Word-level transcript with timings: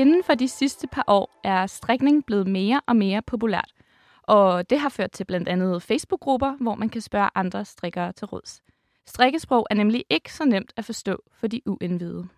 inden 0.00 0.24
for 0.24 0.34
de 0.34 0.48
sidste 0.48 0.86
par 0.86 1.04
år 1.06 1.40
er 1.44 1.66
strikning 1.66 2.26
blevet 2.26 2.46
mere 2.46 2.80
og 2.86 2.96
mere 2.96 3.22
populært. 3.22 3.72
Og 4.22 4.70
det 4.70 4.78
har 4.80 4.88
ført 4.88 5.10
til 5.10 5.24
blandt 5.24 5.48
andet 5.48 5.82
Facebook-grupper, 5.82 6.56
hvor 6.60 6.74
man 6.74 6.88
kan 6.88 7.00
spørge 7.00 7.30
andre 7.34 7.64
strikkere 7.64 8.12
til 8.12 8.26
råds. 8.26 8.62
Strikkesprog 9.06 9.66
er 9.70 9.74
nemlig 9.74 10.04
ikke 10.10 10.32
så 10.32 10.44
nemt 10.44 10.72
at 10.76 10.84
forstå 10.84 11.22
for 11.32 11.46
de 11.46 11.60
uindvidede. 11.66 12.28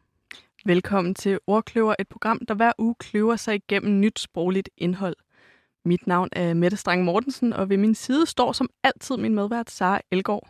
Velkommen 0.65 1.15
til 1.15 1.39
Ordkløver, 1.47 1.95
et 1.99 2.09
program, 2.09 2.41
der 2.49 2.55
hver 2.55 2.73
uge 2.79 2.95
kløver 2.95 3.37
sig 3.37 3.55
igennem 3.55 4.01
nyt 4.01 4.19
sprogligt 4.19 4.69
indhold. 4.77 5.17
Mit 5.85 6.07
navn 6.07 6.29
er 6.33 6.55
Mette 6.55 6.77
Strang 6.77 7.05
Mortensen, 7.05 7.53
og 7.53 7.69
ved 7.69 7.77
min 7.77 7.95
side 7.95 8.27
står 8.27 8.53
som 8.53 8.69
altid 8.83 9.17
min 9.17 9.35
medvært 9.35 9.71
Sara 9.71 10.01
Elgård. 10.11 10.49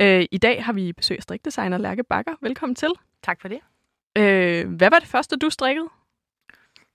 Øh, 0.00 0.26
I 0.30 0.38
dag 0.38 0.64
har 0.64 0.72
vi 0.72 0.92
besøg 0.92 1.16
af 1.16 1.22
strikdesigner 1.22 1.78
Lærke 1.78 2.04
Bakker. 2.04 2.34
Velkommen 2.40 2.74
til. 2.74 2.90
Tak 3.22 3.40
for 3.40 3.48
det. 3.48 3.60
Øh, 4.18 4.68
hvad 4.76 4.90
var 4.90 4.98
det 4.98 5.08
første, 5.08 5.36
du 5.36 5.50
strikkede? 5.50 5.88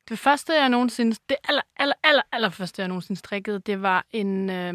Det 0.10 0.20
første, 0.20 0.54
jeg 0.54 0.70
nogensinde, 0.70 1.16
det 1.30 1.38
aller, 1.50 1.62
aller, 1.78 1.96
aller, 2.04 2.22
aller 2.32 2.50
første, 2.50 2.82
jeg 2.82 2.88
nogensinde 2.88 3.20
strikkede, 3.20 3.60
det 3.60 3.82
var 3.82 4.06
en, 4.12 4.50
øh, 4.50 4.74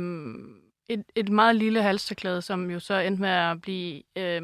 et, 0.88 1.04
et 1.14 1.28
meget 1.28 1.56
lille 1.56 1.82
halstørklæde, 1.82 2.42
som 2.42 2.70
jo 2.70 2.80
så 2.80 2.94
endte 2.94 3.20
med 3.20 3.30
at 3.30 3.60
blive, 3.60 4.02
øh, 4.16 4.42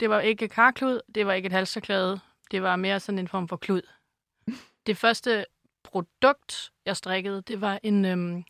det 0.00 0.10
var 0.10 0.20
ikke 0.20 0.48
karklud, 0.48 1.00
det 1.14 1.26
var 1.26 1.32
ikke 1.32 1.46
et 1.46 1.52
halstørklæde, 1.52 2.20
det 2.50 2.62
var 2.62 2.76
mere 2.76 3.00
sådan 3.00 3.18
en 3.18 3.28
form 3.28 3.48
for 3.48 3.56
klud. 3.56 3.82
Det 4.86 4.96
første 4.96 5.46
produkt, 5.84 6.72
jeg 6.86 6.96
strikkede, 6.96 7.42
det 7.42 7.60
var 7.60 7.80
en 7.82 8.04
øh, 8.04 8.42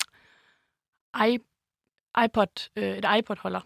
iPod, 2.24 2.70
øh, 2.76 2.96
et 2.98 3.06
iPod-holder. 3.18 3.60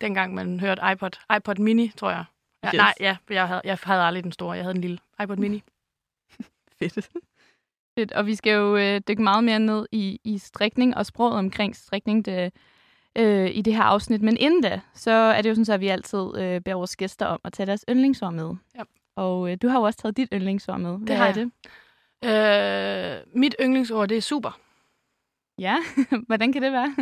Dengang 0.00 0.34
man 0.34 0.60
hørte 0.60 0.82
iPod. 0.92 1.10
iPod 1.36 1.54
Mini, 1.54 1.92
tror 1.96 2.10
jeg. 2.10 2.24
Ja, 2.66 2.70
Yes. 2.74 2.78
Nej, 2.78 2.94
ja, 3.00 3.16
jeg 3.30 3.48
havde, 3.48 3.60
jeg 3.64 3.78
havde 3.82 4.02
aldrig 4.02 4.24
den 4.24 4.32
store. 4.32 4.52
Jeg 4.52 4.64
havde 4.64 4.74
en 4.74 4.80
lille 4.80 4.98
iPod 5.22 5.36
Mini. 5.36 5.62
Fedt. 6.78 7.10
Fedt. 7.98 8.12
Og 8.12 8.26
vi 8.26 8.34
skal 8.34 8.52
jo 8.52 8.76
øh, 8.76 9.00
dykke 9.08 9.22
meget 9.22 9.44
mere 9.44 9.58
ned 9.58 9.86
i, 9.92 10.20
i 10.24 10.38
strikning 10.38 10.96
og 10.96 11.06
sproget 11.06 11.34
omkring 11.38 11.76
strikning 11.76 12.24
det, 12.24 12.52
øh, 13.18 13.50
i 13.50 13.62
det 13.62 13.74
her 13.74 13.82
afsnit. 13.82 14.22
Men 14.22 14.36
inden 14.36 14.62
da, 14.62 14.80
så 14.94 15.10
er 15.10 15.42
det 15.42 15.48
jo 15.48 15.54
sådan, 15.54 15.74
at 15.74 15.80
vi 15.80 15.88
altid 15.88 16.36
øh, 16.38 16.60
beder 16.60 16.74
vores 16.76 16.96
gæster 16.96 17.26
om 17.26 17.40
at 17.44 17.52
tage 17.52 17.66
deres 17.66 17.84
yndlingsord 17.90 18.32
med. 18.32 18.54
Ja. 18.74 18.82
Og 19.16 19.50
øh, 19.50 19.56
du 19.62 19.68
har 19.68 19.78
jo 19.78 19.82
også 19.84 19.98
taget 19.98 20.16
dit 20.16 20.28
yndlingsord 20.32 20.80
med. 20.80 20.98
Hvad 20.98 21.16
har 21.16 21.26
er 21.26 21.26
jeg. 21.26 21.34
det? 21.34 21.50
Øh, 22.24 23.40
mit 23.40 23.54
yndlingsord, 23.60 24.08
det 24.08 24.16
er 24.16 24.22
super. 24.22 24.58
Ja, 25.58 25.76
hvordan 26.26 26.52
kan 26.52 26.62
det 26.62 26.72
være? 26.72 26.96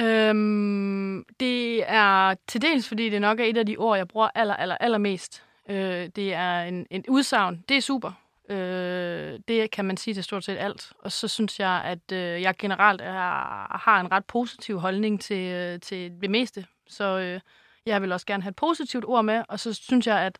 Øhm, 0.00 1.24
det 1.40 1.90
er 1.90 2.34
til 2.46 2.62
dels, 2.62 2.88
fordi 2.88 3.08
det 3.08 3.20
nok 3.20 3.40
er 3.40 3.44
et 3.44 3.56
af 3.56 3.66
de 3.66 3.76
ord, 3.76 3.96
jeg 3.96 4.08
bruger 4.08 4.28
aller, 4.34 4.54
aller, 4.54 4.76
allermest. 4.76 5.42
Øh, 5.68 6.08
det 6.16 6.34
er 6.34 6.62
en, 6.62 6.86
en 6.90 7.04
udsagn. 7.08 7.64
Det 7.68 7.76
er 7.76 7.80
super. 7.80 8.12
Øh, 8.48 9.38
det 9.48 9.70
kan 9.70 9.84
man 9.84 9.96
sige 9.96 10.14
til 10.14 10.24
stort 10.24 10.44
set 10.44 10.56
alt. 10.58 10.92
Og 10.98 11.12
så 11.12 11.28
synes 11.28 11.60
jeg, 11.60 11.82
at 11.84 12.12
øh, 12.12 12.42
jeg 12.42 12.54
generelt 12.58 13.00
er, 13.00 13.78
har 13.78 14.00
en 14.00 14.12
ret 14.12 14.24
positiv 14.24 14.78
holdning 14.78 15.20
til, 15.20 15.52
øh, 15.52 15.80
til 15.80 16.12
det 16.20 16.30
meste. 16.30 16.66
Så 16.88 17.18
øh, 17.18 17.40
jeg 17.86 18.02
vil 18.02 18.12
også 18.12 18.26
gerne 18.26 18.42
have 18.42 18.50
et 18.50 18.56
positivt 18.56 19.04
ord 19.04 19.24
med. 19.24 19.42
Og 19.48 19.60
så 19.60 19.74
synes 19.74 20.06
jeg, 20.06 20.18
at 20.20 20.38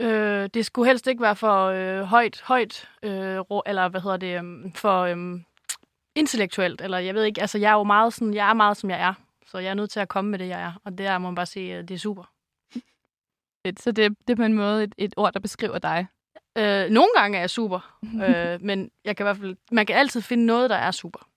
øh, 0.00 0.48
det 0.54 0.66
skulle 0.66 0.88
helst 0.88 1.06
ikke 1.06 1.22
være 1.22 1.36
for 1.36 1.66
øh, 1.66 2.02
højt, 2.02 2.42
højt 2.44 2.88
øh, 3.02 3.10
eller 3.66 3.88
hvad 3.88 4.00
hedder 4.00 4.16
det, 4.16 4.42
øh, 4.44 4.72
for 4.74 5.00
øh, 5.00 5.40
intellektuelt. 6.18 6.80
Eller 6.80 6.98
jeg 6.98 7.14
ved 7.14 7.24
ikke, 7.24 7.40
altså 7.40 7.58
jeg 7.58 7.70
er 7.70 7.74
jo 7.74 7.84
meget 7.84 8.14
sådan, 8.14 8.34
jeg 8.34 8.50
er 8.50 8.54
meget 8.54 8.76
som 8.76 8.90
jeg 8.90 9.00
er. 9.00 9.14
Så 9.46 9.58
jeg 9.58 9.70
er 9.70 9.74
nødt 9.74 9.90
til 9.90 10.00
at 10.00 10.08
komme 10.08 10.30
med 10.30 10.38
det, 10.38 10.48
jeg 10.48 10.60
er. 10.60 10.72
Og 10.84 10.98
det 10.98 11.06
er, 11.06 11.18
må 11.18 11.28
man 11.28 11.34
bare 11.34 11.46
sige, 11.46 11.82
det 11.82 11.90
er 11.90 11.98
super. 11.98 12.24
Så 13.78 13.92
det, 13.92 14.10
det 14.26 14.32
er 14.32 14.36
på 14.36 14.42
en 14.42 14.54
måde 14.54 14.84
et, 14.84 14.94
et 14.98 15.14
ord, 15.16 15.32
der 15.32 15.40
beskriver 15.40 15.78
dig. 15.78 16.06
Øh, 16.58 16.90
nogle 16.90 17.08
gange 17.16 17.36
er 17.36 17.42
jeg 17.42 17.50
super, 17.50 17.98
øh, 18.24 18.62
men 18.62 18.90
jeg 19.04 19.16
kan 19.16 19.24
i 19.24 19.26
hvert 19.26 19.36
fald, 19.36 19.56
man 19.72 19.86
kan 19.86 19.96
altid 19.96 20.22
finde 20.22 20.46
noget, 20.46 20.70
der 20.70 20.76
er 20.76 20.90
super. 20.90 21.28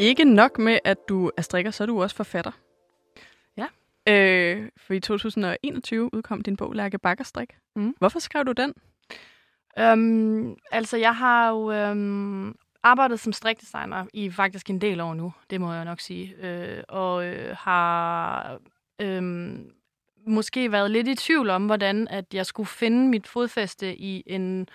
Ikke 0.00 0.24
nok 0.24 0.58
med, 0.58 0.78
at 0.84 1.08
du 1.08 1.30
er 1.36 1.42
strikker, 1.42 1.70
så 1.70 1.84
er 1.84 1.86
du 1.86 2.02
også 2.02 2.16
forfatter. 2.16 2.67
Øh, 4.08 4.68
for 4.76 4.94
i 4.94 5.00
2021 5.00 6.14
udkom 6.14 6.40
din 6.40 6.56
bog 6.56 6.72
Lærke 6.72 6.98
Bakker 6.98 7.24
Strik. 7.24 7.56
Mhm. 7.76 7.94
Hvorfor 7.98 8.18
skrev 8.18 8.44
du 8.44 8.52
den? 8.52 8.74
Øhm, 9.78 10.56
altså, 10.72 10.96
jeg 10.96 11.16
har 11.16 11.48
jo 11.50 11.72
øhm, 11.72 12.54
arbejdet 12.82 13.20
som 13.20 13.32
strikdesigner 13.32 14.06
i 14.12 14.30
faktisk 14.30 14.70
en 14.70 14.80
del 14.80 15.00
år 15.00 15.14
nu, 15.14 15.32
det 15.50 15.60
må 15.60 15.72
jeg 15.72 15.84
nok 15.84 16.00
sige. 16.00 16.34
Øh, 16.42 16.82
og 16.88 17.26
øh, 17.26 17.56
har 17.58 18.58
øhm, 19.00 19.70
måske 20.26 20.72
været 20.72 20.90
lidt 20.90 21.08
i 21.08 21.14
tvivl 21.14 21.50
om, 21.50 21.66
hvordan 21.66 22.08
at 22.08 22.34
jeg 22.34 22.46
skulle 22.46 22.66
finde 22.66 23.08
mit 23.08 23.26
fodfæste 23.26 23.96
i 23.96 24.22
en 24.26 24.60
øh, 24.60 24.66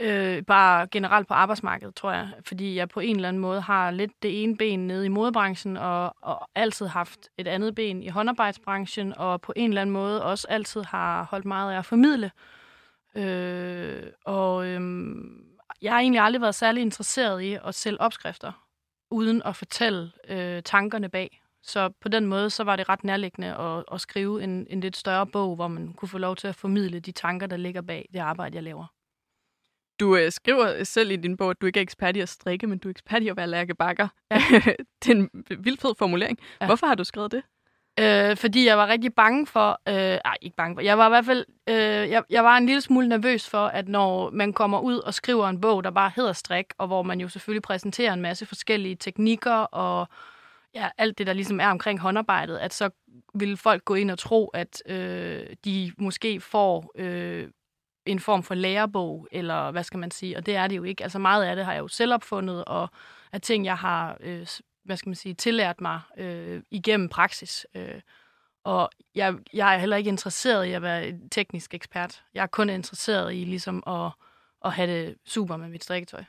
Øh, 0.00 0.42
bare 0.42 0.86
generelt 0.86 1.28
på 1.28 1.34
arbejdsmarkedet, 1.34 1.94
tror 1.94 2.12
jeg. 2.12 2.28
Fordi 2.46 2.76
jeg 2.76 2.88
på 2.88 3.00
en 3.00 3.16
eller 3.16 3.28
anden 3.28 3.40
måde 3.40 3.60
har 3.60 3.90
lidt 3.90 4.12
det 4.22 4.42
ene 4.42 4.56
ben 4.56 4.86
nede 4.86 5.06
i 5.06 5.08
modebranchen, 5.08 5.76
og, 5.76 6.14
og 6.22 6.48
altid 6.54 6.86
haft 6.86 7.28
et 7.38 7.48
andet 7.48 7.74
ben 7.74 8.02
i 8.02 8.08
håndarbejdsbranchen, 8.08 9.18
og 9.18 9.40
på 9.40 9.52
en 9.56 9.70
eller 9.70 9.80
anden 9.80 9.92
måde 9.92 10.24
også 10.24 10.46
altid 10.50 10.82
har 10.84 11.22
holdt 11.30 11.44
meget 11.44 11.72
af 11.72 11.78
at 11.78 11.84
formidle. 11.84 12.30
Øh, 13.14 14.02
og 14.24 14.66
øh, 14.66 14.80
jeg 15.82 15.92
har 15.92 16.00
egentlig 16.00 16.20
aldrig 16.20 16.40
været 16.40 16.54
særlig 16.54 16.80
interesseret 16.80 17.42
i 17.42 17.58
at 17.64 17.74
sælge 17.74 18.00
opskrifter, 18.00 18.52
uden 19.10 19.42
at 19.44 19.56
fortælle 19.56 20.10
øh, 20.28 20.62
tankerne 20.62 21.08
bag. 21.08 21.42
Så 21.62 21.88
på 22.00 22.08
den 22.08 22.26
måde, 22.26 22.50
så 22.50 22.64
var 22.64 22.76
det 22.76 22.88
ret 22.88 23.04
nærliggende 23.04 23.56
at, 23.56 23.84
at 23.92 24.00
skrive 24.00 24.42
en, 24.42 24.66
en 24.70 24.80
lidt 24.80 24.96
større 24.96 25.26
bog, 25.26 25.54
hvor 25.54 25.68
man 25.68 25.92
kunne 25.92 26.08
få 26.08 26.18
lov 26.18 26.36
til 26.36 26.48
at 26.48 26.54
formidle 26.54 27.00
de 27.00 27.12
tanker, 27.12 27.46
der 27.46 27.56
ligger 27.56 27.82
bag 27.82 28.08
det 28.12 28.18
arbejde, 28.18 28.54
jeg 28.54 28.62
laver. 28.62 28.86
Du 30.00 30.16
øh, 30.16 30.32
skriver 30.32 30.84
selv 30.84 31.10
i 31.10 31.16
din 31.16 31.36
bog, 31.36 31.50
at 31.50 31.60
du 31.60 31.66
ikke 31.66 31.78
er 31.78 31.82
ekspert 31.82 32.16
i 32.16 32.20
at 32.20 32.28
strikke, 32.28 32.66
men 32.66 32.78
du 32.78 32.88
er 32.88 32.90
ekspert 32.90 33.22
i 33.22 33.28
at 33.28 33.36
være 33.36 33.46
Lærke 33.46 33.74
Bakker. 33.74 34.08
Ja. 34.30 34.42
det 35.04 35.10
er 35.10 35.14
en 35.14 35.30
vildt 35.58 35.80
fed 35.80 35.94
formulering. 35.98 36.38
Ja. 36.60 36.66
Hvorfor 36.66 36.86
har 36.86 36.94
du 36.94 37.04
skrevet 37.04 37.32
det? 37.32 37.42
Øh, 38.00 38.36
fordi 38.36 38.66
jeg 38.66 38.78
var 38.78 38.86
rigtig 38.86 39.14
bange 39.14 39.46
for, 39.46 39.80
øh, 39.88 39.94
ej, 39.94 40.36
ikke 40.42 40.56
bange 40.56 40.76
for, 40.76 40.82
jeg 40.82 40.98
var 40.98 41.06
i 41.06 41.08
hvert 41.08 41.24
fald, 41.24 41.44
øh, 41.68 42.10
jeg, 42.10 42.22
jeg 42.30 42.44
var 42.44 42.56
en 42.56 42.66
lille 42.66 42.80
smule 42.80 43.08
nervøs 43.08 43.48
for, 43.48 43.66
at 43.66 43.88
når 43.88 44.30
man 44.30 44.52
kommer 44.52 44.80
ud 44.80 44.96
og 44.98 45.14
skriver 45.14 45.48
en 45.48 45.60
bog, 45.60 45.84
der 45.84 45.90
bare 45.90 46.10
hedder 46.16 46.32
strik, 46.32 46.66
og 46.78 46.86
hvor 46.86 47.02
man 47.02 47.20
jo 47.20 47.28
selvfølgelig 47.28 47.62
præsenterer 47.62 48.12
en 48.12 48.20
masse 48.20 48.46
forskellige 48.46 48.96
teknikker 48.96 49.52
og 49.52 50.08
ja, 50.74 50.88
alt 50.98 51.18
det, 51.18 51.26
der 51.26 51.32
ligesom 51.32 51.60
er 51.60 51.68
omkring 51.68 52.00
håndarbejdet, 52.00 52.58
at 52.58 52.74
så 52.74 52.90
vil 53.34 53.56
folk 53.56 53.84
gå 53.84 53.94
ind 53.94 54.10
og 54.10 54.18
tro, 54.18 54.46
at 54.48 54.82
øh, 54.86 55.46
de 55.64 55.92
måske 55.98 56.40
får 56.40 56.92
øh, 56.98 57.48
en 58.08 58.20
form 58.20 58.42
for 58.42 58.54
lærebog, 58.54 59.28
eller 59.32 59.70
hvad 59.70 59.84
skal 59.84 59.98
man 59.98 60.10
sige, 60.10 60.36
og 60.36 60.46
det 60.46 60.56
er 60.56 60.66
det 60.66 60.76
jo 60.76 60.82
ikke. 60.82 61.02
Altså 61.02 61.18
meget 61.18 61.44
af 61.44 61.56
det 61.56 61.64
har 61.64 61.72
jeg 61.72 61.80
jo 61.80 61.88
selv 61.88 62.14
opfundet, 62.14 62.64
og 62.64 62.90
er 63.32 63.38
ting, 63.38 63.64
jeg 63.64 63.76
har 63.76 64.16
øh, 64.20 64.46
hvad 64.88 64.96
skal 64.96 65.08
man 65.08 65.14
sige, 65.14 65.34
tillært 65.34 65.80
mig 65.80 66.00
øh, 66.16 66.62
igennem 66.70 67.08
praksis. 67.08 67.66
Øh, 67.74 68.00
og 68.64 68.90
jeg, 69.14 69.34
jeg 69.52 69.74
er 69.74 69.78
heller 69.78 69.96
ikke 69.96 70.08
interesseret 70.08 70.66
i 70.66 70.72
at 70.72 70.82
være 70.82 71.08
en 71.08 71.28
teknisk 71.28 71.74
ekspert. 71.74 72.24
Jeg 72.34 72.42
er 72.42 72.46
kun 72.46 72.70
interesseret 72.70 73.34
i 73.34 73.44
ligesom 73.44 73.82
at, 73.86 74.10
at 74.64 74.72
have 74.72 74.92
det 74.92 75.16
super 75.26 75.56
med 75.56 75.68
mit 75.68 75.84
strikketøj. 75.84 76.24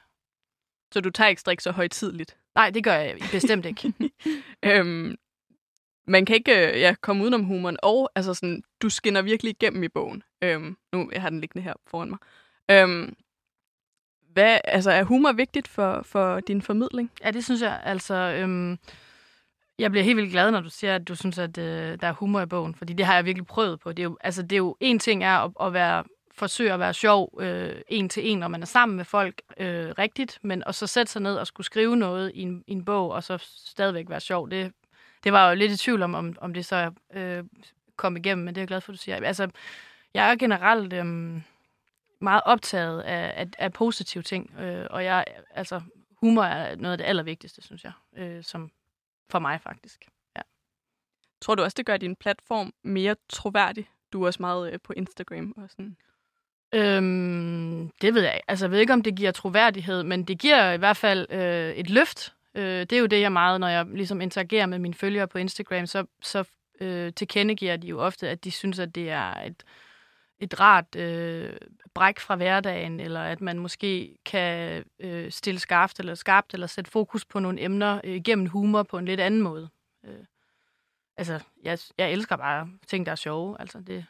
Så 0.93 1.01
du 1.01 1.09
tager 1.09 1.27
ikke 1.27 1.41
strik 1.41 1.59
så 1.59 1.71
højtidligt. 1.71 2.37
Nej, 2.55 2.69
det 2.69 2.83
gør 2.83 2.93
jeg 2.93 3.17
bestemt 3.31 3.65
ikke. 3.65 3.93
Øhm, 4.63 5.15
man 6.09 6.25
kan 6.25 6.35
ikke 6.35 6.71
øh, 6.71 6.79
ja, 6.79 6.95
komme 7.01 7.23
udenom 7.23 7.43
humoren, 7.43 7.77
og 7.83 8.11
altså 8.15 8.33
sådan, 8.33 8.63
du 8.81 8.89
skinner 8.89 9.21
virkelig 9.21 9.49
igennem 9.49 9.83
i 9.83 9.87
bogen. 9.87 10.23
Øhm, 10.41 10.77
nu 10.93 11.09
jeg 11.13 11.21
har 11.21 11.29
den 11.29 11.41
liggende 11.41 11.63
her 11.63 11.73
foran 11.87 12.09
mig. 12.09 12.19
Øhm, 12.71 13.15
hvad, 14.33 14.59
altså, 14.63 14.91
er 14.91 15.03
humor 15.03 15.31
vigtigt 15.31 15.67
for, 15.67 16.01
for 16.05 16.39
din 16.39 16.61
formidling? 16.61 17.11
Ja, 17.23 17.31
det 17.31 17.43
synes 17.43 17.61
jeg. 17.61 17.81
Altså, 17.83 18.15
øhm, 18.15 18.77
jeg 19.79 19.91
bliver 19.91 20.03
helt 20.03 20.17
vildt 20.17 20.31
glad, 20.31 20.51
når 20.51 20.59
du 20.61 20.69
siger, 20.69 20.95
at 20.95 21.07
du 21.07 21.15
synes, 21.15 21.37
at 21.37 21.57
øh, 21.57 21.99
der 22.01 22.07
er 22.07 22.13
humor 22.13 22.41
i 22.41 22.45
bogen, 22.45 22.75
fordi 22.75 22.93
det 22.93 23.05
har 23.05 23.15
jeg 23.15 23.25
virkelig 23.25 23.47
prøvet 23.47 23.79
på. 23.79 23.91
Det 23.91 23.99
er 23.99 24.03
jo, 24.03 24.17
altså, 24.21 24.41
det 24.41 24.51
er 24.51 24.57
jo 24.57 24.77
en 24.79 24.99
ting 24.99 25.23
er 25.23 25.37
at, 25.37 25.51
at 25.67 25.73
være 25.73 26.03
forsøge 26.39 26.73
at 26.73 26.79
være 26.79 26.93
sjov 26.93 27.37
øh, 27.41 27.75
en 27.87 28.09
til 28.09 28.31
en, 28.31 28.37
når 28.37 28.47
man 28.47 28.61
er 28.61 28.65
sammen 28.65 28.95
med 28.95 29.05
folk 29.05 29.41
øh, 29.57 29.89
rigtigt, 29.99 30.39
men 30.41 30.63
at 30.67 30.75
så 30.75 30.87
sætte 30.87 31.11
sig 31.11 31.21
ned 31.21 31.35
og 31.35 31.47
skulle 31.47 31.65
skrive 31.65 31.97
noget 31.97 32.31
i 32.35 32.41
en, 32.41 32.63
i 32.67 32.71
en 32.71 32.85
bog, 32.85 33.11
og 33.11 33.23
så 33.23 33.37
stadigvæk 33.55 34.09
være 34.09 34.19
sjov, 34.19 34.49
det, 34.49 34.71
det 35.23 35.33
var 35.33 35.49
jo 35.49 35.55
lidt 35.55 35.71
i 35.71 35.77
tvivl 35.77 36.01
om, 36.01 36.15
om, 36.15 36.35
om 36.41 36.53
det 36.53 36.65
så 36.65 36.91
øh, 37.13 37.43
kom 37.95 38.17
igennem, 38.17 38.45
men 38.45 38.55
det 38.55 38.59
er 38.59 38.61
jeg 38.61 38.67
glad 38.67 38.81
for, 38.81 38.91
at 38.91 38.97
du 38.97 39.01
siger. 39.01 39.25
Altså, 39.25 39.49
jeg 40.13 40.31
er 40.31 40.35
generelt 40.35 40.93
øh, 40.93 41.05
meget 42.21 42.41
optaget 42.45 43.01
af, 43.01 43.33
af, 43.41 43.47
af 43.57 43.73
positive 43.73 44.23
ting, 44.23 44.59
øh, 44.59 44.87
og 44.89 45.03
jeg, 45.03 45.25
altså, 45.51 45.81
humor 46.11 46.43
er 46.43 46.75
noget 46.75 46.91
af 46.91 46.97
det 46.97 47.05
allervigtigste, 47.05 47.61
synes 47.61 47.83
jeg, 47.83 47.91
øh, 48.17 48.43
som 48.43 48.71
for 49.29 49.39
mig 49.39 49.61
faktisk. 49.61 50.05
Tror 51.41 51.55
du 51.55 51.63
også, 51.63 51.75
det 51.77 51.85
gør 51.85 51.97
din 51.97 52.15
platform 52.15 52.73
mere 52.83 53.15
troværdig? 53.29 53.89
Du 54.13 54.23
er 54.23 54.27
også 54.27 54.41
meget 54.41 54.73
øh, 54.73 54.79
på 54.83 54.93
Instagram 54.93 55.53
og 55.57 55.69
sådan. 55.69 55.97
Øhm, 56.73 57.89
det 58.01 58.13
ved 58.13 58.21
jeg 58.21 58.35
ikke. 58.35 58.51
Altså, 58.51 58.65
jeg 58.65 58.71
ved 58.71 58.79
ikke, 58.79 58.93
om 58.93 59.01
det 59.01 59.15
giver 59.15 59.31
troværdighed, 59.31 60.03
men 60.03 60.23
det 60.23 60.39
giver 60.39 60.71
i 60.71 60.77
hvert 60.77 60.97
fald 60.97 61.27
øh, 61.29 61.73
et 61.73 61.89
løft 61.89 62.35
Øh, 62.55 62.79
det 62.79 62.93
er 62.93 62.99
jo 62.99 63.05
det, 63.05 63.21
jeg 63.21 63.31
meget, 63.31 63.59
når 63.59 63.67
jeg 63.67 63.85
ligesom 63.85 64.21
interagerer 64.21 64.65
med 64.65 64.79
mine 64.79 64.93
følgere 64.93 65.27
på 65.27 65.37
Instagram, 65.37 65.85
så, 65.85 66.05
så 66.21 66.43
øh, 66.81 67.13
tilkendegiver 67.13 67.77
de 67.77 67.87
jo 67.87 67.99
ofte, 67.99 68.29
at 68.29 68.43
de 68.43 68.51
synes, 68.51 68.79
at 68.79 68.95
det 68.95 69.09
er 69.09 69.33
et, 69.33 69.63
et 70.39 70.59
rart 70.59 70.95
øh, 70.95 71.53
bræk 71.93 72.19
fra 72.19 72.35
hverdagen, 72.35 72.99
eller 72.99 73.21
at 73.21 73.41
man 73.41 73.59
måske 73.59 74.17
kan 74.25 74.83
øh, 74.99 75.31
stille 75.31 75.59
skarpt 75.59 75.99
eller 75.99 76.15
skarpt, 76.15 76.53
eller 76.53 76.67
sætte 76.67 76.91
fokus 76.91 77.25
på 77.25 77.39
nogle 77.39 77.61
emner 77.61 78.01
øh, 78.03 78.21
gennem 78.25 78.45
humor 78.45 78.83
på 78.83 78.97
en 78.97 79.05
lidt 79.05 79.19
anden 79.19 79.41
måde. 79.41 79.69
Øh, 80.05 80.25
altså, 81.17 81.39
jeg, 81.63 81.79
jeg 81.97 82.11
elsker 82.11 82.35
bare 82.35 82.69
ting, 82.87 83.05
der 83.05 83.11
er 83.11 83.15
sjove. 83.15 83.55
Altså, 83.59 83.79
det, 83.79 84.05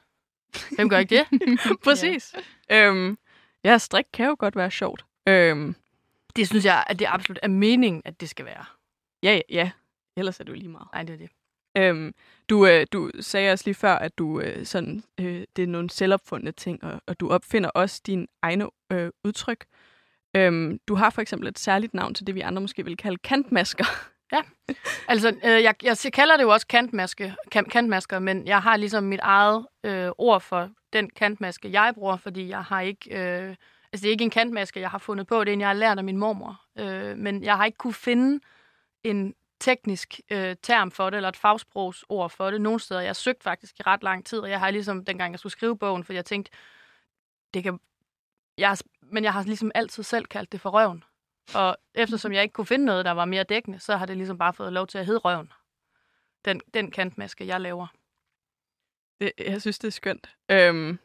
hvem 0.75 0.89
gør 0.89 0.97
ikke 0.97 1.15
det? 1.17 1.27
Præcis. 1.83 2.35
Ja. 2.69 2.85
Øhm, 2.85 3.17
ja, 3.63 3.77
strik 3.77 4.05
kan 4.13 4.25
jo 4.25 4.35
godt 4.39 4.55
være 4.55 4.71
sjovt. 4.71 5.05
Øhm, 5.27 5.75
det 6.35 6.47
synes 6.47 6.65
jeg, 6.65 6.83
at 6.87 6.99
det 6.99 7.05
absolut 7.09 7.39
er 7.43 7.47
meningen, 7.47 8.01
at 8.05 8.21
det 8.21 8.29
skal 8.29 8.45
være. 8.45 8.65
Ja, 9.23 9.33
ja, 9.33 9.41
ja. 9.49 9.71
Ellers 10.17 10.39
er 10.39 10.43
det 10.43 10.51
jo 10.51 10.57
lige 10.57 10.69
meget. 10.69 10.87
Nej, 10.93 11.03
det 11.03 11.13
er 11.13 11.17
det. 11.17 11.29
Øhm, 11.77 12.13
du, 12.49 12.65
øh, 12.65 12.87
du 12.91 13.11
sagde 13.19 13.51
også 13.51 13.63
lige 13.65 13.75
før, 13.75 13.95
at 13.95 14.17
du 14.17 14.39
øh, 14.39 14.65
sådan, 14.65 15.03
øh, 15.19 15.43
det 15.55 15.63
er 15.63 15.67
nogle 15.67 15.89
selvopfundne 15.89 16.51
ting, 16.51 16.83
og, 16.83 17.01
og 17.07 17.19
du 17.19 17.29
opfinder 17.29 17.69
også 17.69 18.01
dine 18.05 18.27
egne 18.41 18.67
øh, 18.91 19.11
udtryk. 19.23 19.65
Øhm, 20.35 20.79
du 20.87 20.95
har 20.95 21.09
for 21.09 21.21
eksempel 21.21 21.47
et 21.47 21.59
særligt 21.59 21.93
navn 21.93 22.13
til 22.13 22.27
det, 22.27 22.35
vi 22.35 22.41
andre 22.41 22.61
måske 22.61 22.85
vil 22.85 22.97
kalde 22.97 23.17
kantmasker. 23.17 23.85
Ja, 24.31 24.41
altså 25.11 25.29
øh, 25.43 25.63
jeg, 25.63 25.75
jeg 25.83 25.97
kalder 26.13 26.37
det 26.37 26.43
jo 26.43 26.49
også 26.49 26.67
kantmaske, 26.67 27.35
kan, 27.51 27.65
kantmasker, 27.65 28.19
men 28.19 28.47
jeg 28.47 28.61
har 28.61 28.77
ligesom 28.77 29.03
mit 29.03 29.19
eget 29.23 29.67
øh, 29.85 30.11
ord 30.17 30.41
for 30.41 30.69
den 30.93 31.09
kantmaske, 31.09 31.71
jeg 31.71 31.93
bruger, 31.95 32.17
fordi 32.17 32.49
jeg 32.49 32.63
har 32.63 32.81
ikke... 32.81 33.17
Øh, 33.17 33.55
altså 33.93 34.03
det 34.03 34.07
er 34.07 34.11
ikke 34.11 34.23
en 34.23 34.29
kantmaske, 34.29 34.79
jeg 34.79 34.89
har 34.89 34.97
fundet 34.97 35.27
på, 35.27 35.43
det 35.43 35.51
er 35.51 35.53
en, 35.53 35.61
jeg 35.61 35.69
har 35.69 35.73
lært 35.73 35.97
af 35.97 36.03
min 36.03 36.17
mormor. 36.17 36.61
Øh, 36.77 37.17
men 37.17 37.43
jeg 37.43 37.57
har 37.57 37.65
ikke 37.65 37.77
kunne 37.77 37.93
finde 37.93 38.45
en 39.03 39.35
teknisk 39.59 40.19
øh, 40.31 40.55
term 40.63 40.91
for 40.91 41.09
det, 41.09 41.17
eller 41.17 41.29
et 41.29 41.37
fagsprogsord 41.37 42.29
for 42.29 42.51
det. 42.51 42.61
Nogle 42.61 42.79
steder, 42.79 43.01
jeg 43.01 43.09
har 43.09 43.13
søgt 43.13 43.43
faktisk 43.43 43.79
i 43.79 43.83
ret 43.83 44.03
lang 44.03 44.25
tid, 44.25 44.39
og 44.39 44.49
jeg 44.49 44.59
har 44.59 44.71
ligesom, 44.71 45.05
dengang 45.05 45.31
jeg 45.31 45.39
skulle 45.39 45.51
skrive 45.51 45.77
bogen, 45.77 46.03
for 46.03 46.13
jeg 46.13 46.25
tænkte, 46.25 46.51
det 47.53 47.63
kan... 47.63 47.79
Jeg 48.57 48.69
har, 48.69 48.81
men 49.01 49.23
jeg 49.23 49.33
har 49.33 49.43
ligesom 49.43 49.71
altid 49.75 50.03
selv 50.03 50.25
kaldt 50.25 50.51
det 50.51 50.61
for 50.61 50.69
røven. 50.69 51.03
Og 51.55 51.77
eftersom 51.95 52.33
jeg 52.33 52.43
ikke 52.43 52.53
kunne 52.53 52.65
finde 52.65 52.85
noget, 52.85 53.05
der 53.05 53.11
var 53.11 53.25
mere 53.25 53.43
dækkende, 53.43 53.79
så 53.79 53.97
har 53.97 54.05
det 54.05 54.17
ligesom 54.17 54.37
bare 54.37 54.53
fået 54.53 54.73
lov 54.73 54.87
til 54.87 54.97
at 54.97 55.05
hedde 55.05 55.19
røven. 55.19 55.51
Den, 56.45 56.61
den 56.73 56.91
kantmaske, 56.91 57.47
jeg 57.47 57.61
laver. 57.61 57.87
Det, 59.21 59.31
jeg 59.39 59.61
synes, 59.61 59.79
det 59.79 59.87
er 59.87 59.91
skønt. 59.91 60.35
Øhm, 60.51 60.99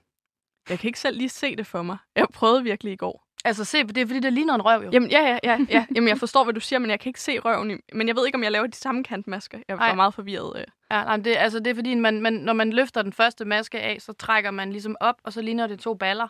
jeg 0.68 0.78
kan 0.78 0.88
ikke 0.88 1.00
selv 1.00 1.16
lige 1.16 1.28
se 1.28 1.56
det 1.56 1.66
for 1.66 1.82
mig. 1.82 1.96
Jeg 2.16 2.26
prøvede 2.32 2.62
virkelig 2.62 2.92
i 2.92 2.96
går. 2.96 3.24
Altså 3.44 3.64
se, 3.64 3.82
det 3.82 3.98
er 3.98 4.06
fordi, 4.06 4.20
det 4.20 4.32
ligner 4.32 4.54
en 4.54 4.62
røv 4.62 4.82
jo. 4.82 4.90
Jamen, 4.92 5.10
ja, 5.10 5.20
ja, 5.20 5.38
ja, 5.42 5.58
ja. 5.68 5.86
Jamen, 5.94 6.08
jeg 6.08 6.18
forstår, 6.18 6.44
hvad 6.44 6.54
du 6.54 6.60
siger, 6.60 6.78
men 6.78 6.90
jeg 6.90 7.00
kan 7.00 7.10
ikke 7.10 7.20
se 7.20 7.38
røven 7.38 7.70
i. 7.70 7.74
Men 7.92 8.08
jeg 8.08 8.16
ved 8.16 8.26
ikke, 8.26 8.36
om 8.36 8.42
jeg 8.42 8.52
laver 8.52 8.66
de 8.66 8.76
samme 8.76 9.04
kantmasker. 9.04 9.58
Jeg 9.68 9.78
var 9.78 9.84
Ej. 9.84 9.94
meget 9.94 10.14
forvirret. 10.14 10.56
Øh. 10.56 10.64
Ja, 10.90 11.04
nej, 11.04 11.16
det, 11.16 11.36
altså, 11.36 11.58
det 11.58 11.66
er 11.66 11.74
fordi, 11.74 11.94
man, 11.94 12.20
man, 12.20 12.32
når 12.32 12.52
man 12.52 12.72
løfter 12.72 13.02
den 13.02 13.12
første 13.12 13.44
maske 13.44 13.80
af, 13.80 13.96
så 14.00 14.12
trækker 14.12 14.50
man 14.50 14.70
ligesom 14.70 14.96
op, 15.00 15.14
og 15.24 15.32
så 15.32 15.42
ligner 15.42 15.66
det 15.66 15.78
to 15.80 15.94
baller. 15.94 16.28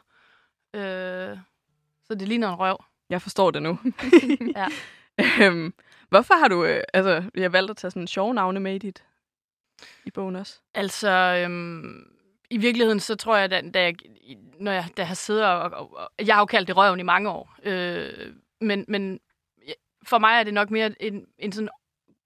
Øh, 0.75 1.39
så 2.05 2.15
det 2.15 2.29
ligner 2.29 2.49
en 2.49 2.55
røv. 2.55 2.85
Jeg 3.11 3.23
forstår 3.23 3.51
det 3.51 3.63
nu. 3.63 3.79
ja. 4.57 4.67
øhm, 5.41 5.75
hvorfor 6.09 6.35
har 6.35 6.49
du, 6.49 6.65
øh, 6.65 6.83
altså, 6.95 7.23
jeg 7.35 7.53
valgt 7.53 7.71
at 7.71 7.77
tage 7.77 7.91
sådan 7.91 8.03
en 8.03 8.07
sjove 8.07 8.35
navne 8.35 8.61
med 8.61 8.75
i 8.75 8.79
dit, 8.79 9.05
i 10.05 10.11
bogen 10.11 10.37
også? 10.37 10.61
Altså, 10.75 11.09
øhm, 11.45 12.14
i 12.55 12.57
virkeligheden, 12.57 13.01
så 13.01 13.17
tror 13.17 13.37
jeg, 13.37 13.51
da, 13.51 13.61
da 13.75 13.83
jeg, 13.83 13.95
når 14.61 14.73
jeg, 14.73 14.85
da 14.97 15.03
jeg 15.03 15.09
har 15.09 15.15
siddet 15.15 15.45
og, 15.45 15.61
og, 15.61 15.97
og, 15.97 16.27
jeg 16.27 16.35
har 16.35 16.43
jo 16.43 16.47
kaldt 16.47 16.69
det 16.69 16.77
røven 16.77 17.01
i 17.01 17.03
mange 17.03 17.31
år, 17.31 17.57
øh, 17.63 18.33
men, 18.61 18.85
men 18.89 19.21
for 20.07 20.19
mig 20.19 20.39
er 20.39 20.43
det 20.43 20.55
nok 20.55 20.71
mere 20.71 21.03
en, 21.03 21.27
en 21.39 21.53
sådan 21.53 21.69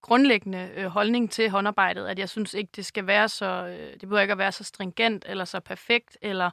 grundlæggende 0.03 0.71
øh, 0.77 0.87
holdning 0.87 1.31
til 1.31 1.51
håndarbejdet, 1.51 2.07
at 2.07 2.19
jeg 2.19 2.29
synes 2.29 2.55
ikke, 2.55 2.71
det 2.77 2.87
skal 2.87 3.07
være 3.07 3.29
så, 3.29 3.67
øh, 3.67 3.93
det 3.93 4.01
behøver 4.01 4.21
ikke 4.21 4.33
at 4.33 4.39
være 4.39 4.53
så 4.53 4.65
stringent, 4.65 5.25
eller 5.29 5.45
så 5.45 5.61
perfekt, 5.61 6.19
eller 6.23 6.51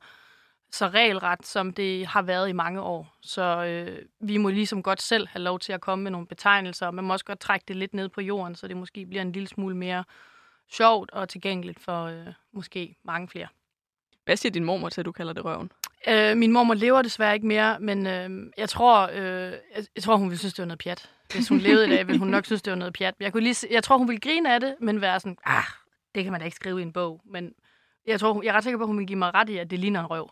så 0.71 0.87
regelret, 0.87 1.45
som 1.45 1.73
det 1.73 2.07
har 2.07 2.21
været 2.21 2.49
i 2.49 2.51
mange 2.51 2.81
år. 2.81 3.17
Så 3.21 3.65
øh, 3.65 4.01
vi 4.19 4.37
må 4.37 4.49
ligesom 4.49 4.83
godt 4.83 5.01
selv 5.01 5.27
have 5.27 5.43
lov 5.43 5.59
til 5.59 5.73
at 5.73 5.81
komme 5.81 6.03
med 6.03 6.11
nogle 6.11 6.27
betegnelser, 6.27 6.87
og 6.87 6.93
man 6.95 7.05
må 7.05 7.13
også 7.13 7.25
godt 7.25 7.39
trække 7.39 7.65
det 7.67 7.75
lidt 7.75 7.93
ned 7.93 8.09
på 8.09 8.21
jorden, 8.21 8.55
så 8.55 8.67
det 8.67 8.77
måske 8.77 9.05
bliver 9.05 9.21
en 9.21 9.31
lille 9.31 9.47
smule 9.47 9.77
mere 9.77 10.03
sjovt 10.71 11.11
og 11.11 11.29
tilgængeligt 11.29 11.79
for 11.79 12.03
øh, 12.03 12.27
måske 12.51 12.95
mange 13.03 13.27
flere. 13.27 13.47
Hvad 14.25 14.37
siger 14.37 14.51
din 14.51 14.63
mormor 14.63 14.89
til, 14.89 15.01
at 15.01 15.05
du 15.05 15.11
kalder 15.11 15.33
det 15.33 15.45
røven? 15.45 15.71
Øh, 16.07 16.37
min 16.37 16.51
mormor 16.51 16.73
lever 16.73 17.01
desværre 17.01 17.33
ikke 17.33 17.47
mere, 17.47 17.79
men 17.79 18.07
øh, 18.07 18.51
jeg, 18.57 18.69
tror, 18.69 19.09
øh, 19.13 19.53
jeg, 19.95 20.03
tror, 20.03 20.15
hun 20.15 20.29
ville 20.29 20.39
synes, 20.39 20.53
det 20.53 20.61
var 20.61 20.67
noget 20.67 20.79
pjat. 20.79 21.09
Hvis 21.33 21.49
hun 21.49 21.57
levede 21.57 21.87
i 21.87 21.89
dag, 21.89 22.07
ville 22.07 22.19
hun 22.19 22.27
nok 22.27 22.45
synes, 22.45 22.61
det 22.61 22.71
var 22.71 22.77
noget 22.77 22.93
pjat. 22.93 23.15
Jeg, 23.19 23.31
kunne 23.31 23.43
lige, 23.43 23.67
jeg 23.71 23.83
tror, 23.83 23.97
hun 23.97 24.07
ville 24.07 24.19
grine 24.19 24.53
af 24.53 24.59
det, 24.59 24.75
men 24.81 25.01
være 25.01 25.19
sådan, 25.19 25.37
ah, 25.45 25.63
det 26.15 26.23
kan 26.23 26.31
man 26.31 26.41
da 26.41 26.45
ikke 26.45 26.55
skrive 26.55 26.79
i 26.79 26.81
en 26.81 26.93
bog. 26.93 27.21
Men 27.25 27.53
jeg, 28.07 28.19
tror, 28.19 28.41
jeg 28.43 28.49
er 28.49 28.53
ret 28.53 28.63
sikker 28.63 28.77
på, 28.77 28.83
at 28.83 28.87
hun 28.87 28.97
vil 28.97 29.07
give 29.07 29.19
mig 29.19 29.33
ret 29.33 29.49
i, 29.49 29.57
at 29.57 29.71
det 29.71 29.79
ligner 29.79 29.99
en 29.99 30.05
røv. 30.05 30.31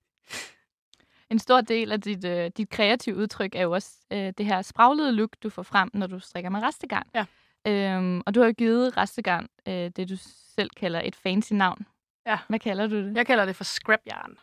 en 1.30 1.38
stor 1.38 1.60
del 1.60 1.92
af 1.92 2.00
dit, 2.00 2.24
øh, 2.24 2.50
dit 2.56 2.70
kreative 2.70 3.16
udtryk 3.16 3.54
er 3.54 3.62
jo 3.62 3.72
også 3.72 3.90
øh, 4.12 4.32
det 4.38 4.46
her 4.46 4.62
spraglede 4.62 5.12
look, 5.12 5.30
du 5.42 5.50
får 5.50 5.62
frem, 5.62 5.90
når 5.94 6.06
du 6.06 6.18
strikker 6.18 6.50
med 6.50 6.62
restegarn. 6.62 7.06
Ja. 7.14 7.24
Øhm, 7.66 8.22
og 8.26 8.34
du 8.34 8.40
har 8.40 8.46
jo 8.46 8.52
givet 8.52 8.96
restegarn 8.96 9.48
øh, 9.68 9.90
det, 9.96 10.08
du 10.08 10.16
selv 10.56 10.70
kalder 10.76 11.00
et 11.04 11.16
fancy 11.16 11.52
navn. 11.52 11.86
Ja. 12.26 12.38
Hvad 12.48 12.58
kalder 12.58 12.86
du 12.86 12.96
det? 12.96 13.16
Jeg 13.16 13.26
kalder 13.26 13.44
det 13.44 13.56
for 13.56 13.64
scrapjern. 13.64 14.38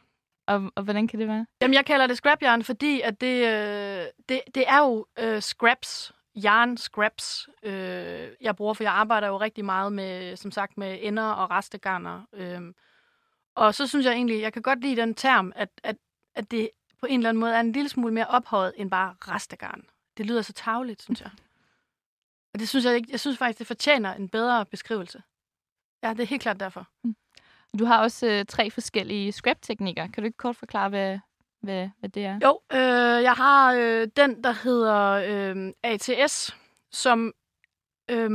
Og, 0.48 0.72
og 0.76 0.84
hvordan 0.84 1.08
kan 1.08 1.20
det 1.20 1.28
være? 1.28 1.46
Jamen, 1.62 1.74
jeg 1.74 1.86
kalder 1.86 2.08
det 2.08 2.18
scrapjern, 2.18 2.64
fordi 2.64 3.02
at 3.02 3.22
det, 3.22 3.46
øh, 3.48 4.06
det, 4.30 4.42
det 4.56 4.64
er 4.68 4.80
jo 4.80 5.06
øh, 5.20 5.42
scraps, 5.42 6.14
yarn 6.46 6.78
scraps, 6.78 7.50
øh, 7.64 8.30
jeg 8.42 8.56
bruger, 8.56 8.74
for 8.74 8.84
jeg 8.84 8.94
arbejder 8.94 9.28
jo 9.28 9.38
rigtig 9.38 9.66
meget 9.66 9.94
med, 9.94 10.36
som 10.36 10.52
sagt, 10.52 10.78
med 10.78 10.98
ender 11.02 11.24
og 11.24 11.50
restegarner. 11.52 12.22
Øh, 12.34 12.62
og 13.56 13.76
så 13.76 13.88
synes 13.88 14.06
jeg 14.06 14.14
egentlig, 14.14 14.42
jeg 14.42 14.54
kan 14.54 14.62
godt 14.62 14.82
lide 14.82 15.02
den 15.02 15.16
term, 15.16 15.54
at, 15.56 15.70
at, 15.84 15.96
at 16.36 16.52
det 16.52 16.70
på 17.00 17.06
en 17.06 17.20
eller 17.20 17.30
anden 17.30 17.40
måde 17.40 17.54
er 17.54 17.60
en 17.60 17.72
lille 17.72 17.90
smule 17.90 18.14
mere 18.14 18.28
ophøjet 18.28 18.74
end 18.76 18.92
bare 18.92 19.16
restegarn. 19.22 19.84
Det 20.18 20.26
lyder 20.26 20.42
så 20.42 20.54
tavligt, 20.54 21.02
synes 21.02 21.22
jeg. 21.22 21.32
Og 22.54 22.60
det 22.60 22.70
synes 22.70 22.86
jeg 22.86 22.96
ikke, 22.96 23.08
jeg 23.12 23.20
synes 23.20 23.38
faktisk, 23.38 23.60
det 23.60 23.68
fortjener 23.68 24.14
en 24.14 24.30
bedre 24.30 24.66
beskrivelse. 24.66 25.24
Ja, 26.04 26.10
det 26.10 26.20
er 26.20 26.28
helt 26.28 26.42
klart 26.42 26.60
derfor. 26.60 26.88
Mm. 27.04 27.16
Du 27.80 27.86
har 27.86 28.02
også 28.02 28.28
øh, 28.28 28.46
tre 28.46 28.72
forskellige 28.72 29.32
scrap-teknikker. 29.32 30.08
Kan 30.08 30.24
du 30.24 30.26
ikke 30.26 30.38
kort 30.38 30.56
forklare, 30.56 30.90
hvad, 30.90 31.20
hvad, 31.62 31.90
hvad 32.00 32.10
det 32.10 32.26
er? 32.26 32.40
Jo, 32.44 32.60
øh, 32.74 33.24
jeg 33.24 33.34
har 33.34 33.74
øh, 33.74 34.08
den, 34.18 34.44
der 34.44 34.52
hedder 34.64 35.12
øh, 35.12 35.74
ATS, 35.84 36.56
som 36.92 37.34
øh, 38.10 38.30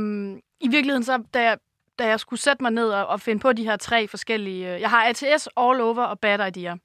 i 0.59 0.67
virkeligheden, 0.67 1.03
så, 1.03 1.23
da, 1.33 1.41
jeg, 1.41 1.57
da 1.99 2.07
jeg 2.07 2.19
skulle 2.19 2.39
sætte 2.39 2.63
mig 2.63 2.71
ned 2.71 2.89
og, 2.89 3.07
og 3.07 3.21
finde 3.21 3.39
på 3.39 3.53
de 3.53 3.63
her 3.63 3.77
tre 3.77 4.07
forskellige... 4.07 4.73
Øh, 4.75 4.81
jeg 4.81 4.89
har 4.89 5.05
ATS, 5.05 5.47
All 5.57 5.81
Over 5.81 6.03
og 6.03 6.19
Bad 6.19 6.47
Idea. 6.47 6.75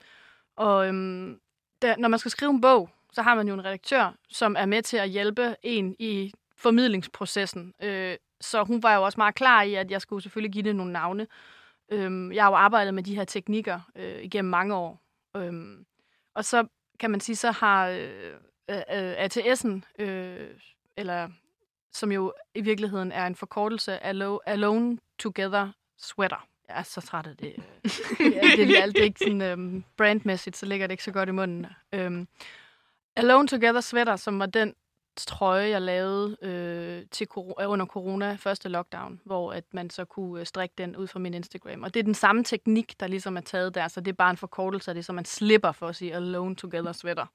Og 0.57 0.89
øh, 0.89 1.37
da, 1.83 1.95
når 1.99 2.09
man 2.09 2.19
skal 2.19 2.31
skrive 2.31 2.51
en 2.51 2.61
bog, 2.61 2.91
så 3.13 3.23
har 3.23 3.35
man 3.35 3.49
jo 3.49 3.55
en 3.55 3.65
redaktør, 3.65 4.15
som 4.29 4.57
er 4.59 4.67
med 4.67 4.83
til 4.83 4.97
at 4.97 5.09
hjælpe 5.09 5.57
en 5.63 5.97
i 5.99 6.33
formidlingsprocessen. 6.57 7.75
Øh, 7.83 8.17
så 8.41 8.65
hun 8.65 8.83
var 8.83 8.95
jo 8.95 9.03
også 9.03 9.21
meget 9.21 9.35
klar 9.35 9.63
i, 9.63 9.75
at 9.75 9.91
jeg 9.91 10.01
skulle 10.01 10.23
selvfølgelig 10.23 10.53
give 10.53 10.65
det 10.65 10.77
nogle 10.77 10.93
navne. 10.93 11.27
Øhm, 11.91 12.33
jeg 12.33 12.45
har 12.45 12.51
jo 12.51 12.57
arbejdet 12.57 12.95
med 12.95 13.03
de 13.03 13.15
her 13.15 13.25
teknikker 13.25 13.81
øh, 13.97 14.23
igennem 14.23 14.51
mange 14.51 14.75
år. 14.75 15.03
Øhm, 15.37 15.87
og 16.35 16.45
så 16.45 16.67
kan 17.01 17.11
man 17.11 17.21
sige, 17.21 17.37
så 17.37 17.51
har 17.51 17.89
øh, 17.89 18.35
øh, 18.71 18.77
øh 18.77 19.25
ATS'en, 19.25 20.03
øh, 20.03 20.51
eller 20.97 21.29
som 21.93 22.13
jo 22.13 22.33
i 22.55 22.61
virkeligheden 22.61 23.13
er 23.13 23.27
en 23.27 23.35
forkortelse 23.35 24.05
af 24.05 24.39
Alone 24.47 24.99
Together 25.19 25.69
Sweater. 25.99 26.47
Jeg 26.69 26.79
er 26.79 26.83
så 26.83 27.01
træt 27.01 27.27
af 27.27 27.37
det. 27.37 27.55
Øh, 28.21 28.33
ja, 28.33 28.41
det 28.57 28.79
er 28.79 28.83
alt 28.83 28.97
ikke 28.97 29.19
sådan 29.19 29.43
øhm, 29.43 29.85
brandmæssigt, 29.97 30.57
så 30.57 30.67
ligger 30.67 30.87
det 30.87 30.93
ikke 30.93 31.05
så 31.05 31.13
godt 31.13 31.29
i 31.29 31.33
munden. 31.33 31.67
Øhm, 31.93 32.29
Alone 33.17 33.49
Together 33.49 33.81
Sweater, 33.81 34.17
som 34.17 34.39
var 34.39 34.47
den 34.47 34.75
trøje, 35.27 35.69
jeg 35.69 35.83
lavede 35.83 36.37
øh, 36.43 37.07
til 37.11 37.27
kor- 37.27 37.63
øh, 37.63 37.71
under 37.71 37.87
corona, 37.87 38.35
første 38.35 38.69
lockdown, 38.69 39.21
hvor 39.25 39.53
at 39.53 39.65
man 39.73 39.91
så 39.91 40.05
kunne 40.05 40.41
øh, 40.41 40.47
strikke 40.47 40.75
den 40.79 40.97
ud 40.97 41.07
fra 41.07 41.19
min 41.19 41.35
Instagram. 41.35 41.83
Og 41.83 41.95
det 41.95 42.01
er 42.01 42.05
den 42.05 42.15
samme 42.15 42.45
teknik, 42.45 43.01
der 43.01 43.07
ligesom 43.07 43.37
er 43.37 43.41
taget 43.41 43.75
der, 43.75 43.89
så 43.89 44.01
det 44.01 44.09
er 44.09 44.17
bare 44.17 44.31
en 44.31 44.37
forkortelse 44.37 44.91
af 44.91 44.95
det, 44.95 45.05
så 45.05 45.13
man 45.13 45.25
slipper 45.25 45.73
for 45.73 45.89
at 45.89 45.97
sige 45.97 46.15
alone 46.15 46.57
together 46.57 46.93
sweater. 46.93 47.27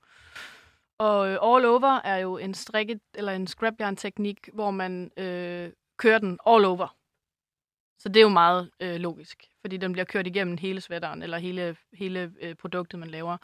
Og 0.97 1.27
øh, 1.27 1.37
all 1.41 1.65
over 1.65 2.01
er 2.03 2.17
jo 2.17 2.37
en 2.37 2.53
strikket, 2.53 2.99
eller 3.13 3.31
en 3.31 3.47
scrapjern-teknik, 3.47 4.49
hvor 4.53 4.71
man 4.71 5.11
øh, 5.17 5.71
kører 5.97 6.19
den 6.19 6.39
all 6.47 6.65
over. 6.65 6.95
Så 7.99 8.09
det 8.09 8.17
er 8.17 8.21
jo 8.21 8.29
meget 8.29 8.71
øh, 8.79 8.95
logisk, 8.95 9.45
fordi 9.61 9.77
den 9.77 9.91
bliver 9.91 10.05
kørt 10.05 10.27
igennem 10.27 10.57
hele 10.57 10.81
sweateren, 10.81 11.23
eller 11.23 11.37
hele, 11.37 11.75
hele 11.93 12.33
øh, 12.41 12.55
produktet, 12.55 12.99
man 12.99 13.09
laver. 13.09 13.37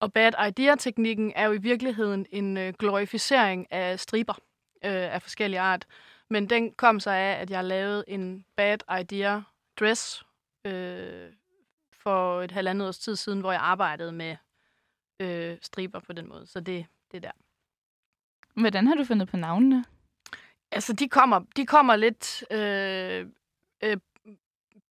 Og 0.00 0.12
bad 0.12 0.32
idea-teknikken 0.48 1.32
er 1.36 1.46
jo 1.46 1.52
i 1.52 1.58
virkeligheden 1.58 2.26
en 2.30 2.56
øh, 2.56 2.74
glorificering 2.78 3.72
af 3.72 4.00
striber 4.00 4.34
øh, 4.84 5.14
af 5.14 5.22
forskellige 5.22 5.60
art. 5.60 5.86
Men 6.30 6.50
den 6.50 6.72
kom 6.72 7.00
så 7.00 7.10
af, 7.10 7.32
at 7.40 7.50
jeg 7.50 7.64
lavede 7.64 8.04
en 8.08 8.44
bad 8.56 8.78
idea 9.00 9.40
dress 9.80 10.24
øh, 10.64 11.32
for 11.92 12.42
et 12.42 12.50
halvandet 12.50 12.88
års 12.88 12.98
tid 12.98 13.16
siden, 13.16 13.40
hvor 13.40 13.52
jeg 13.52 13.60
arbejdede 13.60 14.12
med 14.12 14.36
øh, 15.20 15.56
striber 15.62 16.00
på 16.00 16.12
den 16.12 16.28
måde. 16.28 16.46
Så 16.46 16.60
det, 16.60 16.86
det 17.12 17.22
der. 17.22 17.30
Hvordan 18.60 18.86
har 18.86 18.94
du 18.94 19.04
fundet 19.04 19.28
på 19.28 19.36
navnene? 19.36 19.84
Altså, 20.70 20.92
de 20.92 21.08
kommer, 21.08 21.40
de 21.56 21.66
kommer 21.66 21.96
lidt 21.96 22.44
øh, 22.50 23.26
øh, 23.82 23.96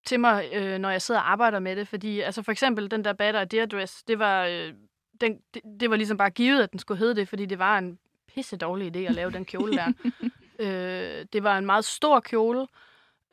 til 0.06 0.20
mig, 0.20 0.50
øh, 0.54 0.78
når 0.78 0.90
jeg 0.90 1.02
sidder 1.02 1.22
og 1.22 1.32
arbejder 1.32 1.60
med 1.60 1.76
det. 1.76 1.88
Fordi, 1.88 2.20
altså 2.20 2.42
for 2.42 2.52
eksempel 2.52 2.92
den 2.92 3.04
der 3.04 3.14
Bad 3.14 3.42
Idea 3.42 3.66
Dress, 3.66 4.04
det 4.04 4.20
var, 4.20 4.46
øh, 4.46 4.74
den, 5.22 5.40
det, 5.54 5.62
det 5.80 5.90
var 5.90 5.96
ligesom 5.96 6.18
bare 6.18 6.30
givet, 6.30 6.64
at 6.64 6.72
den 6.72 6.80
skulle 6.80 6.98
hedde 6.98 7.16
det, 7.16 7.28
fordi 7.28 7.46
det 7.46 7.60
var 7.60 7.78
en 7.78 8.00
pisse 8.28 8.58
dårlig 8.58 8.96
idé 8.96 9.00
at 9.00 9.16
lave 9.16 9.32
den 9.32 9.46
kjole 9.46 9.78
der. 9.78 9.92
øh, 10.60 11.26
det 11.34 11.44
var 11.44 11.58
en 11.58 11.66
meget 11.66 11.86
stor 11.86 12.20
kjole, 12.20 12.68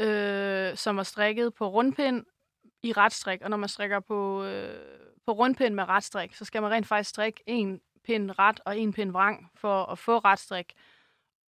øh, 0.00 0.76
som 0.76 0.96
var 0.96 1.02
strikket 1.02 1.54
på 1.54 1.68
rundpind 1.68 2.24
i 2.82 2.92
retstrik. 2.92 3.42
Og 3.42 3.50
når 3.50 3.56
man 3.56 3.68
strikker 3.68 4.00
på, 4.00 4.44
øh, 4.44 4.78
på 5.26 5.32
rundpind 5.32 5.74
med 5.74 5.88
retstrik, 5.88 6.34
så 6.34 6.44
skal 6.44 6.62
man 6.62 6.70
rent 6.70 6.86
faktisk 6.86 7.10
strikke 7.10 7.42
en 7.46 7.80
pind 8.04 8.38
ret 8.38 8.60
og 8.64 8.78
en 8.78 8.92
pind 8.92 9.10
vrang 9.10 9.50
for 9.54 9.84
at 9.84 9.98
få 9.98 10.18
retstrik. 10.18 10.72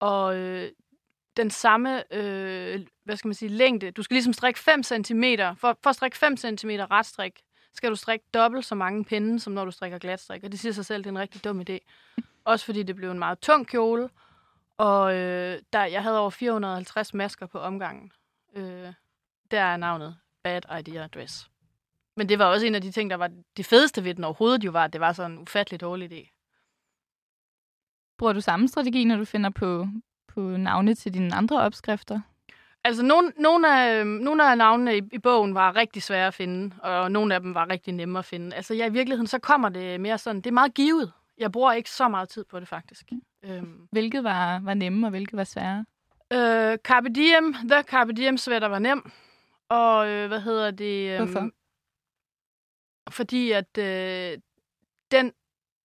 Og 0.00 0.36
øh, 0.36 0.70
den 1.36 1.50
samme 1.50 2.14
øh, 2.14 2.86
hvad 3.04 3.16
skal 3.16 3.28
man 3.28 3.34
sige, 3.34 3.48
længde. 3.48 3.90
Du 3.90 4.02
skal 4.02 4.14
ligesom 4.14 4.32
strikke 4.32 4.60
5 4.60 4.82
cm. 4.82 5.24
For, 5.56 5.78
for 5.82 5.90
at 5.90 5.96
strikke 5.96 6.16
5 6.18 6.36
cm 6.36 6.70
retstrik, 6.70 7.40
skal 7.74 7.90
du 7.90 7.96
strikke 7.96 8.24
dobbelt 8.34 8.64
så 8.64 8.74
mange 8.74 9.04
pinde, 9.04 9.40
som 9.40 9.52
når 9.52 9.64
du 9.64 9.70
strikker 9.70 9.98
glatstrik. 9.98 10.44
Og 10.44 10.52
det 10.52 10.60
siger 10.60 10.72
sig 10.72 10.86
selv, 10.86 11.04
det 11.04 11.08
er 11.08 11.12
en 11.12 11.18
rigtig 11.18 11.44
dum 11.44 11.60
idé. 11.60 11.78
Også 12.44 12.64
fordi 12.64 12.82
det 12.82 12.96
blev 12.96 13.10
en 13.10 13.18
meget 13.18 13.38
tung 13.38 13.66
kjole. 13.66 14.10
Og 14.76 15.14
øh, 15.14 15.58
der, 15.72 15.84
jeg 15.84 16.02
havde 16.02 16.18
over 16.18 16.30
450 16.30 17.14
masker 17.14 17.46
på 17.46 17.58
omgangen. 17.58 18.12
Øh, 18.56 18.92
der 19.50 19.60
er 19.60 19.76
navnet 19.76 20.16
Bad 20.42 20.78
Idea 20.78 21.06
Dress. 21.06 21.50
Men 22.16 22.28
det 22.28 22.38
var 22.38 22.44
også 22.44 22.66
en 22.66 22.74
af 22.74 22.82
de 22.82 22.90
ting, 22.90 23.10
der 23.10 23.16
var 23.16 23.30
det 23.56 23.66
fedeste 23.66 24.04
ved 24.04 24.14
den 24.14 24.24
overhovedet, 24.24 24.64
jo 24.64 24.70
var, 24.70 24.84
at 24.84 24.92
det 24.92 25.00
var 25.00 25.12
sådan 25.12 25.32
en 25.32 25.38
ufattelig 25.38 25.80
dårlig 25.80 26.12
idé. 26.12 26.38
Bruger 28.18 28.32
du 28.32 28.40
samme 28.40 28.68
strategi, 28.68 29.04
når 29.04 29.16
du 29.16 29.24
finder 29.24 29.50
på, 29.50 29.86
på 30.28 30.40
navne 30.40 30.94
til 30.94 31.14
dine 31.14 31.34
andre 31.34 31.60
opskrifter? 31.60 32.20
Altså, 32.84 33.02
nogle, 33.02 33.32
nogle, 33.38 33.80
af, 33.80 34.06
nogle 34.06 34.50
af 34.50 34.58
navnene 34.58 34.96
i, 34.96 35.02
i 35.12 35.18
bogen 35.18 35.54
var 35.54 35.76
rigtig 35.76 36.02
svære 36.02 36.26
at 36.26 36.34
finde, 36.34 36.74
og 36.82 37.12
nogle 37.12 37.34
af 37.34 37.40
dem 37.40 37.54
var 37.54 37.70
rigtig 37.70 37.94
nemme 37.94 38.18
at 38.18 38.24
finde. 38.24 38.56
Altså, 38.56 38.74
ja, 38.74 38.86
i 38.86 38.92
virkeligheden, 38.92 39.26
så 39.26 39.38
kommer 39.38 39.68
det 39.68 40.00
mere 40.00 40.18
sådan, 40.18 40.40
det 40.40 40.46
er 40.46 40.54
meget 40.54 40.74
givet. 40.74 41.12
Jeg 41.38 41.52
bruger 41.52 41.72
ikke 41.72 41.90
så 41.90 42.08
meget 42.08 42.28
tid 42.28 42.44
på 42.44 42.60
det, 42.60 42.68
faktisk. 42.68 43.06
Mm. 43.12 43.22
Øhm. 43.44 43.88
Hvilket 43.90 44.24
var, 44.24 44.60
var 44.60 44.74
nemme, 44.74 45.06
og 45.06 45.10
hvilket 45.10 45.36
var 45.36 45.44
svære? 45.44 45.84
Øh, 46.32 46.78
Carpe 46.78 47.08
Diem, 47.08 47.54
The 47.54 47.82
Carpe 47.82 48.12
Diem 48.12 48.36
sweater 48.36 48.68
var 48.68 48.78
nem. 48.78 49.10
Og 49.68 50.08
øh, 50.08 50.28
hvad 50.28 50.40
hedder 50.40 50.70
det? 50.70 51.10
Øh, 51.10 51.16
Hvorfor? 51.16 51.50
Fordi 53.10 53.52
at 53.52 53.78
øh, 53.78 54.38
den 55.10 55.32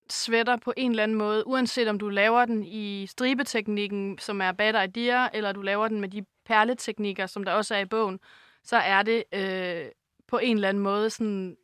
sweater 0.10 0.58
på 0.58 0.74
en 0.78 0.92
eller 0.92 1.04
anden 1.04 1.18
måde, 1.18 1.48
uanset 1.48 1.88
om 1.88 2.00
du 2.00 2.10
laver 2.10 2.46
den 2.46 2.64
i 2.64 3.08
stribeteknikken, 3.08 4.18
som 4.18 4.42
er 4.42 4.52
bad 4.52 4.84
idea, 4.84 5.28
eller 5.34 5.52
du 5.52 5.62
laver 5.62 5.88
den 5.88 6.02
med 6.02 6.10
de 6.10 6.26
perleteknikker, 6.48 7.26
som 7.26 7.44
der 7.44 7.52
også 7.52 7.76
er 7.76 7.80
i 7.80 7.86
bogen, 7.86 8.20
så 8.64 8.78
er 8.78 9.04
det 9.04 9.24
øh, 9.34 9.92
på 10.28 10.38
en 10.38 10.58
eller 10.58 10.70
anden 10.70 10.84
måde 10.84 11.10
sådan, 11.10 11.58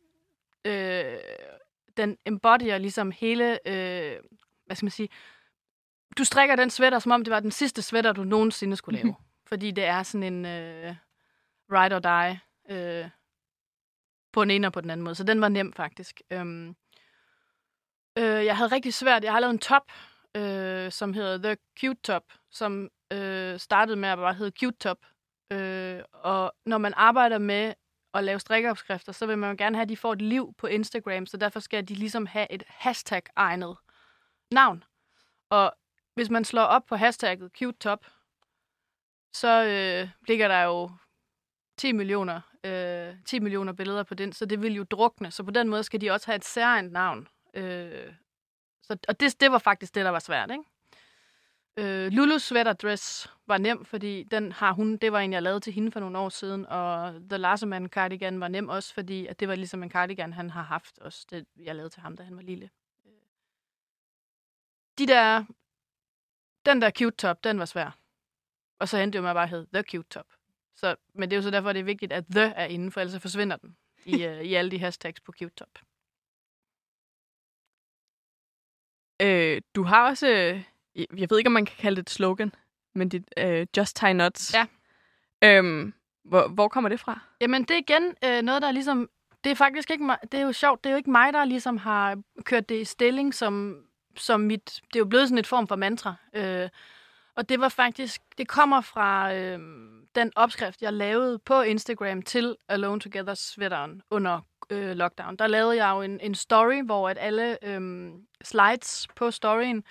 øh, 0.64 1.18
den 1.96 2.18
embodyer 2.26 2.78
ligesom 2.78 3.10
hele, 3.10 3.68
øh, 3.68 4.20
hvad 4.66 4.76
skal 4.76 4.84
man 4.86 4.90
sige, 4.90 5.08
du 6.18 6.24
strikker 6.24 6.56
den 6.56 6.70
sweater, 6.70 6.98
som 6.98 7.12
om 7.12 7.24
det 7.24 7.30
var 7.30 7.40
den 7.40 7.50
sidste 7.50 7.82
sweater, 7.82 8.12
du 8.12 8.24
nogensinde 8.24 8.76
skulle 8.76 9.02
lave. 9.02 9.14
Fordi 9.48 9.70
det 9.70 9.84
er 9.84 10.02
sådan 10.02 10.32
en 10.32 10.46
øh, 10.46 10.94
ride 11.72 11.94
or 11.94 11.98
die 11.98 12.40
øh, 12.70 13.08
på 14.32 14.44
den 14.44 14.50
ene 14.50 14.66
og 14.66 14.72
på 14.72 14.80
den 14.80 14.90
anden 14.90 15.04
måde. 15.04 15.14
Så 15.14 15.24
den 15.24 15.40
var 15.40 15.48
nem 15.48 15.72
faktisk. 15.72 16.22
Øhm, 16.30 16.76
øh, 18.18 18.44
jeg 18.44 18.56
havde 18.56 18.74
rigtig 18.74 18.94
svært. 18.94 19.24
Jeg 19.24 19.32
har 19.32 19.40
lavet 19.40 19.52
en 19.52 19.58
top, 19.58 19.92
øh, 20.36 20.92
som 20.92 21.12
hedder 21.12 21.38
The 21.38 21.56
Cute 21.80 22.00
Top, 22.02 22.22
som 22.50 22.90
øh, 23.14 23.58
startede 23.58 23.96
med 23.96 24.08
at 24.08 24.18
bare 24.18 24.34
hedde 24.34 24.58
Cute 24.60 24.76
Top. 24.78 24.98
Øh, 25.52 26.02
og 26.12 26.54
når 26.66 26.78
man 26.78 26.94
arbejder 26.96 27.38
med 27.38 27.74
at 28.14 28.24
lave 28.24 28.40
strikkeopskrifter, 28.40 29.12
så 29.12 29.26
vil 29.26 29.38
man 29.38 29.50
jo 29.50 29.56
gerne 29.58 29.76
have, 29.76 29.82
at 29.82 29.88
de 29.88 29.96
får 29.96 30.12
et 30.12 30.22
liv 30.22 30.54
på 30.58 30.66
Instagram, 30.66 31.26
så 31.26 31.36
derfor 31.36 31.60
skal 31.60 31.88
de 31.88 31.94
ligesom 31.94 32.26
have 32.26 32.46
et 32.52 32.62
hashtag-egnet 32.68 33.76
navn. 34.50 34.84
Og 35.50 35.72
hvis 36.14 36.30
man 36.30 36.44
slår 36.44 36.62
op 36.62 36.86
på 36.86 36.96
hashtagget 36.96 37.50
cute 37.58 37.78
top, 37.78 38.06
så 39.32 39.64
øh, 39.64 40.10
ligger 40.28 40.48
der 40.48 40.62
jo 40.62 40.90
10 41.78 41.92
millioner, 41.92 42.40
øh, 42.64 43.14
10 43.24 43.40
millioner 43.40 43.72
billeder 43.72 44.02
på 44.02 44.14
den, 44.14 44.32
så 44.32 44.46
det 44.46 44.62
vil 44.62 44.74
jo 44.74 44.84
drukne. 44.84 45.30
Så 45.30 45.42
på 45.42 45.50
den 45.50 45.68
måde 45.68 45.82
skal 45.82 46.00
de 46.00 46.10
også 46.10 46.26
have 46.26 46.36
et 46.36 46.44
særligt 46.44 46.92
navn. 46.92 47.28
Øh, 47.54 48.14
så, 48.82 48.96
og 49.08 49.20
det, 49.20 49.40
det 49.40 49.52
var 49.52 49.58
faktisk 49.58 49.94
det, 49.94 50.04
der 50.04 50.10
var 50.10 50.18
svært, 50.18 50.50
ikke? 50.50 50.64
Øh, 51.76 52.12
Lulu 52.12 52.38
Sweater 52.38 52.72
Dress 52.72 53.30
var 53.46 53.58
nem, 53.58 53.84
fordi 53.84 54.22
den 54.22 54.52
har 54.52 54.72
hun, 54.72 54.96
det 54.96 55.12
var 55.12 55.20
en, 55.20 55.32
jeg 55.32 55.42
lavede 55.42 55.60
til 55.60 55.72
hende 55.72 55.92
for 55.92 56.00
nogle 56.00 56.18
år 56.18 56.28
siden, 56.28 56.66
og 56.66 57.14
The 57.30 57.38
Larseman 57.38 57.88
Cardigan 57.88 58.40
var 58.40 58.48
nem 58.48 58.68
også, 58.68 58.94
fordi 58.94 59.26
at 59.26 59.40
det 59.40 59.48
var 59.48 59.54
ligesom 59.54 59.82
en 59.82 59.90
cardigan, 59.90 60.32
han 60.32 60.50
har 60.50 60.62
haft 60.62 60.98
også, 60.98 61.26
det 61.30 61.46
jeg 61.56 61.74
lavede 61.74 61.90
til 61.90 62.02
ham, 62.02 62.16
da 62.16 62.22
han 62.22 62.36
var 62.36 62.42
lille. 62.42 62.70
De 64.98 65.06
der 65.06 65.44
den 66.66 66.82
der 66.82 66.90
cute 66.90 67.16
top, 67.16 67.44
den 67.44 67.58
var 67.58 67.64
svær. 67.64 67.98
Og 68.78 68.88
så 68.88 68.98
endte 68.98 69.12
det 69.12 69.18
jo 69.18 69.22
med 69.22 69.30
at 69.30 69.34
bare 69.34 69.46
hedde 69.46 69.66
The 69.72 69.82
Cute 69.82 70.08
Top. 70.08 70.26
Så, 70.74 70.96
men 71.14 71.30
det 71.30 71.36
er 71.36 71.38
jo 71.38 71.42
så 71.42 71.50
derfor, 71.50 71.72
det 71.72 71.80
er 71.80 71.84
vigtigt, 71.84 72.12
at 72.12 72.24
The 72.30 72.40
er 72.40 72.66
inde, 72.66 72.90
for 72.90 73.00
ellers 73.00 73.22
forsvinder 73.22 73.56
den 73.56 73.76
i, 74.04 74.14
uh, 74.14 74.40
i 74.50 74.54
alle 74.54 74.70
de 74.70 74.78
hashtags 74.78 75.20
på 75.20 75.32
Cute 75.32 75.54
Top. 75.54 75.78
Øh, 79.22 79.62
du 79.74 79.82
har 79.82 80.08
også, 80.08 80.28
øh, 80.28 80.64
jeg 80.96 81.30
ved 81.30 81.38
ikke, 81.38 81.48
om 81.48 81.52
man 81.52 81.66
kan 81.66 81.76
kalde 81.78 81.96
det 81.96 82.02
et 82.02 82.10
slogan, 82.10 82.54
men 82.94 83.08
dit 83.08 83.24
uh, 83.44 83.66
Just 83.76 83.96
Tie 83.96 84.14
Nuts. 84.14 84.54
Ja. 84.54 84.66
Øhm, 85.44 85.94
hvor, 86.24 86.48
hvor 86.48 86.68
kommer 86.68 86.90
det 86.90 87.00
fra? 87.00 87.20
Jamen, 87.40 87.62
det 87.62 87.70
er 87.70 87.78
igen 87.78 88.14
øh, 88.24 88.42
noget, 88.42 88.62
der 88.62 88.68
er 88.68 88.72
ligesom... 88.72 89.10
Det 89.44 89.50
er 89.50 89.56
faktisk 89.56 89.90
ikke 89.90 90.04
mig, 90.04 90.18
det 90.32 90.40
er 90.40 90.44
jo 90.44 90.52
sjovt, 90.52 90.84
det 90.84 90.90
er 90.90 90.94
jo 90.94 90.96
ikke 90.96 91.10
mig, 91.10 91.32
der 91.32 91.44
ligesom 91.44 91.76
har 91.76 92.22
kørt 92.44 92.68
det 92.68 92.80
i 92.80 92.84
stilling 92.84 93.34
som 93.34 93.84
som 94.16 94.40
mit, 94.40 94.80
det 94.88 94.96
er 94.96 95.00
jo 95.00 95.04
blevet 95.04 95.28
sådan 95.28 95.38
et 95.38 95.46
form 95.46 95.68
for 95.68 95.76
mantra. 95.76 96.14
Øh, 96.34 96.68
og 97.36 97.48
det 97.48 97.60
var 97.60 97.68
faktisk, 97.68 98.22
det 98.38 98.48
kommer 98.48 98.80
fra 98.80 99.34
øh, 99.34 99.58
den 100.14 100.32
opskrift, 100.36 100.82
jeg 100.82 100.92
lavede 100.92 101.38
på 101.38 101.60
Instagram 101.60 102.22
til 102.22 102.56
Alone 102.68 103.00
Together 103.00 103.34
sweateren 103.34 104.02
under 104.10 104.40
øh, 104.70 104.96
lockdown. 104.96 105.36
Der 105.36 105.46
lavede 105.46 105.84
jeg 105.84 105.90
jo 105.90 106.02
en, 106.02 106.20
en 106.20 106.34
story, 106.34 106.82
hvor 106.84 107.08
at 107.08 107.18
alle 107.20 107.64
øh, 107.64 108.10
slides 108.44 109.08
på 109.16 109.30
storyen 109.30 109.84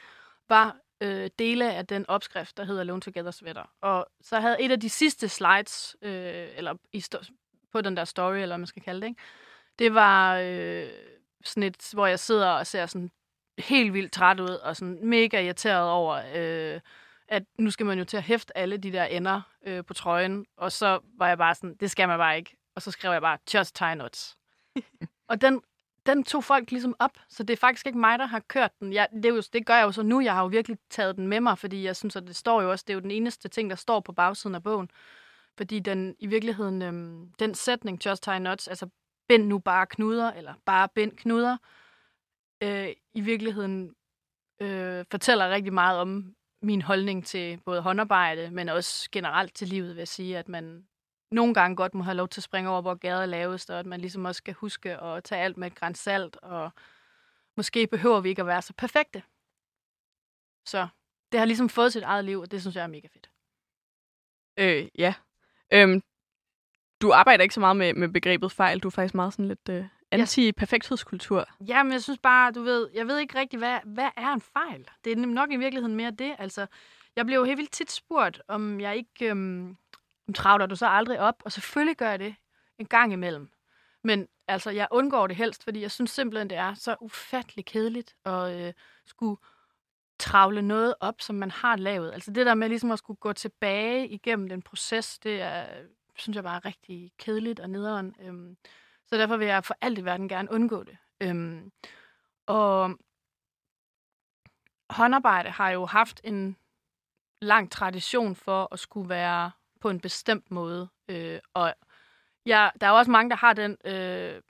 var 0.50 0.76
øh, 1.04 1.30
dele 1.40 1.74
af 1.74 1.88
den 1.88 2.06
opskrift, 2.08 2.58
der 2.58 2.64
hedder 2.64 2.82
Alone 2.82 3.02
Together 3.02 3.32
sweater. 3.32 3.72
Og 3.82 4.08
så 4.22 4.40
havde 4.40 4.62
et 4.62 4.72
af 4.72 4.80
de 4.80 4.90
sidste 4.90 5.30
slides, 5.30 5.96
øh, 6.02 6.48
eller 6.56 6.76
i 6.94 7.04
på 7.72 7.82
den 7.82 7.98
der 7.98 8.06
story, 8.06 8.34
eller 8.34 8.48
hvad 8.48 8.58
man 8.58 8.68
skal 8.68 8.82
kalde 8.82 9.02
det, 9.02 9.08
ikke? 9.08 9.22
det 9.80 9.94
var 9.94 10.38
øh, 10.38 10.90
sådan 11.44 11.64
et, 11.64 11.90
hvor 11.94 12.08
jeg 12.08 12.20
sidder 12.20 12.50
og 12.50 12.68
ser 12.68 12.86
sådan 12.86 13.12
helt 13.58 13.94
vildt 13.94 14.12
træt 14.12 14.40
ud, 14.40 14.50
og 14.50 14.76
sådan 14.76 15.00
mega 15.08 15.42
irriteret 15.42 15.90
over, 15.90 16.22
øh, 16.36 16.82
at 17.28 17.44
nu 17.60 17.72
skal 17.72 17.86
man 17.86 18.00
jo 18.00 18.06
til 18.06 18.18
at 18.18 18.24
hæfte 18.24 18.58
alle 18.58 18.78
de 18.78 18.92
der 18.92 19.04
ender 19.04 19.42
øh, 19.66 19.86
på 19.86 19.94
trøjen. 19.94 20.46
Og 20.58 20.72
så 20.72 21.00
var 21.18 21.28
jeg 21.28 21.38
bare 21.38 21.56
sådan, 21.56 21.76
det 21.80 21.92
skal 21.92 22.08
man 22.08 22.18
bare 22.18 22.38
ikke. 22.38 22.58
Og 22.76 22.82
så 22.82 22.92
skrev 22.92 23.12
jeg 23.12 23.22
bare, 23.22 23.38
just 23.54 23.76
tie 23.76 23.96
nuts. 23.96 24.38
og 25.30 25.42
den, 25.42 25.62
den 26.06 26.24
tog 26.24 26.44
folk 26.44 26.72
ligesom 26.72 26.96
op, 27.00 27.12
så 27.30 27.44
det 27.44 27.54
er 27.54 27.58
faktisk 27.58 27.88
ikke 27.88 28.00
mig, 28.00 28.20
der 28.20 28.26
har 28.26 28.40
kørt 28.40 28.80
den. 28.80 28.94
Jeg, 28.94 29.08
det, 29.14 29.26
er 29.26 29.30
jo, 29.30 29.42
det 29.54 29.66
gør 29.66 29.76
jeg 29.76 29.84
jo 29.84 29.92
så 29.92 30.04
nu. 30.04 30.22
Jeg 30.22 30.34
har 30.34 30.42
jo 30.42 30.48
virkelig 30.48 30.78
taget 30.90 31.16
den 31.16 31.28
med 31.28 31.40
mig, 31.40 31.58
fordi 31.58 31.84
jeg 31.84 31.96
synes, 31.96 32.16
at 32.16 32.28
det 32.28 32.36
står 32.36 32.62
jo 32.62 32.72
også, 32.72 32.84
det 32.88 32.94
er 32.94 32.96
jo 32.96 33.02
den 33.02 33.12
eneste 33.12 33.50
ting, 33.50 33.70
der 33.70 33.76
står 33.76 34.00
på 34.00 34.12
bagsiden 34.12 34.56
af 34.56 34.64
bogen. 34.64 34.90
Fordi 35.58 35.80
den 35.80 36.16
i 36.20 36.28
virkeligheden, 36.28 36.82
øhm, 36.82 37.34
den 37.40 37.56
sætning, 37.56 38.06
just 38.06 38.24
tie 38.24 38.40
knots, 38.40 38.68
altså 38.68 38.90
bind 39.28 39.48
nu 39.48 39.60
bare 39.60 39.86
knuder, 39.86 40.32
eller 40.32 40.54
bare 40.66 40.88
bind 40.96 41.12
knuder, 41.18 41.58
øh, 42.64 42.90
i 43.14 43.22
virkeligheden 43.22 43.96
øh, 44.62 45.06
fortæller 45.12 45.50
rigtig 45.50 45.74
meget 45.74 46.00
om 46.00 46.36
min 46.62 46.82
holdning 46.82 47.26
til 47.26 47.60
både 47.66 47.82
håndarbejde, 47.82 48.52
men 48.52 48.70
også 48.70 49.10
generelt 49.12 49.56
til 49.56 49.68
livet, 49.68 49.90
vil 49.90 49.98
jeg 49.98 50.08
sige, 50.08 50.38
at 50.38 50.50
man 50.50 50.88
nogle 51.34 51.54
gange 51.54 51.76
godt 51.76 51.94
må 51.94 52.04
have 52.04 52.16
lov 52.16 52.28
til 52.28 52.40
at 52.40 52.44
springe 52.44 52.70
over, 52.70 52.82
hvor 52.82 52.96
gader 52.96 53.22
er 53.22 53.26
lavest, 53.26 53.70
og 53.70 53.80
at 53.80 53.86
man 53.86 54.00
ligesom 54.00 54.26
også 54.26 54.38
skal 54.38 54.54
huske 54.54 55.02
at 55.02 55.24
tage 55.24 55.42
alt 55.42 55.58
med 55.58 55.68
et 55.68 55.76
græns 55.76 56.00
salt, 56.00 56.38
og 56.42 56.72
måske 57.58 57.88
behøver 57.88 58.20
vi 58.20 58.30
ikke 58.30 58.42
at 58.42 58.48
være 58.48 58.62
så 58.62 58.74
perfekte. 58.74 59.24
Så 60.66 60.88
det 61.32 61.40
har 61.40 61.46
ligesom 61.46 61.70
fået 61.70 61.94
sit 61.94 62.04
eget 62.04 62.26
liv, 62.26 62.40
og 62.40 62.52
det 62.52 62.62
synes 62.62 62.76
jeg 62.76 62.84
er 62.84 62.88
mega 62.88 63.08
fedt. 63.08 63.30
Øh, 64.58 64.90
ja. 64.98 65.14
Øhm, 65.74 66.02
du 67.02 67.12
arbejder 67.12 67.44
ikke 67.44 67.54
så 67.54 67.60
meget 67.60 67.78
med, 67.78 67.94
med 67.94 68.10
begrebet 68.10 68.52
fejl. 68.52 68.80
Du 68.80 68.88
er 68.88 68.92
faktisk 68.92 69.16
meget 69.16 69.34
sådan 69.34 69.48
lidt 69.48 69.70
øh, 69.70 69.86
anti-perfekthedskultur. 70.12 71.48
Ja, 71.68 71.84
men 71.84 71.92
jeg 71.92 72.04
synes 72.04 72.20
bare, 72.20 72.52
du 72.52 72.62
ved, 72.62 72.90
jeg 72.94 73.08
ved 73.08 73.20
ikke 73.20 73.40
rigtig, 73.40 73.58
hvad, 73.60 73.80
hvad 73.86 74.10
er 74.18 74.34
en 74.34 74.42
fejl? 74.42 74.88
Det 75.04 75.12
er 75.12 75.16
nok 75.16 75.52
i 75.52 75.56
virkeligheden 75.56 75.96
mere 75.96 76.12
det. 76.12 76.36
Altså, 76.40 76.68
jeg 77.16 77.30
jo 77.30 77.44
helt 77.44 77.58
vildt 77.58 77.72
tit 77.72 77.92
spurgt, 77.92 78.42
om 78.48 78.82
jeg 78.82 78.96
ikke 78.96 79.30
øhm, 79.30 79.78
travler 80.36 80.66
du 80.66 80.76
så 80.76 80.88
aldrig 80.88 81.20
op, 81.20 81.42
og 81.46 81.52
selvfølgelig 81.52 81.98
gør 81.98 82.10
jeg 82.10 82.20
det 82.20 82.36
en 82.78 82.86
gang 82.86 83.14
imellem. 83.14 83.50
Men 84.04 84.28
altså, 84.48 84.70
jeg 84.70 84.88
undgår 84.92 85.28
det 85.28 85.36
helst, 85.36 85.64
fordi 85.64 85.82
jeg 85.82 85.92
synes 85.92 86.12
simpelthen, 86.12 86.50
det 86.50 86.58
er 86.58 86.74
så 86.74 86.96
ufattelig 87.02 87.66
kedeligt 87.66 88.16
at 88.26 88.68
øh, 88.68 88.74
skulle 89.06 89.38
travle 90.20 90.62
noget 90.62 90.96
op, 91.00 91.22
som 91.22 91.36
man 91.36 91.52
har 91.52 91.76
lavet. 91.76 92.14
Altså 92.14 92.32
det 92.32 92.46
der 92.46 92.54
med 92.54 92.70
ligesom 92.70 92.92
at 92.92 93.00
skulle 93.00 93.18
gå 93.18 93.34
tilbage 93.34 94.08
igennem 94.08 94.50
den 94.50 94.62
proces, 94.62 95.20
det 95.20 95.42
er, 95.42 95.66
synes 96.16 96.36
jeg 96.36 96.44
bare 96.44 96.56
er 96.56 96.66
rigtig 96.66 97.12
kedeligt 97.18 97.60
og 97.60 97.70
nederen. 97.70 98.16
Øhm, 98.20 98.58
så 99.08 99.18
derfor 99.18 99.38
vil 99.38 99.48
jeg 99.48 99.64
for 99.64 99.76
alt 99.82 99.98
i 99.98 100.06
verden 100.06 100.30
gerne 100.30 100.52
undgå 100.52 100.84
det. 100.84 100.98
Øhm, 101.22 101.72
og 102.46 103.00
håndarbejde 104.90 105.50
har 105.50 105.70
jo 105.70 105.86
haft 105.86 106.22
en 106.24 106.58
lang 107.42 107.72
tradition 107.72 108.36
for 108.36 108.68
at 108.72 108.80
skulle 108.80 109.10
være 109.10 109.52
på 109.84 109.90
en 109.90 110.00
bestemt 110.00 110.52
måde. 110.52 110.90
Øh, 111.10 111.40
og 111.54 111.74
ja, 112.46 112.70
der 112.82 112.88
er 112.88 112.92
også 112.92 113.12
mange, 113.12 113.30
der 113.30 113.36
har 113.36 113.54
den 113.54 113.78
øh, 113.86 114.42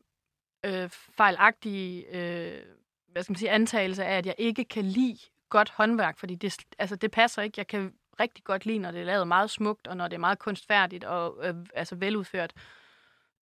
øh, 0.66 0.90
fejlagtige 0.90 2.06
øh, 2.18 2.66
hvad 3.14 3.24
skal 3.24 3.32
man 3.32 3.38
sige, 3.38 3.52
antagelse 3.52 4.06
af, 4.06 4.18
at 4.18 4.26
jeg 4.26 4.36
ikke 4.38 4.66
kan 4.66 4.86
lide 4.86 5.18
godt 5.50 5.70
håndværk, 5.70 6.18
fordi 6.18 6.36
det, 6.36 6.58
altså, 6.80 6.96
det 6.96 7.12
passer 7.12 7.42
ikke. 7.42 7.54
Jeg 7.58 7.68
kan 7.68 7.94
rigtig 8.20 8.44
godt 8.44 8.66
lide, 8.66 8.80
når 8.80 8.92
det 8.92 9.02
er 9.02 9.06
lavet 9.06 9.28
meget 9.28 9.50
smukt, 9.50 9.88
og 9.88 9.98
når 9.98 10.08
det 10.08 10.16
er 10.16 10.20
meget 10.20 10.40
kunstfærdigt 10.40 11.04
og 11.04 11.48
øh, 11.48 11.56
altså 11.74 11.96
veludført. 11.96 12.54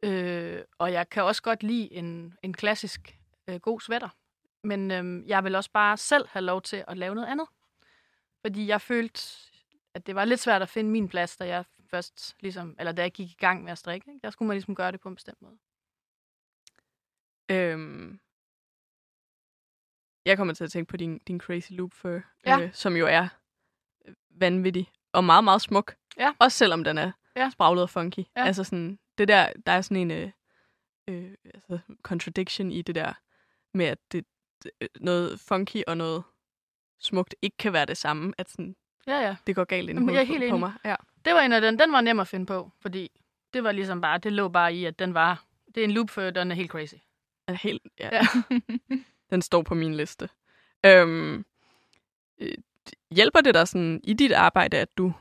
Øh, 0.04 0.62
og 0.78 0.94
jeg 0.94 1.10
kan 1.10 1.24
også 1.24 1.42
godt 1.42 1.64
lide 1.64 1.94
en, 1.94 2.38
en 2.44 2.54
klassisk 2.54 3.20
øh, 3.48 3.60
god 3.60 3.82
sweater. 3.82 4.10
Men 4.64 4.92
øh, 4.92 5.30
jeg 5.30 5.44
vil 5.44 5.56
også 5.56 5.72
bare 5.72 5.98
selv 5.98 6.28
have 6.28 6.44
lov 6.44 6.62
til 6.62 6.84
at 6.88 6.98
lave 6.98 7.16
noget 7.16 7.28
andet. 7.28 7.48
Fordi 8.42 8.68
jeg 8.68 8.82
følte, 8.82 9.22
at 9.94 10.08
det 10.08 10.16
var 10.16 10.26
lidt 10.26 10.40
svært 10.40 10.62
at 10.62 10.70
finde 10.70 10.90
min 10.90 11.08
plads, 11.08 11.38
da 11.38 11.48
jeg 11.48 11.64
først 11.92 12.36
ligesom, 12.40 12.76
eller 12.80 12.92
da 12.92 13.02
jeg 13.02 13.12
gik 13.12 13.32
i 13.32 13.38
gang 13.40 13.64
med 13.64 13.72
at 13.72 13.78
strikke. 13.78 14.12
Ikke? 14.12 14.20
Der 14.24 14.30
skulle 14.30 14.48
man 14.48 14.56
ligesom 14.56 14.76
gøre 14.76 14.92
det 14.92 15.00
på 15.00 15.10
en 15.10 15.16
bestemt 15.16 15.42
måde. 15.42 15.58
Øhm, 17.52 18.20
jeg 20.26 20.38
kommer 20.38 20.54
til 20.54 20.64
at 20.64 20.72
tænke 20.72 20.90
på 20.90 20.98
din, 20.98 21.20
din 21.20 21.40
Crazy 21.40 21.72
Loop 21.72 21.94
Fur, 21.94 22.22
ja. 22.46 22.60
øh, 22.60 22.74
som 22.74 22.96
jo 22.96 23.08
er 23.08 23.28
vanvittig 24.30 24.92
og 25.12 25.24
meget, 25.24 25.44
meget 25.44 25.62
smuk. 25.62 25.96
Ja. 26.18 26.34
Også 26.40 26.58
selvom 26.58 26.84
den 26.84 26.98
er 26.98 27.12
ja. 27.36 27.50
spraglet 27.50 27.84
og 27.84 27.90
funky. 27.90 28.20
Ja. 28.20 28.46
Altså 28.46 28.64
sådan, 28.64 29.00
det 29.18 29.28
der, 29.28 29.54
der 29.66 29.72
er 29.72 29.82
sådan 29.82 29.98
en 29.98 30.12
øh, 30.12 30.32
øh, 31.08 31.36
altså 31.46 31.80
contradiction 32.02 32.72
i 32.72 32.82
det 32.82 32.96
der 32.96 33.14
med, 33.74 33.86
at 33.86 33.98
det, 34.12 34.26
det, 34.64 34.72
noget 35.00 35.40
funky 35.40 35.84
og 35.88 35.98
noget 35.98 36.24
smukt 37.00 37.36
ikke 37.42 37.58
kan 37.58 37.74
være 37.74 37.86
det 37.86 37.98
samme. 37.98 38.34
At 38.38 38.50
sådan, 38.50 38.76
ja, 39.08 39.20
ja. 39.20 39.36
det 39.48 39.56
går 39.56 39.64
galt 39.64 39.90
ind 39.90 40.12
jeg 40.12 40.30
er 40.30 40.50
på, 40.50 40.58
mig. 40.58 40.74
Ja. 40.86 40.96
Det 41.26 41.34
var 41.34 41.42
en 41.42 41.54
af 41.54 41.62
den. 41.62 41.80
Den 41.80 41.92
var 41.92 42.02
nem 42.02 42.20
at 42.20 42.28
finde 42.28 42.46
på, 42.46 42.72
fordi 42.82 43.12
det 43.54 43.64
var 43.64 43.72
ligesom 43.72 44.02
bare, 44.02 44.18
det 44.18 44.34
lå 44.34 44.48
bare 44.48 44.74
i, 44.74 44.86
at 44.86 45.00
den 45.00 45.14
var, 45.14 45.46
det 45.76 45.82
er 45.82 45.84
en 45.84 45.92
loop 45.92 46.10
for, 46.10 46.30
den 46.30 46.52
er 46.52 46.56
helt 46.56 46.72
crazy. 46.72 46.96
Er 47.48 47.54
helt, 47.54 47.82
ja. 48.00 48.10
Ja. 48.12 48.22
den 49.32 49.42
står 49.42 49.62
på 49.62 49.76
min 49.76 49.96
liste. 49.96 50.30
Øhm, 50.86 51.46
øh, 52.42 52.54
hjælper 53.12 53.42
det 53.42 53.54
dig 53.54 53.68
sådan 53.68 54.02
i 54.04 54.14
dit 54.14 54.32
arbejde, 54.32 54.78
at 54.78 54.98
du 54.98 55.14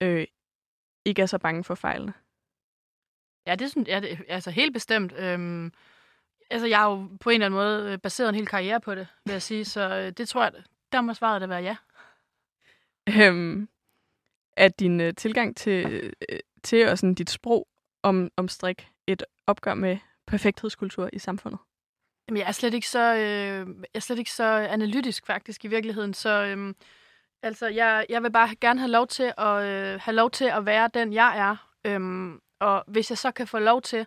øh, 0.00 0.26
ikke 1.04 1.22
er 1.22 1.26
så 1.26 1.38
bange 1.38 1.64
for 1.64 1.74
fejlene? 1.74 2.12
Ja, 3.46 3.54
det 3.54 3.70
synes 3.70 3.88
jeg, 3.88 4.02
det, 4.02 4.18
altså 4.28 4.50
helt 4.50 4.72
bestemt. 4.72 5.12
Øhm, 5.16 5.72
altså, 6.50 6.66
jeg 6.66 6.78
har 6.78 6.90
jo 6.90 7.08
på 7.20 7.30
en 7.30 7.34
eller 7.34 7.46
anden 7.46 7.60
måde 7.60 7.92
øh, 7.92 7.98
baseret 7.98 8.28
en 8.28 8.34
hel 8.34 8.46
karriere 8.46 8.80
på 8.80 8.94
det, 8.94 9.06
vil 9.24 9.32
jeg 9.32 9.42
sige, 9.42 9.64
så 9.64 9.94
øh, 9.94 10.12
det 10.12 10.28
tror 10.28 10.42
jeg, 10.42 10.52
der 10.92 11.00
må 11.00 11.14
svaret 11.14 11.40
da 11.40 11.46
være 11.46 11.62
ja. 11.62 11.76
Øhm, 13.08 13.68
er 14.56 14.68
din 14.68 15.00
øh, 15.00 15.14
tilgang 15.14 15.56
til, 15.56 16.12
øh, 16.28 16.38
til 16.62 16.88
og 16.88 16.98
sådan 16.98 17.14
dit 17.14 17.30
sprog 17.30 17.68
om, 18.02 18.30
om 18.36 18.48
strik 18.48 18.88
et 19.06 19.24
opgør 19.46 19.74
med 19.74 19.98
perfekthedskultur 20.26 21.10
i 21.12 21.18
samfundet? 21.18 21.60
Jamen, 22.28 22.38
jeg 22.38 22.48
er 22.48 22.52
slet 22.52 22.74
ikke 22.74 22.88
så, 22.88 23.14
øh, 23.14 23.68
jeg 23.68 23.94
er 23.94 24.00
slet 24.00 24.18
ikke 24.18 24.30
så 24.30 24.44
analytisk 24.44 25.26
faktisk 25.26 25.64
i 25.64 25.68
virkeligheden, 25.68 26.14
så 26.14 26.44
øh, 26.44 26.74
altså, 27.42 27.68
jeg, 27.68 28.06
jeg 28.08 28.22
vil 28.22 28.32
bare 28.32 28.56
gerne 28.60 28.80
have 28.80 28.90
lov 28.90 29.06
til 29.06 29.32
at 29.38 29.64
øh, 29.64 30.00
have 30.00 30.14
lov 30.14 30.30
til 30.30 30.44
at 30.44 30.66
være 30.66 30.90
den 30.94 31.12
jeg 31.12 31.38
er, 31.38 31.70
øh, 31.84 32.30
og 32.60 32.84
hvis 32.86 33.10
jeg 33.10 33.18
så 33.18 33.30
kan 33.30 33.46
få 33.46 33.58
lov 33.58 33.82
til 33.82 34.06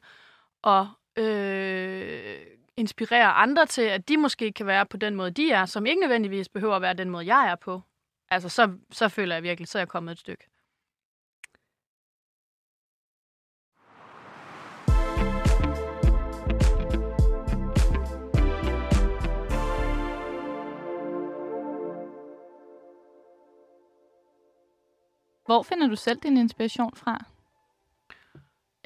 at 0.64 0.86
øh, 1.18 2.38
inspirere 2.78 3.32
andre 3.32 3.66
til, 3.66 3.82
at 3.82 4.10
de 4.10 4.18
måske 4.18 4.52
kan 4.52 4.66
være 4.66 4.86
på 4.86 4.98
den 4.98 5.16
måde, 5.16 5.32
de 5.32 5.52
er, 5.52 5.66
som 5.66 5.86
ikke 5.86 6.02
nødvendigvis 6.02 6.50
behøver 6.50 6.76
at 6.76 6.82
være 6.82 6.94
den 6.94 7.10
måde, 7.10 7.36
jeg 7.36 7.52
er 7.52 7.56
på, 7.56 7.82
altså 8.30 8.50
så, 8.50 8.78
så 8.92 9.10
føler 9.10 9.36
jeg 9.36 9.44
virkelig, 9.44 9.68
så 9.68 9.78
er 9.78 9.82
jeg 9.82 9.88
kommet 9.88 10.12
et 10.12 10.20
stykke. 10.20 10.48
Hvor 25.46 25.64
finder 25.64 25.88
du 25.88 25.96
selv 25.96 26.20
din 26.20 26.38
inspiration 26.38 26.96
fra? 26.96 27.26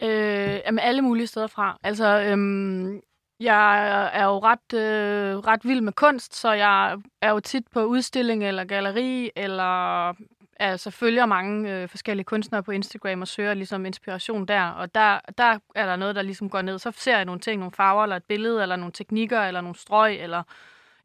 Øh, 0.01 0.61
jamen 0.65 0.79
alle 0.79 1.01
mulige 1.01 1.27
steder 1.27 1.47
fra. 1.47 1.77
Altså, 1.83 2.21
øhm, 2.21 3.01
jeg 3.41 4.09
er 4.13 4.25
jo 4.25 4.39
ret, 4.39 4.73
øh, 4.73 5.37
ret 5.37 5.65
vild 5.65 5.81
med 5.81 5.93
kunst, 5.93 6.35
så 6.35 6.51
jeg 6.51 6.97
er 7.21 7.29
jo 7.31 7.39
tit 7.39 7.67
på 7.73 7.83
udstilling 7.83 8.47
eller 8.47 8.63
galleri, 8.63 9.31
eller 9.35 10.13
altså 10.59 10.91
følger 10.91 11.25
mange 11.25 11.71
øh, 11.71 11.89
forskellige 11.89 12.25
kunstnere 12.25 12.63
på 12.63 12.71
Instagram 12.71 13.21
og 13.21 13.27
søger 13.27 13.53
ligesom 13.53 13.85
inspiration 13.85 14.45
der. 14.45 14.63
Og 14.63 14.95
der, 14.95 15.19
der 15.37 15.59
er 15.75 15.85
der 15.85 15.95
noget, 15.95 16.15
der 16.15 16.21
ligesom 16.21 16.49
går 16.49 16.61
ned. 16.61 16.79
Så 16.79 16.91
ser 16.95 17.15
jeg 17.15 17.25
nogle 17.25 17.41
ting, 17.41 17.59
nogle 17.59 17.71
farver, 17.71 18.03
eller 18.03 18.15
et 18.15 18.23
billede, 18.23 18.61
eller 18.61 18.75
nogle 18.75 18.91
teknikker, 18.91 19.41
eller 19.41 19.61
nogle 19.61 19.75
strøg, 19.75 20.19
eller 20.19 20.43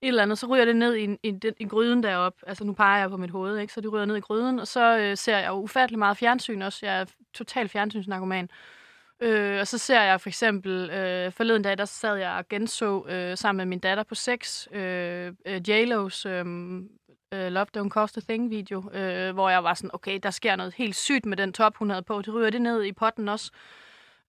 et 0.02 0.08
eller 0.08 0.22
andet, 0.22 0.38
så 0.38 0.46
ryger 0.46 0.64
det 0.64 0.76
ned 0.76 0.96
i, 0.96 1.16
i, 1.22 1.40
i 1.58 1.64
gryden 1.64 2.02
deroppe. 2.02 2.48
Altså 2.48 2.64
nu 2.64 2.72
peger 2.72 3.00
jeg 3.00 3.10
på 3.10 3.16
mit 3.16 3.30
hoved, 3.30 3.58
ikke? 3.58 3.72
så 3.72 3.80
det 3.80 3.92
ryger 3.92 4.04
ned 4.04 4.16
i 4.16 4.20
gryden, 4.20 4.58
og 4.58 4.66
så 4.66 4.98
øh, 4.98 5.16
ser 5.16 5.38
jeg 5.38 5.48
jo 5.48 5.54
ufattelig 5.54 5.98
meget 5.98 6.16
fjernsyn 6.16 6.62
også. 6.62 6.86
Jeg 6.86 7.00
er 7.00 7.04
total 7.34 7.68
fjernsynsnarkoman. 7.68 8.50
Øh, 9.20 9.60
og 9.60 9.66
så 9.66 9.78
ser 9.78 10.02
jeg 10.02 10.20
for 10.20 10.28
eksempel, 10.28 10.90
øh, 10.90 11.32
forleden 11.32 11.62
dag, 11.62 11.78
der 11.78 11.84
sad 11.84 12.16
jeg 12.16 12.32
og 12.32 12.48
genså 12.48 13.06
øh, 13.08 13.36
sammen 13.36 13.56
med 13.56 13.66
min 13.66 13.78
datter 13.78 14.02
på 14.04 14.14
6, 14.14 14.68
øh, 14.72 15.32
øh, 15.46 15.60
J-Lo's 15.68 16.28
øh, 16.28 16.46
øh, 17.34 17.52
Love 17.52 17.66
Don't 17.78 17.88
Cost 17.88 18.16
a 18.16 18.20
Thing 18.20 18.50
video, 18.50 18.90
øh, 18.92 19.34
hvor 19.34 19.48
jeg 19.48 19.64
var 19.64 19.74
sådan, 19.74 19.90
okay, 19.92 20.18
der 20.22 20.30
sker 20.30 20.56
noget 20.56 20.74
helt 20.74 20.96
sygt 20.96 21.26
med 21.26 21.36
den 21.36 21.52
top, 21.52 21.76
hun 21.76 21.90
havde 21.90 22.02
på. 22.02 22.22
Det 22.22 22.34
ryger 22.34 22.50
det 22.50 22.62
ned 22.62 22.84
i 22.84 22.92
potten 22.92 23.28
også. 23.28 23.50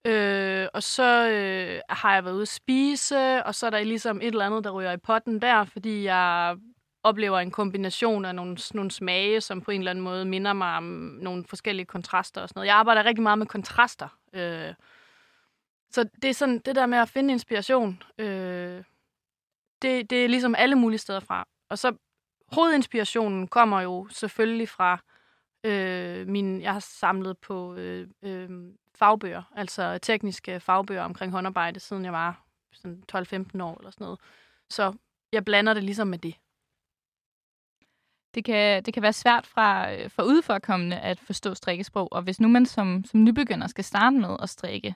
Øh, 0.05 0.67
og 0.73 0.83
så 0.83 1.29
øh, 1.29 1.79
har 1.89 2.13
jeg 2.13 2.23
været 2.25 2.33
ude 2.33 2.41
at 2.41 2.47
spise, 2.47 3.43
og 3.45 3.55
så 3.55 3.65
er 3.65 3.69
der 3.69 3.83
ligesom 3.83 4.17
et 4.21 4.27
eller 4.27 4.45
andet, 4.45 4.63
der 4.63 4.71
ryger 4.71 4.91
i 4.91 4.97
potten 4.97 5.41
der, 5.41 5.65
fordi 5.65 6.03
jeg 6.03 6.57
oplever 7.03 7.39
en 7.39 7.51
kombination 7.51 8.25
af 8.25 8.35
nogle, 8.35 8.57
nogle 8.73 8.91
smage, 8.91 9.41
som 9.41 9.61
på 9.61 9.71
en 9.71 9.81
eller 9.81 9.91
anden 9.91 10.03
måde 10.03 10.25
minder 10.25 10.53
mig 10.53 10.77
om 10.77 10.83
nogle 11.21 11.43
forskellige 11.49 11.85
kontraster 11.85 12.41
og 12.41 12.49
sådan 12.49 12.59
noget. 12.59 12.67
Jeg 12.67 12.75
arbejder 12.75 13.05
rigtig 13.05 13.23
meget 13.23 13.39
med 13.39 13.47
kontraster. 13.47 14.16
Øh, 14.33 14.73
så 15.91 16.09
det 16.21 16.29
er 16.29 16.33
sådan, 16.33 16.59
det 16.59 16.75
der 16.75 16.85
med 16.85 16.97
at 16.97 17.09
finde 17.09 17.31
inspiration, 17.33 18.03
øh, 18.17 18.83
det, 19.81 20.09
det 20.09 20.23
er 20.23 20.27
ligesom 20.27 20.55
alle 20.55 20.75
mulige 20.75 20.99
steder 20.99 21.19
fra. 21.19 21.47
Og 21.69 21.77
så 21.77 21.95
hovedinspirationen 22.47 23.47
kommer 23.47 23.81
jo 23.81 24.07
selvfølgelig 24.11 24.69
fra 24.69 24.99
øh, 25.63 26.27
min, 26.27 26.61
jeg 26.61 26.73
har 26.73 26.79
samlet 26.79 27.37
på 27.37 27.75
øh, 27.75 28.07
øh, 28.21 28.49
fagbøger, 28.95 29.43
altså 29.55 29.99
tekniske 30.01 30.59
fagbøger 30.59 31.03
omkring 31.03 31.31
håndarbejde, 31.31 31.79
siden 31.79 32.05
jeg 32.05 32.13
var 32.13 32.45
sådan 32.73 33.03
12-15 33.11 33.63
år 33.63 33.77
eller 33.77 33.91
sådan 33.91 34.05
noget. 34.05 34.19
Så 34.69 34.93
jeg 35.31 35.45
blander 35.45 35.73
det 35.73 35.83
ligesom 35.83 36.07
med 36.07 36.17
det. 36.17 36.35
Det 38.35 38.45
kan, 38.45 38.83
det 38.83 38.93
kan 38.93 39.03
være 39.03 39.13
svært 39.13 39.47
fra, 39.47 39.93
øh, 39.93 40.09
for 40.09 40.23
udforkommende 40.23 40.99
at 40.99 41.19
forstå 41.19 41.53
strikkesprog, 41.53 42.07
og 42.11 42.21
hvis 42.21 42.39
nu 42.39 42.47
man 42.47 42.65
som, 42.65 43.03
som 43.05 43.23
nybegynder 43.23 43.67
skal 43.67 43.83
starte 43.83 44.17
med 44.17 44.35
at 44.41 44.49
strikke, 44.49 44.95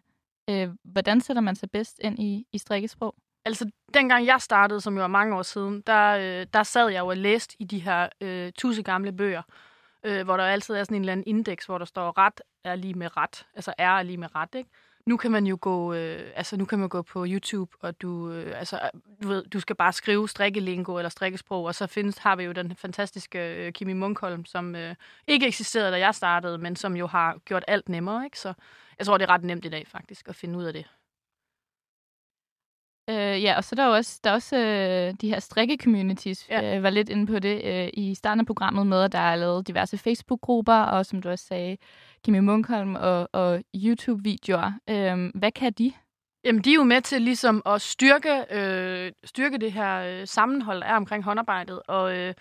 øh, 0.50 0.70
hvordan 0.84 1.22
sætter 1.22 1.42
man 1.42 1.56
sig 1.56 1.72
bedst 1.72 2.00
ind 2.04 2.20
i, 2.20 2.46
i 2.54 2.58
strikkesprog? 2.58 3.16
Altså, 3.46 3.72
dengang 3.94 4.26
jeg 4.26 4.42
startede, 4.42 4.82
som 4.82 4.96
jo 4.96 5.02
var 5.02 5.08
mange 5.08 5.36
år 5.36 5.42
siden, 5.42 5.84
der, 5.88 6.18
øh, 6.42 6.48
der 6.54 6.64
sad 6.64 6.90
jeg 6.90 7.00
jo 7.00 7.08
og 7.08 7.18
læste 7.18 7.56
i 7.60 7.66
de 7.66 7.80
her 7.80 8.10
øh, 8.22 8.52
tusind 8.58 8.86
gamle 8.86 9.12
bøger, 9.12 9.42
øh, 10.06 10.24
hvor 10.24 10.38
der 10.38 10.44
altid 10.44 10.76
er 10.76 10.84
sådan 10.84 10.96
en 10.96 11.02
eller 11.02 11.12
anden 11.12 11.28
indeks, 11.28 11.66
hvor 11.66 11.78
der 11.78 11.86
står 11.86 12.18
ret 12.18 12.42
er 12.64 12.76
lige 12.76 12.94
med 12.94 13.18
ret, 13.18 13.46
altså 13.56 13.74
R 13.80 14.00
er 14.00 14.04
lige 14.04 14.18
med 14.18 14.36
ret, 14.36 14.56
ikke? 14.56 14.70
Nu 15.06 15.18
kan 15.18 15.32
man 15.32 15.48
jo 15.48 15.58
gå, 15.62 15.94
øh, 15.94 16.32
altså 16.36 16.58
nu 16.58 16.66
kan 16.66 16.80
man 16.80 16.90
gå 16.90 17.02
på 17.02 17.26
YouTube, 17.28 17.78
og 17.82 18.02
du, 18.02 18.32
øh, 18.32 18.60
altså, 18.60 18.90
du, 19.24 19.28
ved, 19.28 19.44
du 19.46 19.60
skal 19.60 19.76
bare 19.76 19.94
skrive 19.94 20.30
strikkelingo 20.30 20.98
eller 20.98 21.10
strikkesprog, 21.10 21.66
og 21.66 21.76
så 21.76 21.88
findes, 21.88 22.18
har 22.18 22.36
vi 22.36 22.44
jo 22.44 22.52
den 22.52 22.76
fantastiske 22.76 23.56
øh, 23.56 23.72
Kimi 23.72 23.94
Munkholm, 23.94 24.46
som 24.46 24.76
øh, 24.76 24.96
ikke 25.28 25.48
eksisterede, 25.48 25.92
da 25.92 25.98
jeg 25.98 26.16
startede, 26.16 26.58
men 26.58 26.76
som 26.76 26.96
jo 26.96 27.08
har 27.08 27.38
gjort 27.46 27.64
alt 27.68 27.90
nemmere, 27.90 28.26
ikke? 28.26 28.40
Så 28.40 28.54
jeg 29.00 29.06
tror, 29.06 29.18
det 29.18 29.30
er 29.30 29.34
ret 29.34 29.44
nemt 29.44 29.66
i 29.66 29.70
dag 29.70 29.88
faktisk 29.88 30.28
at 30.30 30.36
finde 30.36 30.60
ud 30.60 30.64
af 30.64 30.74
det. 30.74 30.86
Øh, 33.12 33.44
ja, 33.44 33.58
og 33.58 33.64
så 33.64 33.74
er 33.74 33.76
der 33.76 33.86
jo 33.86 33.94
også, 33.94 34.20
der 34.24 34.30
er 34.30 34.34
også 34.34 34.58
øh, 34.58 35.14
de 35.22 35.30
her 35.30 35.40
strikke-communities. 35.40 36.48
Ja. 36.50 36.78
Øh, 36.78 36.84
var 36.84 36.90
lidt 36.90 37.10
inde 37.10 37.28
på 37.28 37.40
det 37.40 37.62
øh, 37.64 37.90
i 37.94 38.16
starten 38.16 38.40
af 38.40 38.46
programmet 38.46 38.88
med, 38.88 39.04
at 39.04 39.12
der 39.12 39.20
er 39.20 39.36
lavet 39.36 39.68
diverse 39.68 39.98
Facebook-grupper, 39.98 40.74
og 40.74 41.06
som 41.06 41.22
du 41.22 41.30
også 41.30 41.46
sagde, 41.46 41.78
Kimi 42.26 42.40
Munkholm 42.40 42.96
og, 42.96 43.30
og 43.34 43.64
YouTube-videoer. 43.76 44.72
Øh, 44.90 45.32
hvad 45.36 45.52
kan 45.52 45.74
de? 45.74 45.94
Jamen, 46.44 46.62
de 46.62 46.72
er 46.72 46.76
jo 46.76 46.84
med 46.84 47.02
til 47.02 47.22
ligesom 47.22 47.62
at 47.66 47.82
styrke, 47.82 48.46
øh, 48.52 49.12
styrke 49.24 49.58
det 49.58 49.72
her 49.72 49.98
øh, 49.98 50.28
sammenhold, 50.28 50.80
der 50.82 50.88
er 50.88 50.96
omkring 50.96 51.24
håndarbejdet. 51.24 51.82
Og 51.88 52.18
øh, 52.18 52.34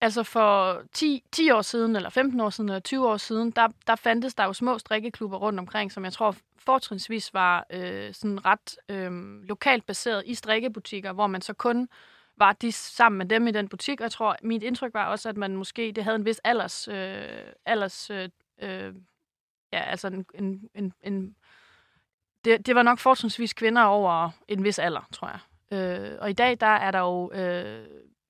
Altså 0.00 0.22
for 0.22 0.82
10, 0.92 1.24
10 1.32 1.50
år 1.50 1.62
siden, 1.62 1.96
eller 1.96 2.10
15 2.10 2.40
år 2.40 2.50
siden, 2.50 2.68
eller 2.68 2.80
20 2.80 3.08
år 3.08 3.16
siden, 3.16 3.50
der, 3.50 3.68
der 3.86 3.96
fandtes 3.96 4.34
der 4.34 4.44
jo 4.44 4.52
små 4.52 4.78
strikkeklubber 4.78 5.38
rundt 5.38 5.58
omkring, 5.58 5.92
som 5.92 6.04
jeg 6.04 6.12
tror 6.12 6.36
fortrinsvis 6.58 7.34
var 7.34 7.66
øh, 7.70 8.14
sådan 8.14 8.46
ret 8.46 8.76
øh, 8.88 9.42
lokalt 9.42 9.86
baseret 9.86 10.22
i 10.26 10.34
strikkebutikker, 10.34 11.12
hvor 11.12 11.26
man 11.26 11.40
så 11.40 11.52
kun 11.52 11.88
var 12.36 12.52
de 12.52 12.72
sammen 12.72 13.18
med 13.18 13.26
dem 13.26 13.46
i 13.46 13.50
den 13.50 13.68
butik. 13.68 14.00
Og 14.00 14.02
jeg 14.02 14.12
tror, 14.12 14.36
mit 14.42 14.62
indtryk 14.62 14.94
var 14.94 15.06
også, 15.06 15.28
at 15.28 15.36
man 15.36 15.56
måske, 15.56 15.92
det 15.92 16.04
havde 16.04 16.16
en 16.16 16.24
vis 16.24 16.40
alders, 16.44 16.88
øh, 16.88 17.22
alders 17.66 18.10
øh, 18.10 18.28
øh, 18.62 18.94
ja, 19.72 19.80
altså 19.80 20.06
en, 20.06 20.26
en, 20.34 20.68
en, 20.74 20.92
en 21.02 21.36
det, 22.44 22.66
det 22.66 22.74
var 22.74 22.82
nok 22.82 22.98
fortrinsvis 22.98 23.52
kvinder 23.52 23.82
over 23.82 24.30
en 24.48 24.64
vis 24.64 24.78
alder, 24.78 25.08
tror 25.12 25.28
jeg. 25.28 25.40
Øh, 25.78 26.18
og 26.20 26.30
i 26.30 26.32
dag, 26.32 26.56
der 26.60 26.66
er 26.66 26.90
der 26.90 26.98
jo 26.98 27.32
øh, 27.32 27.86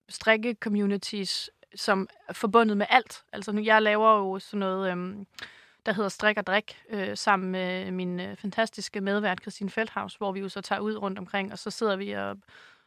strikke-communities, 0.08 1.50
som 1.74 2.08
er 2.28 2.32
forbundet 2.32 2.76
med 2.76 2.86
alt. 2.88 3.24
Altså, 3.32 3.52
nu, 3.52 3.62
jeg 3.62 3.82
laver 3.82 4.18
jo 4.18 4.38
sådan 4.38 4.60
noget, 4.60 4.90
øhm, 4.90 5.26
der 5.86 5.92
hedder 5.92 6.08
Strik 6.08 6.38
og 6.38 6.46
Drik, 6.46 6.82
øh, 6.90 7.16
sammen 7.16 7.50
med 7.50 7.90
min 7.90 8.20
øh, 8.20 8.36
fantastiske 8.36 9.00
medvært, 9.00 9.40
Christine 9.40 9.70
Feldhaus, 9.70 10.14
hvor 10.14 10.32
vi 10.32 10.40
jo 10.40 10.48
så 10.48 10.60
tager 10.60 10.80
ud 10.80 10.96
rundt 10.96 11.18
omkring, 11.18 11.52
og 11.52 11.58
så 11.58 11.70
sidder 11.70 11.96
vi 11.96 12.12
og, 12.12 12.36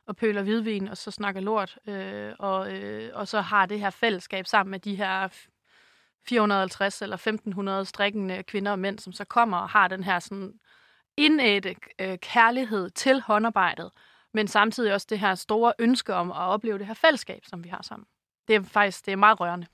og 0.08 0.15
pøler 0.15 0.41
hvidvin, 0.41 0.88
og 0.88 0.98
så 0.98 1.12
snakker 1.12 1.41
lort, 1.41 1.78
øh, 1.88 2.34
og, 2.39 2.74
øh, 2.74 3.12
og 3.13 3.28
så 3.28 3.41
har 3.41 3.65
det 3.65 3.80
her 3.80 3.89
fællesskab 3.89 4.48
sammen 4.48 4.72
med 4.72 4.80
de 4.80 4.96
her 4.96 5.28
450 6.28 7.02
eller 7.02 7.15
1500 7.15 7.86
strikkende 7.86 8.43
kvinder 8.43 8.72
og 8.72 8.80
mænd, 8.80 9.00
som 9.00 9.13
så 9.13 9.26
kommer 9.26 9.58
og 9.58 9.69
har 9.69 9.88
den 9.88 10.04
her 10.04 10.19
sådan 10.19 10.54
indætte 11.17 11.76
øh, 12.00 12.17
kærlighed 12.17 12.89
til 12.89 13.22
håndarbejdet, 13.22 13.91
men 14.34 14.48
samtidig 14.48 14.93
også 14.93 15.08
det 15.10 15.19
her 15.19 15.36
store 15.36 15.74
ønske 15.80 16.13
om 16.13 16.32
at 16.32 16.38
opleve 16.38 16.78
det 16.78 16.88
her 16.88 16.93
fællesskab, 16.93 17.46
som 17.46 17.63
vi 17.63 17.69
har 17.69 17.82
sammen. 17.82 18.06
Det 18.47 18.56
er 18.56 18.63
faktisk 18.63 19.06
det 19.06 19.12
er 19.12 19.15
meget 19.15 19.39
rørende. 19.39 19.67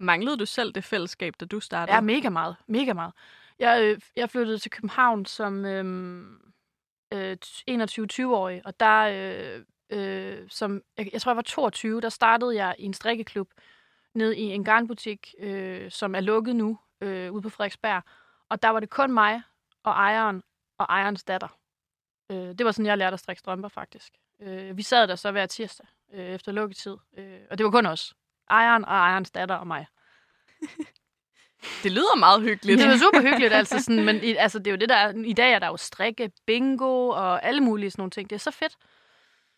Manglede 0.00 0.36
du 0.36 0.46
selv 0.46 0.72
det 0.72 0.84
fællesskab, 0.84 1.34
da 1.40 1.44
du 1.44 1.60
startede? 1.60 1.94
Ja, 1.94 2.00
mega 2.00 2.28
meget. 2.28 2.56
Mega 2.66 2.92
meget. 2.92 3.12
Jeg, 3.58 3.82
øh, 3.82 4.00
jeg 4.16 4.30
flyttede 4.30 4.58
til 4.58 4.70
København 4.70 5.26
som 5.26 5.64
øh, 5.64 6.24
øh, 7.12 7.36
21-20-årig, 7.70 8.62
og 8.64 8.80
der, 8.80 9.00
øh, 9.00 9.64
øh, 9.90 10.50
som, 10.50 10.82
jeg, 10.98 11.08
jeg 11.12 11.22
tror, 11.22 11.32
jeg 11.32 11.36
var 11.36 11.42
22, 11.42 12.00
der 12.00 12.08
startede 12.08 12.56
jeg 12.56 12.74
i 12.78 12.84
en 12.84 12.94
strikkeklub 12.94 13.50
ned 14.14 14.32
i 14.32 14.42
en 14.42 14.64
garnbutik, 14.64 15.34
øh, 15.38 15.90
som 15.90 16.14
er 16.14 16.20
lukket 16.20 16.56
nu, 16.56 16.78
øh, 17.00 17.32
ude 17.32 17.42
på 17.42 17.48
Frederiksberg. 17.48 18.02
Og 18.48 18.62
der 18.62 18.68
var 18.68 18.80
det 18.80 18.90
kun 18.90 19.12
mig 19.12 19.42
og 19.82 19.92
ejeren 19.92 20.42
og 20.78 20.86
ejerens 20.88 21.24
datter. 21.24 21.58
Øh, 22.30 22.36
det 22.36 22.64
var 22.64 22.72
sådan, 22.72 22.86
jeg 22.86 22.98
lærte 22.98 23.14
at 23.14 23.20
strikke 23.20 23.40
strømper, 23.40 23.68
faktisk. 23.68 24.12
Øh, 24.40 24.76
vi 24.76 24.82
sad 24.82 25.08
der 25.08 25.14
så 25.14 25.30
hver 25.30 25.46
tirsdag 25.46 25.86
øh, 26.14 26.26
efter 26.26 26.52
lukketid, 26.52 26.96
øh, 27.18 27.40
og 27.50 27.58
det 27.58 27.64
var 27.64 27.70
kun 27.70 27.86
os. 27.86 28.14
Ejeren 28.50 28.84
og 28.84 28.94
ejerens 28.94 29.30
datter 29.30 29.54
og 29.54 29.66
mig. 29.66 29.86
det 31.82 31.92
lyder 31.92 32.16
meget 32.16 32.42
hyggeligt. 32.42 32.78
Det 32.78 32.86
er 32.86 32.96
super 32.96 33.22
hyggeligt, 33.28 33.52
altså. 33.52 33.82
Sådan, 33.82 34.04
men 34.04 34.16
i, 34.22 34.34
altså, 34.34 34.58
det 34.58 34.66
er 34.66 34.70
jo 34.70 34.76
det, 34.76 34.88
der 34.88 34.94
er, 34.94 35.12
I 35.24 35.32
dag 35.32 35.52
er 35.52 35.58
der 35.58 35.66
jo 35.66 35.76
strikke, 35.76 36.30
bingo 36.46 37.08
og 37.08 37.44
alle 37.44 37.60
mulige 37.60 37.90
sådan 37.90 38.00
nogle 38.00 38.10
ting. 38.10 38.30
Det 38.30 38.36
er 38.36 38.40
så 38.40 38.50
fedt. 38.50 38.76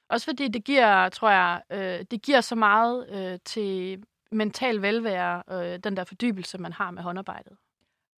Også 0.09 0.25
fordi 0.25 0.49
det 0.49 0.64
giver, 0.64 1.09
tror 1.09 1.31
jeg, 1.31 1.62
øh, 1.73 2.05
det 2.11 2.23
giver 2.23 2.40
så 2.40 2.55
meget 2.55 3.09
øh, 3.11 3.38
til 3.45 4.05
mental 4.33 4.83
velvære, 4.83 5.42
øh, 5.51 5.79
den 5.79 5.97
der 5.97 6.05
fordybelse, 6.05 6.59
man 6.59 6.73
har 6.73 6.90
med 6.90 7.03
håndarbejdet. 7.03 7.57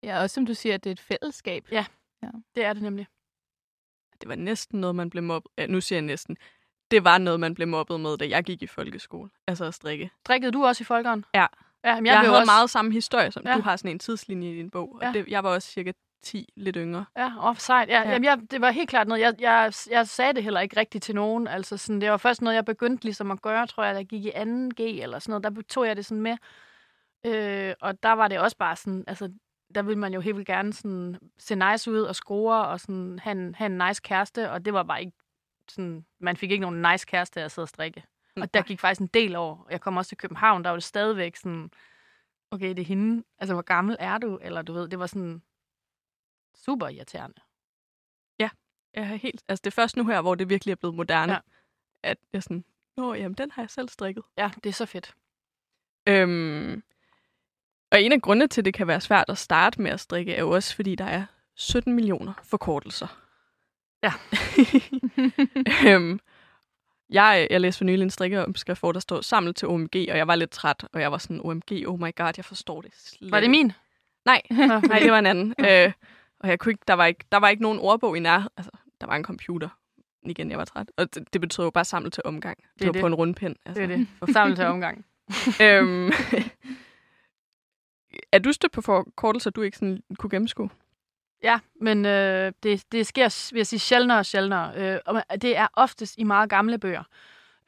Ja, 0.02 0.20
også 0.22 0.34
som 0.34 0.46
du 0.46 0.54
siger, 0.54 0.74
at 0.74 0.84
det 0.84 0.90
er 0.90 0.92
et 0.92 1.00
fællesskab. 1.00 1.68
Ja, 1.72 1.86
ja. 2.22 2.28
det 2.54 2.64
er 2.64 2.72
det 2.72 2.82
nemlig. 2.82 3.06
Det 4.20 4.28
var 4.28 4.34
næsten 4.34 4.80
noget, 4.80 4.96
man 4.96 5.10
blev 5.10 5.22
mobbet. 5.22 5.52
Ja, 5.58 5.66
nu 5.66 5.80
siger 5.80 5.96
jeg 5.96 6.06
næsten. 6.06 6.36
Det 6.90 7.04
var 7.04 7.18
noget, 7.18 7.40
man 7.40 7.54
blev 7.54 7.68
mobbet 7.68 8.00
med, 8.00 8.18
da 8.18 8.28
jeg 8.28 8.44
gik 8.44 8.62
i 8.62 8.66
folkeskole. 8.66 9.30
Altså 9.46 9.64
at 9.64 9.74
strikke. 9.74 10.10
Strikkede 10.24 10.52
du 10.52 10.64
også 10.64 10.82
i 10.82 10.84
folkeren? 10.84 11.24
Ja. 11.34 11.46
ja 11.84 11.94
men 11.94 12.06
jeg, 12.06 12.12
jeg 12.12 12.20
havde 12.20 12.38
også... 12.38 12.52
meget 12.52 12.70
samme 12.70 12.92
historie, 12.92 13.32
som 13.32 13.42
ja. 13.46 13.54
du 13.54 13.60
har 13.60 13.76
sådan 13.76 13.90
en 13.90 13.98
tidslinje 13.98 14.52
i 14.52 14.56
din 14.56 14.70
bog. 14.70 14.98
Ja. 15.02 15.08
Og 15.08 15.14
det, 15.14 15.28
jeg 15.28 15.44
var 15.44 15.50
også 15.50 15.68
cirka 15.68 15.92
10, 16.22 16.48
lidt 16.56 16.76
yngre. 16.76 17.04
Ja, 17.16 17.32
og 17.38 17.56
sejt. 17.56 17.88
Ja, 17.88 18.00
ja. 18.00 18.10
Jamen, 18.10 18.24
jeg, 18.24 18.38
det 18.50 18.60
var 18.60 18.70
helt 18.70 18.88
klart 18.88 19.08
noget. 19.08 19.20
Jeg, 19.20 19.34
jeg, 19.40 19.72
jeg 19.90 20.08
sagde 20.08 20.32
det 20.32 20.42
heller 20.42 20.60
ikke 20.60 20.80
rigtigt 20.80 21.04
til 21.04 21.14
nogen. 21.14 21.46
Altså, 21.46 21.76
sådan, 21.76 22.00
det 22.00 22.10
var 22.10 22.16
først 22.16 22.42
noget, 22.42 22.54
jeg 22.54 22.64
begyndte 22.64 23.04
ligesom 23.04 23.30
at 23.30 23.42
gøre, 23.42 23.66
tror 23.66 23.84
jeg, 23.84 23.94
da 23.94 23.98
jeg 23.98 24.06
gik 24.06 24.24
i 24.24 24.30
2G 24.30 24.82
eller 24.82 25.18
sådan 25.18 25.40
noget. 25.40 25.44
Der 25.44 25.62
tog 25.68 25.86
jeg 25.86 25.96
det 25.96 26.06
sådan 26.06 26.22
med. 26.22 26.36
Øh, 27.26 27.74
og 27.80 28.02
der 28.02 28.12
var 28.12 28.28
det 28.28 28.38
også 28.38 28.56
bare 28.56 28.76
sådan, 28.76 29.04
altså, 29.06 29.32
der 29.74 29.82
ville 29.82 29.98
man 29.98 30.14
jo 30.14 30.20
helt 30.20 30.36
vildt 30.36 30.46
gerne 30.46 30.72
sådan, 30.72 31.18
se 31.38 31.54
nice 31.54 31.90
ud 31.90 32.00
og 32.00 32.14
score 32.14 32.66
og 32.66 32.80
sådan, 32.80 33.18
have, 33.18 33.32
en, 33.32 33.54
have 33.54 33.66
en 33.66 33.78
nice 33.88 34.02
kæreste, 34.04 34.50
og 34.50 34.64
det 34.64 34.72
var 34.72 34.82
bare 34.82 35.00
ikke 35.00 35.16
sådan, 35.72 36.06
man 36.20 36.36
fik 36.36 36.50
ikke 36.50 36.62
nogen 36.62 36.82
nice 36.92 37.06
kæreste 37.06 37.42
at 37.42 37.52
sidde 37.52 37.64
og 37.64 37.68
strikke. 37.68 38.04
Og 38.36 38.54
der 38.54 38.62
gik 38.62 38.80
faktisk 38.80 39.00
en 39.00 39.06
del 39.06 39.36
år. 39.36 39.66
Jeg 39.70 39.80
kom 39.80 39.96
også 39.96 40.08
til 40.08 40.18
København, 40.18 40.64
der 40.64 40.70
var 40.70 40.76
det 40.76 40.84
stadigvæk 40.84 41.36
sådan, 41.36 41.70
okay, 42.50 42.68
det 42.68 42.78
er 42.78 42.84
hende. 42.84 43.24
Altså, 43.38 43.54
hvor 43.54 43.62
gammel 43.62 43.96
er 43.98 44.18
du? 44.18 44.38
Eller 44.42 44.62
du 44.62 44.72
ved, 44.72 44.88
det 44.88 44.98
var 44.98 45.06
sådan 45.06 45.42
super 46.54 46.88
irriterende. 46.88 47.40
Ja, 48.38 48.50
jeg 48.94 49.08
har 49.08 49.16
helt, 49.16 49.42
altså 49.48 49.62
det 49.62 49.70
er 49.70 49.74
først 49.74 49.96
nu 49.96 50.06
her, 50.06 50.20
hvor 50.20 50.34
det 50.34 50.48
virkelig 50.48 50.72
er 50.72 50.76
blevet 50.76 50.96
moderne, 50.96 51.32
ja. 51.32 51.38
at 52.02 52.18
jeg 52.32 52.42
sådan, 52.42 52.64
nå, 52.96 53.14
jamen, 53.14 53.34
den 53.34 53.50
har 53.50 53.62
jeg 53.62 53.70
selv 53.70 53.88
strikket. 53.88 54.24
Ja, 54.38 54.50
det 54.64 54.68
er 54.68 54.74
så 54.74 54.86
fedt. 54.86 55.14
Øhm, 56.08 56.82
og 57.92 58.02
en 58.02 58.12
af 58.12 58.22
grundene 58.22 58.48
til, 58.48 58.60
at 58.60 58.64
det 58.64 58.74
kan 58.74 58.86
være 58.86 59.00
svært 59.00 59.24
at 59.28 59.38
starte 59.38 59.82
med 59.82 59.90
at 59.90 60.00
strikke, 60.00 60.34
er 60.34 60.40
jo 60.40 60.50
også, 60.50 60.76
fordi 60.76 60.94
der 60.94 61.04
er 61.04 61.26
17 61.54 61.94
millioner 61.94 62.32
forkortelser. 62.42 63.20
Ja. 64.02 64.12
øhm, 65.86 66.20
jeg, 67.10 67.46
jeg 67.50 67.60
læste 67.60 67.78
for 67.78 67.84
nylig 67.84 68.02
en 68.02 68.10
strikkeopskrift, 68.10 68.80
hvor 68.80 68.92
der 68.92 69.00
står 69.00 69.20
samlet 69.20 69.56
til 69.56 69.68
OMG, 69.68 69.94
og 70.10 70.16
jeg 70.16 70.26
var 70.26 70.34
lidt 70.34 70.50
træt, 70.50 70.86
og 70.92 71.00
jeg 71.00 71.12
var 71.12 71.18
sådan, 71.18 71.40
OMG, 71.44 71.86
oh 71.86 72.00
my 72.00 72.14
god, 72.16 72.32
jeg 72.36 72.44
forstår 72.44 72.80
det 72.80 72.90
slet 72.94 73.30
Var 73.30 73.40
det 73.40 73.50
min? 73.50 73.72
Nej, 74.24 74.42
nej 74.50 74.98
det 74.98 75.12
var 75.12 75.18
en 75.18 75.26
anden. 75.26 75.54
øh, 75.68 75.92
og 76.40 76.48
jeg 76.48 76.58
kunne 76.58 76.72
ikke, 76.72 76.84
der, 76.88 76.94
var 76.94 77.06
ikke, 77.06 77.24
der 77.32 77.38
var 77.38 77.48
ikke 77.48 77.62
nogen 77.62 77.78
ordbog 77.78 78.16
i 78.16 78.20
nær. 78.20 78.48
Altså, 78.56 78.70
der 79.00 79.06
var 79.06 79.16
en 79.16 79.24
computer. 79.24 79.68
Igen, 80.22 80.50
jeg 80.50 80.58
var 80.58 80.64
træt. 80.64 80.90
Og 80.96 81.14
det, 81.14 81.32
det 81.32 81.40
betød 81.40 81.64
jo 81.64 81.70
bare 81.70 81.84
samlet 81.84 82.12
til 82.12 82.22
omgang. 82.24 82.56
Det, 82.56 82.78
det 82.78 82.86
var 82.86 82.92
det. 82.92 83.00
på 83.00 83.06
en 83.06 83.14
rundpind. 83.14 83.56
Altså. 83.66 83.82
Det 83.82 83.92
er 83.92 83.96
det. 83.96 84.32
Samlet 84.32 84.56
til 84.56 84.66
omgang. 84.66 85.04
øhm, 85.62 86.12
er 88.32 88.38
du 88.38 88.52
stødt 88.52 88.72
på 88.72 88.80
forkortelser, 88.80 89.50
du 89.50 89.62
ikke 89.62 89.78
sådan 89.78 90.02
kunne 90.18 90.30
gennemskue? 90.30 90.70
Ja, 91.42 91.60
men 91.80 92.06
øh, 92.06 92.52
det, 92.62 92.84
det 92.92 93.06
sker, 93.06 93.50
vil 93.52 93.58
jeg 93.58 93.66
sige, 93.66 93.80
sjældnere 93.80 94.18
og 94.18 94.26
sjældnere. 94.26 94.72
Øh, 94.76 94.98
og 95.06 95.42
det 95.42 95.56
er 95.56 95.66
oftest 95.72 96.14
i 96.18 96.24
meget 96.24 96.50
gamle 96.50 96.78
bøger. 96.78 97.02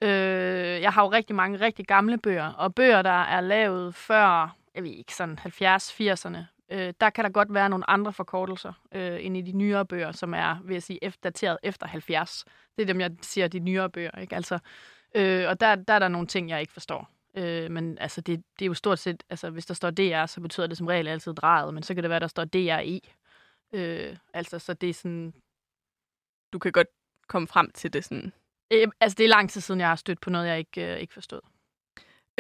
Øh, 0.03 0.81
jeg 0.81 0.93
har 0.93 1.03
jo 1.03 1.13
rigtig 1.13 1.37
mange 1.37 1.61
rigtig 1.61 1.87
gamle 1.87 2.19
bøger, 2.19 2.53
og 2.53 2.75
bøger, 2.75 3.03
der 3.03 3.23
er 3.23 3.41
lavet 3.41 3.95
før, 3.95 4.57
jeg 4.75 4.83
ved 4.83 4.91
ikke, 4.91 5.15
sådan 5.15 5.39
70-80'erne, 5.39 6.39
øh, 6.71 6.93
der 7.01 7.11
kan 7.11 7.25
der 7.25 7.31
godt 7.31 7.55
være 7.55 7.69
nogle 7.69 7.91
andre 7.91 8.13
forkortelser 8.13 8.73
øh, 8.93 9.25
end 9.25 9.37
i 9.37 9.41
de 9.41 9.53
nyere 9.53 9.87
bøger, 9.87 10.13
som 10.13 10.35
er, 10.35 10.57
vil 10.65 10.75
jeg 10.75 10.83
sige, 10.83 11.13
dateret 11.23 11.59
efter 11.63 11.87
70. 11.87 12.45
Det 12.77 12.83
er 12.83 12.87
dem, 12.87 13.01
jeg 13.01 13.11
siger, 13.23 13.49
de 13.49 13.59
nyere 13.59 13.91
bøger, 13.91 14.21
ikke? 14.21 14.37
Altså, 14.37 14.59
øh, 15.15 15.49
og 15.49 15.61
der, 15.61 15.75
der 15.75 15.95
er 15.95 15.99
der 15.99 16.09
nogle 16.09 16.27
ting, 16.27 16.51
jeg 16.51 16.61
ikke 16.61 16.73
forstår. 16.73 17.11
Øh, 17.37 17.71
men 17.71 17.99
altså, 17.99 18.21
det, 18.21 18.43
det 18.59 18.65
er 18.65 18.67
jo 18.67 18.75
stort 18.75 18.99
set, 18.99 19.23
altså 19.31 19.51
hvis 19.51 19.67
der 19.67 19.75
står 19.75 19.91
DR, 19.91 20.27
så 20.27 20.41
betyder 20.41 20.67
det 20.67 20.79
som 20.79 20.87
regel 20.87 21.09
altid 21.09 21.35
drejet, 21.35 21.75
men 21.75 21.83
så 21.83 21.95
kan 21.95 22.03
det 22.03 22.11
være, 22.11 22.21
der 22.21 22.27
står 22.27 22.45
DRE. 22.45 23.01
Øh, 23.73 24.17
altså, 24.35 24.59
så 24.59 24.75
det 24.75 24.91
er 24.91 24.95
sådan... 24.95 25.35
Du 26.53 26.59
kan 26.59 26.73
godt 26.73 26.89
komme 27.29 27.49
frem 27.49 27.71
til 27.71 27.93
det 27.93 28.05
sådan... 28.05 28.33
Øh, 28.73 28.89
altså, 29.01 29.17
det 29.17 29.25
er 29.25 29.29
lang 29.29 29.51
tid 29.51 29.61
siden, 29.61 29.81
jeg 29.81 29.89
har 29.89 29.97
stødt 29.97 30.21
på 30.21 30.31
noget, 30.31 30.47
jeg 30.49 30.59
ikke, 30.59 30.93
øh, 30.93 30.99
ikke 30.99 31.15
forstod. 31.15 31.41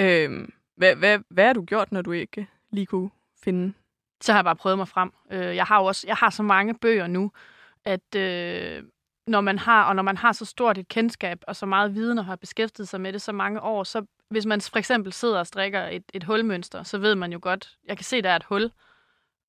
Øh, 0.00 0.48
hvad, 0.76 0.96
hvad, 0.96 1.18
hvad 1.28 1.46
har 1.46 1.52
du 1.52 1.64
gjort, 1.64 1.92
når 1.92 2.02
du 2.02 2.12
ikke 2.12 2.46
lige 2.70 2.86
kunne 2.86 3.10
finde? 3.42 3.74
Så 4.20 4.32
har 4.32 4.38
jeg 4.38 4.44
bare 4.44 4.56
prøvet 4.56 4.78
mig 4.78 4.88
frem. 4.88 5.12
Øh, 5.30 5.56
jeg 5.56 5.64
har 5.64 5.80
jo 5.80 5.84
også 5.84 6.06
jeg 6.06 6.16
har 6.16 6.30
så 6.30 6.42
mange 6.42 6.74
bøger 6.74 7.06
nu, 7.06 7.32
at 7.84 8.14
øh, 8.16 8.82
når 9.26 9.40
man 9.40 9.58
har, 9.58 9.84
og 9.84 9.96
når 9.96 10.02
man 10.02 10.16
har 10.16 10.32
så 10.32 10.44
stort 10.44 10.78
et 10.78 10.88
kendskab 10.88 11.38
og 11.46 11.56
så 11.56 11.66
meget 11.66 11.94
viden 11.94 12.18
og 12.18 12.24
har 12.24 12.36
beskæftiget 12.36 12.88
sig 12.88 13.00
med 13.00 13.12
det 13.12 13.22
så 13.22 13.32
mange 13.32 13.60
år, 13.60 13.84
så 13.84 14.04
hvis 14.28 14.46
man 14.46 14.60
for 14.60 14.78
eksempel 14.78 15.12
sidder 15.12 15.38
og 15.38 15.46
strikker 15.46 15.82
et, 15.86 16.04
et 16.14 16.24
hulmønster, 16.24 16.82
så 16.82 16.98
ved 16.98 17.14
man 17.14 17.32
jo 17.32 17.38
godt, 17.42 17.78
jeg 17.84 17.96
kan 17.96 18.04
se, 18.04 18.22
der 18.22 18.30
er 18.30 18.36
et 18.36 18.44
hul. 18.44 18.70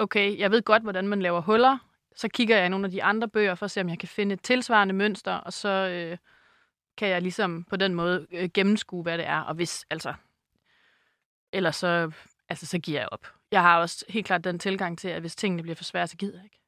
Okay, 0.01 0.37
jeg 0.37 0.51
ved 0.51 0.61
godt, 0.61 0.83
hvordan 0.83 1.07
man 1.07 1.21
laver 1.21 1.41
huller. 1.41 1.77
Så 2.15 2.27
kigger 2.27 2.57
jeg 2.57 2.65
i 2.65 2.69
nogle 2.69 2.85
af 2.85 2.91
de 2.91 3.03
andre 3.03 3.29
bøger 3.29 3.55
for 3.55 3.65
at 3.65 3.71
se, 3.71 3.81
om 3.81 3.89
jeg 3.89 3.99
kan 3.99 4.07
finde 4.07 4.33
et 4.33 4.41
tilsvarende 4.41 4.93
mønster, 4.93 5.33
og 5.33 5.53
så 5.53 5.69
øh, 5.69 6.17
kan 6.97 7.09
jeg 7.09 7.21
ligesom 7.21 7.63
på 7.63 7.75
den 7.75 7.95
måde 7.95 8.27
øh, 8.31 8.49
gennemskue, 8.53 9.03
hvad 9.03 9.17
det 9.17 9.27
er. 9.27 9.39
Og 9.39 9.55
hvis, 9.55 9.85
altså, 9.89 10.13
ellers 11.51 11.75
så, 11.75 12.11
altså, 12.49 12.65
så 12.65 12.79
giver 12.79 12.99
jeg 12.99 13.09
op. 13.11 13.27
Jeg 13.51 13.61
har 13.61 13.79
også 13.79 14.05
helt 14.09 14.25
klart 14.25 14.43
den 14.43 14.59
tilgang 14.59 14.97
til, 14.97 15.07
at 15.07 15.21
hvis 15.21 15.35
tingene 15.35 15.61
bliver 15.61 15.75
for 15.75 15.83
svære, 15.83 16.07
så 16.07 16.17
gider 16.17 16.37
jeg 16.37 16.43
ikke. 16.43 16.59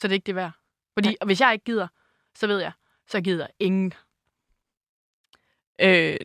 Så 0.00 0.08
det 0.08 0.12
er 0.12 0.14
ikke 0.14 0.26
det 0.26 0.34
værd. 0.34 0.52
Fordi 0.94 1.08
ja. 1.08 1.24
hvis 1.24 1.40
jeg 1.40 1.52
ikke 1.52 1.64
gider, 1.64 1.88
så 2.34 2.46
ved 2.46 2.58
jeg, 2.58 2.72
så 3.06 3.20
gider 3.20 3.46
ingen. 3.58 3.92
Øh, 5.80 6.16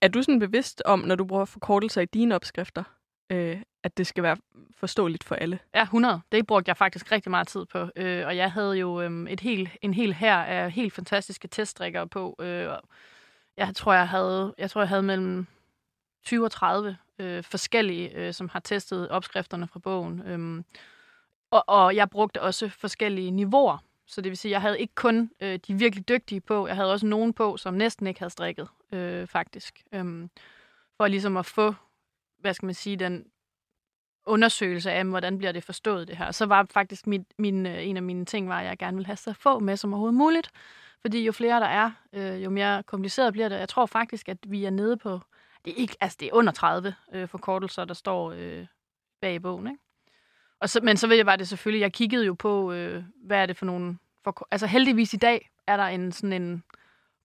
er 0.00 0.08
du 0.08 0.22
sådan 0.22 0.38
bevidst 0.38 0.82
om, 0.84 0.98
når 0.98 1.14
du 1.14 1.24
bruger 1.24 1.44
forkortelser 1.44 2.00
i 2.00 2.06
dine 2.06 2.34
opskrifter, 2.34 2.84
øh, 3.30 3.62
at 3.82 3.98
det 3.98 4.06
skal 4.06 4.22
være 4.22 4.36
forståeligt 4.76 5.24
for 5.24 5.34
alle? 5.34 5.58
Ja, 5.74 5.82
100. 5.82 6.20
Det 6.32 6.46
brugte 6.46 6.68
jeg 6.68 6.76
faktisk 6.76 7.12
rigtig 7.12 7.30
meget 7.30 7.48
tid 7.48 7.64
på. 7.64 7.90
Øh, 7.96 8.26
og 8.26 8.36
jeg 8.36 8.52
havde 8.52 8.72
jo 8.72 9.00
øh, 9.00 9.30
et 9.30 9.40
helt, 9.40 9.70
en 9.82 9.94
hel 9.94 10.14
her 10.14 10.36
af 10.36 10.72
helt 10.72 10.92
fantastiske 10.92 11.48
teststrikkere 11.48 12.08
på. 12.08 12.36
Øh, 12.40 12.68
jeg 13.56 13.74
tror, 13.74 13.92
jeg 13.92 14.08
havde, 14.08 14.54
jeg 14.58 14.70
tror, 14.70 14.80
jeg 14.80 14.88
havde 14.88 15.02
mellem 15.02 15.46
20 16.24 16.44
og 16.44 16.50
30 16.50 16.96
øh, 17.18 17.44
forskellige, 17.44 18.14
øh, 18.14 18.34
som 18.34 18.48
har 18.48 18.60
testet 18.60 19.08
opskrifterne 19.08 19.68
fra 19.68 19.78
bogen. 19.78 20.22
Øh, 20.26 20.64
og, 21.50 21.64
og 21.66 21.96
jeg 21.96 22.10
brugte 22.10 22.42
også 22.42 22.68
forskellige 22.68 23.30
niveauer. 23.30 23.78
Så 24.06 24.20
det 24.20 24.30
vil 24.30 24.36
sige, 24.36 24.52
jeg 24.52 24.60
havde 24.60 24.80
ikke 24.80 24.94
kun 24.94 25.30
øh, 25.40 25.58
de 25.66 25.74
virkelig 25.74 26.08
dygtige 26.08 26.40
på, 26.40 26.66
jeg 26.66 26.76
havde 26.76 26.92
også 26.92 27.06
nogen 27.06 27.32
på, 27.32 27.56
som 27.56 27.74
næsten 27.74 28.06
ikke 28.06 28.20
havde 28.20 28.30
strikket, 28.30 28.68
øh, 28.92 29.26
faktisk. 29.26 29.82
Øh, 29.92 30.28
for 30.96 31.06
ligesom 31.06 31.36
at 31.36 31.46
få, 31.46 31.74
hvad 32.40 32.54
skal 32.54 32.66
man 32.66 32.74
sige, 32.74 32.96
den 32.96 33.26
undersøgelse 34.28 34.92
af, 34.92 35.04
hvordan 35.04 35.38
bliver 35.38 35.52
det 35.52 35.64
forstået 35.64 36.08
det 36.08 36.16
her. 36.16 36.30
Så 36.30 36.46
var 36.46 36.66
faktisk 36.70 37.06
mit, 37.06 37.22
min, 37.38 37.66
øh, 37.66 37.86
en 37.86 37.96
af 37.96 38.02
mine 38.02 38.24
ting, 38.24 38.48
var, 38.48 38.60
at 38.60 38.66
jeg 38.66 38.78
gerne 38.78 38.96
ville 38.96 39.06
have 39.06 39.16
så 39.16 39.32
få 39.32 39.58
med 39.58 39.76
som 39.76 39.92
overhovedet 39.92 40.18
muligt. 40.18 40.50
Fordi 41.00 41.24
jo 41.24 41.32
flere 41.32 41.60
der 41.60 41.66
er, 41.66 41.90
øh, 42.12 42.44
jo 42.44 42.50
mere 42.50 42.82
kompliceret 42.82 43.32
bliver 43.32 43.48
det. 43.48 43.58
Jeg 43.58 43.68
tror 43.68 43.86
faktisk, 43.86 44.28
at 44.28 44.38
vi 44.46 44.64
er 44.64 44.70
nede 44.70 44.96
på, 44.96 45.20
det 45.64 45.70
er, 45.70 45.74
ikke, 45.76 45.96
altså 46.00 46.16
det 46.20 46.28
er 46.28 46.32
under 46.32 46.52
30 46.52 46.94
øh, 47.12 47.28
forkortelser, 47.28 47.84
der 47.84 47.94
står 47.94 48.32
øh, 48.36 48.66
bag 49.20 49.34
i 49.34 49.38
bogen. 49.38 49.66
Ikke? 49.66 49.78
Og 50.60 50.70
så, 50.70 50.80
men 50.82 50.96
så 50.96 51.06
ved 51.06 51.16
jeg 51.16 51.26
bare 51.26 51.36
det 51.36 51.48
selvfølgelig, 51.48 51.80
jeg 51.80 51.92
kiggede 51.92 52.26
jo 52.26 52.34
på, 52.34 52.72
øh, 52.72 53.04
hvad 53.24 53.38
er 53.42 53.46
det 53.46 53.56
for 53.56 53.66
nogle... 53.66 53.98
For, 54.24 54.48
altså 54.50 54.66
heldigvis 54.66 55.14
i 55.14 55.16
dag 55.16 55.50
er 55.66 55.76
der 55.76 55.84
en 55.84 56.12
sådan 56.12 56.42
en 56.42 56.62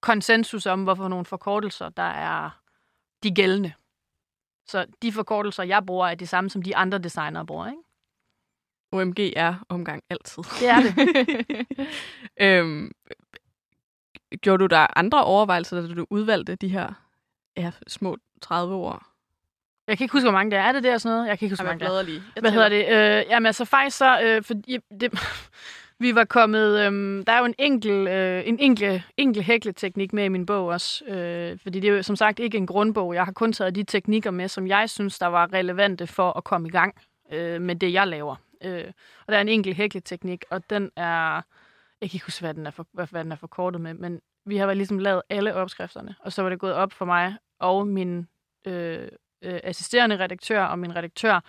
konsensus 0.02 0.66
om, 0.66 0.84
hvorfor 0.84 1.08
nogle 1.08 1.26
forkortelser, 1.26 1.90
der 1.90 2.04
er 2.04 2.50
de 3.24 3.32
gældende. 3.32 3.74
Så 4.68 4.86
de 5.02 5.12
forkortelser, 5.12 5.64
jeg 5.64 5.86
bruger, 5.86 6.08
er 6.08 6.16
de 6.16 6.28
samme, 6.28 6.50
som 6.50 6.62
de 6.62 6.76
andre 6.76 6.98
designere 6.98 7.46
bruger, 7.46 7.68
ikke? 7.68 7.82
OMG 8.92 9.20
er 9.36 9.56
omgang 9.70 10.04
altid. 10.10 10.44
Det 10.44 10.70
er 10.70 10.80
det. 10.80 11.68
øhm, 12.48 12.92
gjorde 14.42 14.62
du 14.62 14.66
der 14.66 14.98
andre 14.98 15.24
overvejelser, 15.24 15.82
da 15.82 15.94
du 15.94 16.06
udvalgte 16.10 16.56
de 16.56 16.68
her 16.68 16.94
ja, 17.58 17.72
små 17.88 18.18
30 18.42 18.76
år? 18.76 19.04
Jeg 19.88 19.98
kan 19.98 20.06
ikke 20.06 20.12
huske, 20.12 20.26
hvor 20.26 20.38
mange 20.38 20.52
det 20.52 20.60
er. 20.60 20.64
Er 20.64 20.72
det 20.72 20.84
der 20.84 20.98
sådan 20.98 21.16
noget? 21.16 21.30
Jeg 21.30 21.40
kan 21.40 21.46
ikke 21.46 21.54
huske, 21.54 21.64
hvor 21.64 21.72
mange 21.72 21.86
det 21.86 22.00
er. 22.00 22.02
lige. 22.02 22.24
Hvad 22.40 22.52
hedder 22.52 22.70
det? 22.70 22.86
Øh, 22.88 23.26
jamen 23.30 23.46
altså 23.46 23.66
faktisk 23.66 23.98
så... 23.98 24.22
Øh, 24.22 24.44
for, 24.44 24.54
det, 25.00 25.14
vi 26.04 26.16
var 26.16 26.26
kommet... 26.26 26.80
Øhm, 26.86 27.26
der 27.26 27.34
er 27.34 27.40
jo 27.40 27.46
en 27.46 27.56
enkel, 27.60 28.08
øh, 28.08 28.48
en 28.48 28.60
enkel, 28.60 29.04
enkel 29.18 29.44
hækleteknik 29.44 30.14
med 30.14 30.26
i 30.26 30.28
min 30.28 30.46
bog 30.46 30.68
også. 30.68 31.06
Øh, 31.06 31.60
fordi 31.60 31.80
det 31.80 31.90
er 31.90 31.94
jo 31.94 32.04
som 32.04 32.16
sagt 32.16 32.40
ikke 32.40 32.58
en 32.58 32.68
grundbog. 32.68 33.14
Jeg 33.14 33.26
har 33.26 33.32
kun 33.32 33.54
taget 33.54 33.76
de 33.76 33.84
teknikker 33.84 34.32
med, 34.32 34.48
som 34.48 34.68
jeg 34.68 34.90
synes, 34.90 35.20
der 35.20 35.28
var 35.28 35.54
relevante 35.54 36.08
for 36.08 36.32
at 36.38 36.44
komme 36.44 36.68
i 36.68 36.72
gang 36.72 36.96
øh, 37.32 37.62
med 37.62 37.76
det, 37.76 37.94
jeg 37.94 38.08
laver. 38.08 38.36
Øh, 38.64 38.92
og 39.28 39.32
der 39.32 39.38
er 39.38 39.42
en 39.42 39.50
enkel 39.50 39.74
hækleteknik, 39.74 40.46
og 40.50 40.70
den 40.70 40.92
er... 40.96 41.42
Jeg 42.02 42.10
kan 42.10 42.16
ikke 42.16 42.26
huske, 42.26 42.42
hvad 42.42 42.54
den 42.54 42.66
er, 42.66 42.72
for, 42.72 42.88
hvad 42.92 43.24
den 43.24 43.32
er 43.32 43.36
forkortet 43.36 43.82
med, 43.82 43.94
men 43.94 44.22
vi 44.46 44.58
har 44.58 44.74
ligesom 44.74 45.00
lavet 45.00 45.22
alle 45.30 45.56
opskrifterne, 45.56 46.16
og 46.20 46.34
så 46.34 46.42
var 46.42 46.50
det 46.50 46.60
gået 46.60 46.74
op 46.74 46.94
for 46.94 47.06
mig 47.06 47.36
og 47.60 47.88
min 47.88 48.28
øh, 48.68 49.08
øh, 49.42 49.60
assisterende 49.64 50.20
redaktør 50.20 50.64
og 50.64 50.80
min 50.80 50.96
redaktør, 50.96 51.40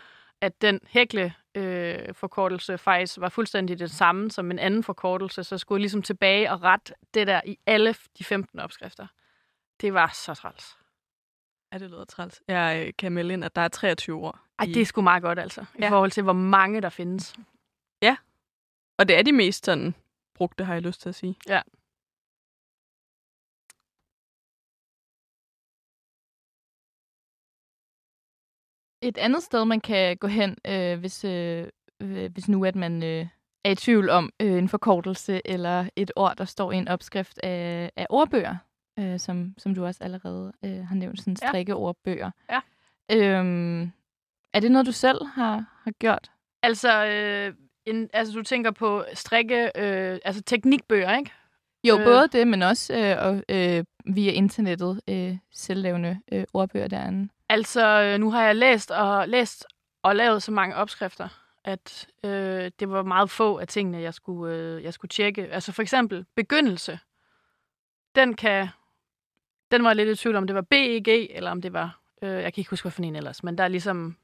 at 0.40 0.62
den 0.62 0.80
hækle 0.88 1.34
øh, 1.54 2.14
forkortelse 2.14 2.78
faktisk 2.78 3.20
var 3.20 3.28
fuldstændig 3.28 3.78
det 3.78 3.90
samme 3.90 4.30
som 4.30 4.50
en 4.50 4.58
anden 4.58 4.82
forkortelse, 4.82 5.44
så 5.44 5.58
skulle 5.58 5.76
jeg 5.78 5.80
ligesom 5.80 6.02
tilbage 6.02 6.52
og 6.52 6.62
rette 6.62 6.94
det 7.14 7.26
der 7.26 7.40
i 7.44 7.58
alle 7.66 7.94
de 8.18 8.24
15 8.24 8.60
opskrifter. 8.60 9.06
Det 9.80 9.94
var 9.94 10.10
så 10.14 10.34
træls. 10.34 10.78
Ja, 11.72 11.78
det 11.78 11.90
lyder 11.90 12.04
træls. 12.04 12.42
Jeg 12.48 12.84
øh, 12.86 12.92
kan 12.98 13.12
melde 13.12 13.34
ind, 13.34 13.44
at 13.44 13.56
der 13.56 13.62
er 13.62 13.68
23 13.68 14.16
ord. 14.16 14.38
Ej, 14.58 14.66
det 14.66 14.76
er 14.76 14.84
sgu 14.84 15.00
meget 15.00 15.22
godt 15.22 15.38
altså, 15.38 15.64
ja. 15.78 15.86
i 15.86 15.88
forhold 15.88 16.10
til, 16.10 16.22
hvor 16.22 16.32
mange 16.32 16.80
der 16.80 16.88
findes. 16.88 17.34
Ja, 18.02 18.16
og 18.98 19.08
det 19.08 19.18
er 19.18 19.22
de 19.22 19.32
mest 19.32 19.64
sådan 19.64 19.94
brugte, 20.34 20.64
har 20.64 20.74
jeg 20.74 20.82
lyst 20.82 21.00
til 21.00 21.08
at 21.08 21.14
sige. 21.14 21.36
Ja. 21.48 21.60
Et 29.04 29.18
andet 29.18 29.42
sted, 29.42 29.64
man 29.64 29.80
kan 29.80 30.16
gå 30.16 30.26
hen, 30.26 30.56
øh, 30.66 30.98
hvis, 30.98 31.24
øh, 31.24 31.66
hvis 32.32 32.48
nu 32.48 32.64
at 32.64 32.76
man 32.76 33.02
øh, 33.02 33.26
er 33.64 33.70
i 33.70 33.74
tvivl 33.74 34.10
om 34.10 34.30
øh, 34.42 34.58
en 34.58 34.68
forkortelse 34.68 35.40
eller 35.44 35.88
et 35.96 36.10
ord, 36.16 36.36
der 36.36 36.44
står 36.44 36.72
i 36.72 36.76
en 36.76 36.88
opskrift 36.88 37.38
af, 37.42 37.90
af 37.96 38.06
ordbøger, 38.10 38.56
øh, 38.98 39.18
som, 39.18 39.54
som 39.58 39.74
du 39.74 39.84
også 39.84 40.04
allerede 40.04 40.52
øh, 40.64 40.86
har 40.86 40.94
nævnt, 40.94 41.18
sådan 41.18 41.36
strikkeordbøger. 41.36 42.30
Ja. 42.50 42.60
Øhm, 43.12 43.82
er 44.54 44.60
det 44.60 44.72
noget, 44.72 44.86
du 44.86 44.92
selv 44.92 45.26
har, 45.26 45.80
har 45.84 45.90
gjort? 45.90 46.30
Altså, 46.62 47.06
øh, 47.06 47.54
en, 47.86 48.10
altså, 48.12 48.34
du 48.34 48.42
tænker 48.42 48.70
på 48.70 49.04
strikke, 49.14 49.70
øh, 49.76 50.18
altså 50.24 50.42
teknikbøger, 50.42 51.16
ikke? 51.16 51.30
Jo, 51.88 51.98
øh. 51.98 52.04
både 52.04 52.28
det, 52.28 52.48
men 52.48 52.62
også 52.62 52.94
øh, 52.94 53.26
og, 53.26 53.42
øh, 53.48 53.84
via 54.04 54.32
internettet 54.32 55.00
øh, 55.08 55.36
selvlavende 55.52 56.20
øh, 56.32 56.44
ordbøger 56.54 56.88
derinde. 56.88 57.28
Altså, 57.48 58.02
øh, 58.02 58.18
nu 58.20 58.30
har 58.30 58.42
jeg 58.42 58.56
læst 58.56 58.90
og 58.90 59.28
læst 59.28 59.66
og 60.02 60.16
lavet 60.16 60.42
så 60.42 60.52
mange 60.52 60.76
opskrifter, 60.76 61.28
at 61.64 62.08
øh, 62.24 62.70
det 62.80 62.90
var 62.90 63.02
meget 63.02 63.30
få 63.30 63.58
af 63.58 63.68
tingene, 63.68 64.00
jeg 64.00 64.14
skulle, 64.14 64.54
øh, 64.54 64.82
jeg 64.82 64.94
skulle 64.94 65.08
tjekke. 65.08 65.46
Altså 65.52 65.72
for 65.72 65.82
eksempel 65.82 66.26
begyndelse. 66.36 66.98
Den 68.14 68.34
kan... 68.34 68.68
Den 69.70 69.84
var 69.84 69.92
lidt 69.94 70.08
i 70.08 70.22
tvivl 70.22 70.36
om, 70.36 70.46
det 70.46 70.56
var 70.56 70.62
BEG, 70.62 71.08
eller 71.08 71.50
om 71.50 71.62
det 71.62 71.72
var... 71.72 72.00
Øh, 72.22 72.30
jeg 72.30 72.54
kan 72.54 72.60
ikke 72.60 72.70
huske, 72.70 72.84
hvad 72.84 72.92
for 72.92 73.02
en 73.02 73.16
ellers, 73.16 73.42
men 73.42 73.58
der 73.58 73.64
er 73.64 73.68
ligesom 73.68 74.16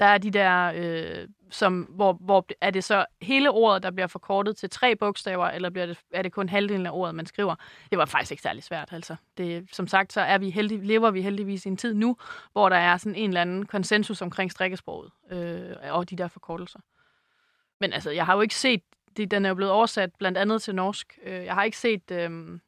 der 0.00 0.06
er 0.06 0.18
de 0.18 0.30
der, 0.30 0.72
øh, 0.74 1.28
som, 1.50 1.82
hvor, 1.82 2.12
hvor 2.12 2.46
er 2.60 2.70
det 2.70 2.84
så 2.84 3.06
hele 3.22 3.50
ordet, 3.50 3.82
der 3.82 3.90
bliver 3.90 4.06
forkortet 4.06 4.56
til 4.56 4.70
tre 4.70 4.96
bogstaver, 4.96 5.46
eller 5.46 5.70
bliver 5.70 5.86
det, 5.86 5.98
er 6.10 6.22
det 6.22 6.32
kun 6.32 6.48
halvdelen 6.48 6.86
af 6.86 6.90
ordet, 6.92 7.14
man 7.14 7.26
skriver? 7.26 7.54
Det 7.90 7.98
var 7.98 8.04
faktisk 8.04 8.30
ikke 8.30 8.42
særlig 8.42 8.62
svært, 8.62 8.92
altså. 8.92 9.16
Det, 9.38 9.68
som 9.72 9.86
sagt, 9.86 10.12
så 10.12 10.20
er 10.20 10.38
vi 10.38 10.50
heldig, 10.50 10.78
lever 10.82 11.10
vi 11.10 11.22
heldigvis 11.22 11.66
i 11.66 11.68
en 11.68 11.76
tid 11.76 11.94
nu, 11.94 12.16
hvor 12.52 12.68
der 12.68 12.76
er 12.76 12.96
sådan 12.96 13.14
en 13.14 13.30
eller 13.30 13.40
anden 13.40 13.66
konsensus 13.66 14.22
omkring 14.22 14.52
strikkesproget 14.52 15.10
øh, 15.30 15.76
og 15.90 16.10
de 16.10 16.16
der 16.16 16.28
forkortelser. 16.28 16.78
Men 17.80 17.92
altså, 17.92 18.10
jeg 18.10 18.26
har 18.26 18.34
jo 18.34 18.40
ikke 18.40 18.54
set, 18.54 18.82
det, 19.16 19.30
den 19.30 19.44
er 19.44 19.48
jo 19.48 19.54
blevet 19.54 19.72
oversat 19.72 20.10
blandt 20.18 20.38
andet 20.38 20.62
til 20.62 20.74
norsk. 20.74 21.18
Øh, 21.22 21.44
jeg 21.44 21.54
har 21.54 21.62
ikke 21.62 21.78
set 21.78 22.10
øh, 22.10 22.58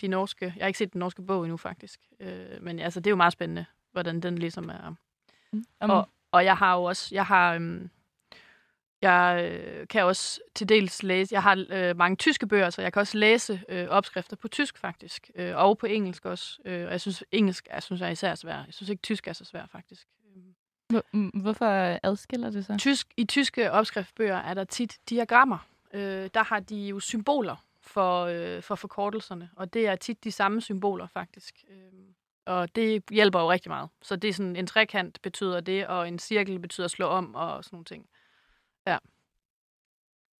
de 0.00 0.08
norske, 0.08 0.52
jeg 0.56 0.64
har 0.64 0.66
ikke 0.66 0.78
set 0.78 0.92
den 0.92 0.98
norske 0.98 1.22
bog 1.22 1.42
endnu, 1.42 1.56
faktisk. 1.56 2.00
Øh, 2.20 2.62
men 2.62 2.78
altså, 2.78 3.00
det 3.00 3.06
er 3.06 3.10
jo 3.10 3.16
meget 3.16 3.32
spændende, 3.32 3.64
hvordan 3.92 4.20
den 4.20 4.38
ligesom 4.38 4.68
er. 4.68 4.94
Mm. 5.52 5.64
Og, 5.80 6.08
og 6.34 6.44
jeg 6.44 6.56
har 6.56 6.74
jo 6.74 6.84
også, 6.84 7.14
jeg 7.14 7.26
har, 7.26 7.54
øhm, 7.54 7.90
jeg 9.02 9.50
øh, 9.52 9.88
kan 9.88 10.04
også 10.04 10.40
til 10.54 10.68
dels 10.68 11.02
læse, 11.02 11.34
jeg 11.34 11.42
har 11.42 11.66
øh, 11.70 11.96
mange 11.96 12.16
tyske 12.16 12.46
bøger, 12.46 12.70
så 12.70 12.82
jeg 12.82 12.92
kan 12.92 13.00
også 13.00 13.18
læse 13.18 13.62
øh, 13.68 13.88
opskrifter 13.88 14.36
på 14.36 14.48
tysk 14.48 14.78
faktisk, 14.78 15.30
øh, 15.34 15.56
og 15.56 15.78
på 15.78 15.86
engelsk 15.86 16.24
også. 16.24 16.58
Øh, 16.64 16.86
og 16.86 16.90
jeg 16.90 17.00
synes, 17.00 17.24
engelsk 17.32 17.68
jeg 17.72 17.82
synes 17.82 18.02
er 18.02 18.08
især 18.08 18.34
svært. 18.34 18.66
Jeg 18.66 18.74
synes 18.74 18.90
ikke, 18.90 19.02
tysk 19.02 19.28
er 19.28 19.32
så 19.32 19.44
svært 19.44 19.70
faktisk. 19.70 20.06
Hvorfor 21.34 21.98
adskiller 22.02 22.50
det 22.50 22.66
sig? 22.66 22.78
Tysk, 22.78 23.06
I 23.16 23.24
tyske 23.24 23.72
opskriftbøger 23.72 24.36
er 24.36 24.54
der 24.54 24.64
tit 24.64 24.98
diagrammer. 25.10 25.58
Øh, 25.94 26.30
der 26.34 26.44
har 26.44 26.60
de 26.60 26.76
jo 26.76 27.00
symboler 27.00 27.56
for, 27.80 28.24
øh, 28.24 28.62
for 28.62 28.74
forkortelserne, 28.74 29.50
og 29.56 29.74
det 29.74 29.88
er 29.88 29.96
tit 29.96 30.24
de 30.24 30.32
samme 30.32 30.60
symboler 30.60 31.06
faktisk. 31.06 31.64
Øh, 31.70 31.76
og 32.46 32.76
det 32.76 33.02
hjælper 33.10 33.40
jo 33.40 33.50
rigtig 33.50 33.70
meget. 33.70 33.88
Så 34.02 34.16
det 34.16 34.28
er 34.28 34.32
sådan, 34.32 34.56
en 34.56 34.66
trekant 34.66 35.22
betyder 35.22 35.60
det, 35.60 35.86
og 35.86 36.08
en 36.08 36.18
cirkel 36.18 36.58
betyder 36.58 36.88
slå 36.88 37.06
om, 37.06 37.34
og 37.34 37.64
sådan 37.64 37.74
nogle 37.76 37.84
ting. 37.84 38.06
Ja. 38.86 38.98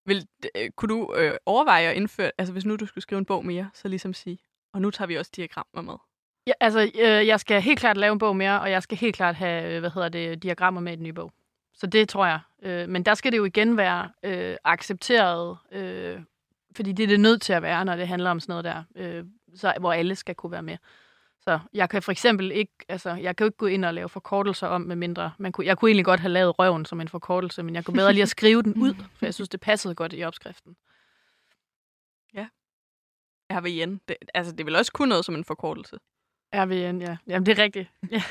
Vil, 0.06 0.26
øh, 0.56 0.70
kunne 0.70 0.88
du 0.88 1.14
øh, 1.16 1.36
overveje 1.46 1.88
at 1.88 1.96
indføre, 1.96 2.30
altså 2.38 2.52
hvis 2.52 2.64
nu 2.64 2.76
du 2.76 2.86
skulle 2.86 3.02
skrive 3.02 3.18
en 3.18 3.24
bog 3.24 3.46
mere, 3.46 3.70
så 3.74 3.88
ligesom 3.88 4.14
sige, 4.14 4.38
og 4.72 4.80
nu 4.80 4.90
tager 4.90 5.06
vi 5.06 5.18
også 5.18 5.30
diagrammer 5.36 5.82
med? 5.82 5.98
Ja, 6.46 6.52
altså, 6.60 6.80
øh, 6.80 7.26
jeg 7.26 7.40
skal 7.40 7.62
helt 7.62 7.78
klart 7.78 7.96
lave 7.96 8.12
en 8.12 8.18
bog 8.18 8.36
mere, 8.36 8.60
og 8.60 8.70
jeg 8.70 8.82
skal 8.82 8.98
helt 8.98 9.16
klart 9.16 9.34
have, 9.34 9.74
øh, 9.74 9.80
hvad 9.80 9.90
hedder 9.90 10.08
det, 10.08 10.42
diagrammer 10.42 10.80
med 10.80 10.92
i 10.92 10.96
den 10.96 11.02
nye 11.02 11.12
bog. 11.12 11.32
Så 11.74 11.86
det 11.86 12.08
tror 12.08 12.26
jeg. 12.26 12.40
Øh, 12.62 12.88
men 12.88 13.02
der 13.02 13.14
skal 13.14 13.32
det 13.32 13.38
jo 13.38 13.44
igen 13.44 13.76
være 13.76 14.10
øh, 14.22 14.56
accepteret, 14.64 15.58
øh, 15.72 16.20
fordi 16.76 16.92
det 16.92 17.02
er 17.02 17.06
det 17.06 17.20
nødt 17.20 17.42
til 17.42 17.52
at 17.52 17.62
være, 17.62 17.84
når 17.84 17.96
det 17.96 18.08
handler 18.08 18.30
om 18.30 18.40
sådan 18.40 18.52
noget 18.52 18.64
der, 18.64 18.82
øh, 18.96 19.24
så, 19.54 19.74
hvor 19.80 19.92
alle 19.92 20.14
skal 20.14 20.34
kunne 20.34 20.52
være 20.52 20.62
med. 20.62 20.76
Så 21.48 21.60
jeg 21.74 21.90
kan 21.90 22.02
for 22.02 22.12
eksempel 22.12 22.52
ikke, 22.52 22.72
altså, 22.88 23.10
jeg 23.10 23.36
kan 23.36 23.44
jo 23.44 23.48
ikke 23.48 23.58
gå 23.58 23.66
ind 23.66 23.84
og 23.84 23.94
lave 23.94 24.08
forkortelser 24.08 24.66
om, 24.66 24.80
med 24.80 24.96
mindre. 24.96 25.32
Man 25.38 25.52
kunne, 25.52 25.66
jeg 25.66 25.78
kunne 25.78 25.88
egentlig 25.88 26.04
godt 26.04 26.20
have 26.20 26.32
lavet 26.32 26.58
røven 26.58 26.84
som 26.84 27.00
en 27.00 27.08
forkortelse, 27.08 27.62
men 27.62 27.74
jeg 27.74 27.84
kunne 27.84 27.94
bedre 27.94 28.12
lige 28.12 28.22
at 28.22 28.28
skrive 28.28 28.62
den 28.62 28.74
ud, 28.74 28.94
for 29.16 29.26
jeg 29.26 29.34
synes, 29.34 29.48
det 29.48 29.60
passede 29.60 29.94
godt 29.94 30.12
i 30.16 30.24
opskriften. 30.24 30.76
Ja. 32.34 32.46
RVN. 33.50 34.00
Det, 34.08 34.16
altså, 34.34 34.52
det 34.52 34.66
vil 34.66 34.76
også 34.76 34.92
kunne 34.92 35.08
noget 35.08 35.24
som 35.24 35.34
en 35.34 35.44
forkortelse. 35.44 35.96
RVN, 36.54 37.00
ja. 37.00 37.16
Jamen, 37.26 37.46
det 37.46 37.58
er 37.58 37.62
rigtigt. 37.62 37.90
Ja. 38.10 38.22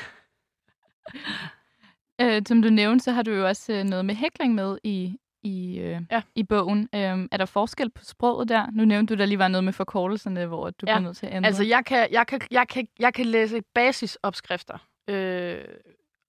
øh, 2.36 2.42
som 2.46 2.62
du 2.62 2.70
nævnte, 2.70 3.04
så 3.04 3.12
har 3.12 3.22
du 3.22 3.30
jo 3.30 3.46
også 3.46 3.72
øh, 3.72 3.84
noget 3.84 4.04
med 4.04 4.14
hækling 4.14 4.54
med 4.54 4.78
i, 4.84 5.18
i, 5.44 5.78
øh, 5.78 6.00
ja. 6.10 6.22
i 6.34 6.42
bogen. 6.42 6.88
Øhm, 6.94 7.28
er 7.32 7.36
der 7.36 7.44
forskel 7.44 7.90
på 7.90 8.04
sproget 8.04 8.48
der? 8.48 8.66
Nu 8.72 8.84
nævnte 8.84 9.14
du, 9.14 9.18
der 9.18 9.26
lige 9.26 9.38
var 9.38 9.48
noget 9.48 9.64
med 9.64 9.72
forkortelserne, 9.72 10.46
hvor 10.46 10.70
du 10.70 10.86
ja. 10.86 10.94
bliver 10.94 11.00
nødt 11.00 11.16
til 11.16 11.26
at 11.26 11.34
ændre. 11.34 11.46
Altså, 11.46 11.64
jeg 11.64 11.84
kan, 11.86 12.08
jeg 12.10 12.26
kan, 12.26 12.40
jeg 12.50 12.68
kan, 12.68 12.88
jeg 12.98 13.14
kan 13.14 13.26
læse 13.26 13.62
basisopskrifter. 13.74 14.78
Øh, 15.08 15.64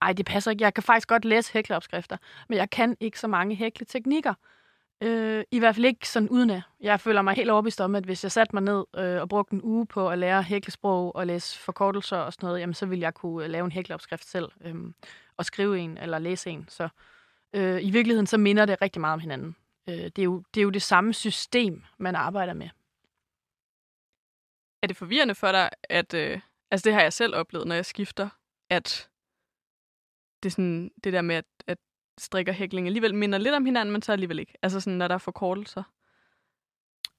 ej, 0.01 0.13
det 0.13 0.25
passer 0.25 0.51
ikke. 0.51 0.63
Jeg 0.63 0.73
kan 0.73 0.83
faktisk 0.83 1.07
godt 1.07 1.25
læse 1.25 1.53
hækleopskrifter, 1.53 2.17
men 2.49 2.57
jeg 2.57 2.69
kan 2.69 2.97
ikke 2.99 3.19
så 3.19 3.27
mange 3.27 3.55
hækleteknikker. 3.55 4.33
Øh, 5.01 5.43
I 5.51 5.59
hvert 5.59 5.75
fald 5.75 5.85
ikke 5.85 6.09
sådan 6.09 6.29
uden 6.29 6.49
af. 6.49 6.61
Jeg 6.81 6.99
føler 6.99 7.21
mig 7.21 7.33
helt 7.33 7.49
overbevist 7.49 7.81
om, 7.81 7.95
at 7.95 8.03
hvis 8.03 8.23
jeg 8.23 8.31
satte 8.31 8.55
mig 8.55 8.63
ned 8.63 8.85
øh, 8.97 9.21
og 9.21 9.29
brugte 9.29 9.53
en 9.53 9.61
uge 9.63 9.85
på 9.85 10.09
at 10.09 10.17
lære 10.17 10.43
hæklesprog 10.43 11.15
og 11.15 11.27
læse 11.27 11.59
forkortelser 11.59 12.17
og 12.17 12.33
sådan 12.33 12.47
noget, 12.47 12.59
jamen, 12.59 12.73
så 12.73 12.85
ville 12.85 13.01
jeg 13.01 13.13
kunne 13.13 13.47
lave 13.47 13.65
en 13.65 13.71
hækleopskrift 13.71 14.25
selv 14.29 14.49
øh, 14.61 14.75
og 15.37 15.45
skrive 15.45 15.79
en 15.79 15.97
eller 15.97 16.19
læse 16.19 16.49
en. 16.49 16.65
Så 16.69 16.89
øh, 17.55 17.83
i 17.83 17.91
virkeligheden 17.91 18.27
så 18.27 18.37
minder 18.37 18.65
det 18.65 18.81
rigtig 18.81 19.01
meget 19.01 19.13
om 19.13 19.19
hinanden. 19.19 19.55
Øh, 19.89 19.95
det, 19.95 20.19
er 20.19 20.23
jo, 20.23 20.43
det 20.53 20.59
er 20.59 20.63
jo 20.63 20.69
det 20.69 20.81
samme 20.81 21.13
system, 21.13 21.83
man 21.97 22.15
arbejder 22.15 22.53
med. 22.53 22.69
Er 24.81 24.87
det 24.87 24.97
forvirrende 24.97 25.35
for 25.35 25.51
dig, 25.51 25.69
at... 25.83 26.13
Øh, 26.13 26.39
altså 26.71 26.89
det 26.89 26.93
har 26.93 27.01
jeg 27.01 27.13
selv 27.13 27.35
oplevet, 27.35 27.67
når 27.67 27.75
jeg 27.75 27.85
skifter, 27.85 28.29
at 28.69 29.09
det, 30.43 30.49
er 30.49 30.51
sådan, 30.51 30.91
det 31.03 31.13
der 31.13 31.21
med, 31.21 31.35
at, 31.35 31.45
at 31.67 31.77
strik 32.17 32.47
og 32.47 32.53
hækling 32.53 32.87
alligevel 32.87 33.15
minder 33.15 33.39
lidt 33.39 33.55
om 33.55 33.65
hinanden, 33.65 33.91
men 33.91 34.01
så 34.01 34.11
alligevel 34.11 34.39
ikke. 34.39 34.53
Altså 34.61 34.79
sådan, 34.79 34.97
når 34.97 35.07
der 35.07 35.15
er 35.15 35.19
forkortelser. 35.19 35.83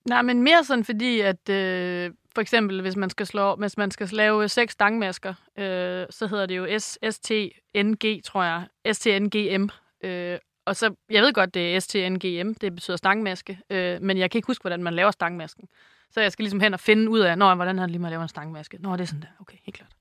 Nej, 0.08 0.22
men 0.22 0.42
mere 0.42 0.64
sådan 0.64 0.84
fordi, 0.84 1.20
at 1.20 1.48
øh, 1.48 2.12
for 2.34 2.40
eksempel, 2.40 2.80
hvis 2.80 2.96
man 2.96 3.10
skal, 3.10 3.26
slå, 3.26 3.56
hvis 3.56 3.76
man 3.76 3.90
skal 3.90 4.08
lave 4.12 4.48
seks 4.48 4.72
stangmasker, 4.72 5.34
øh, 5.58 6.06
så 6.10 6.26
hedder 6.26 6.46
det 6.46 6.56
jo 6.56 6.78
STNG, 7.10 8.24
tror 8.24 8.42
jeg. 8.42 8.66
STNGM. 8.94 9.68
Øh, 10.00 10.38
og 10.66 10.76
så, 10.76 10.94
jeg 11.10 11.22
ved 11.22 11.32
godt, 11.32 11.54
det 11.54 11.76
er 11.76 11.80
STNGM, 11.80 12.54
det 12.54 12.74
betyder 12.74 12.96
stangmaske, 12.96 13.58
øh, 13.70 14.02
men 14.02 14.18
jeg 14.18 14.30
kan 14.30 14.38
ikke 14.38 14.46
huske, 14.46 14.62
hvordan 14.62 14.82
man 14.82 14.94
laver 14.94 15.10
stangmasken. 15.10 15.68
Så 16.10 16.20
jeg 16.20 16.32
skal 16.32 16.42
ligesom 16.42 16.60
hen 16.60 16.74
og 16.74 16.80
finde 16.80 17.10
ud 17.10 17.20
af, 17.20 17.38
Nå, 17.38 17.54
hvordan 17.54 17.78
det 17.78 17.90
lige 17.90 18.06
at 18.06 18.10
lave 18.10 18.22
en 18.22 18.28
stangmaske? 18.28 18.78
Nå, 18.80 18.92
det 18.92 19.00
er 19.00 19.04
sådan 19.04 19.22
der. 19.22 19.28
Okay, 19.40 19.56
helt 19.64 19.76
klart. 19.76 19.96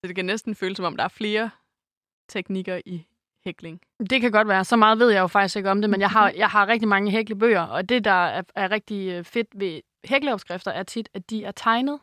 Så 0.00 0.08
det 0.08 0.16
kan 0.16 0.24
næsten 0.24 0.54
føles, 0.54 0.76
som 0.76 0.84
om 0.84 0.96
der 0.96 1.04
er 1.04 1.08
flere 1.08 1.50
teknikker 2.28 2.80
i 2.86 3.06
hækling. 3.44 3.80
Det 4.10 4.20
kan 4.20 4.32
godt 4.32 4.48
være. 4.48 4.64
Så 4.64 4.76
meget 4.76 4.98
ved 4.98 5.10
jeg 5.10 5.20
jo 5.20 5.26
faktisk 5.26 5.56
ikke 5.56 5.70
om 5.70 5.80
det, 5.80 5.90
men 5.90 6.00
jeg 6.00 6.10
har, 6.10 6.32
jeg 6.42 6.48
har 6.48 6.68
rigtig 6.68 6.88
mange 6.88 7.10
hæklebøger, 7.10 7.62
og 7.62 7.88
det, 7.88 8.04
der 8.04 8.26
er, 8.26 8.42
er 8.54 8.70
rigtig 8.70 9.08
øh, 9.12 9.24
fedt 9.24 9.48
ved 9.54 9.80
hækleopskrifter, 10.04 10.70
er 10.70 10.82
tit, 10.82 11.08
at 11.14 11.30
de 11.30 11.44
er 11.44 11.52
tegnet. 11.52 12.00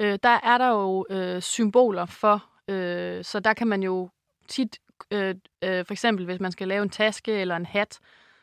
Øh, 0.00 0.18
der 0.22 0.40
er 0.42 0.58
der 0.58 0.68
jo 0.68 1.06
øh, 1.10 1.42
symboler 1.42 2.06
for, 2.06 2.44
øh, 2.68 3.24
så 3.24 3.40
der 3.40 3.54
kan 3.54 3.66
man 3.66 3.82
jo 3.82 4.10
tit, 4.48 4.78
øh, 5.10 5.34
øh, 5.62 5.84
for 5.84 5.92
eksempel 5.92 6.24
hvis 6.24 6.40
man 6.40 6.52
skal 6.52 6.68
lave 6.68 6.82
en 6.82 6.90
taske 6.90 7.32
eller 7.32 7.56
en 7.56 7.66
hat, 7.66 7.98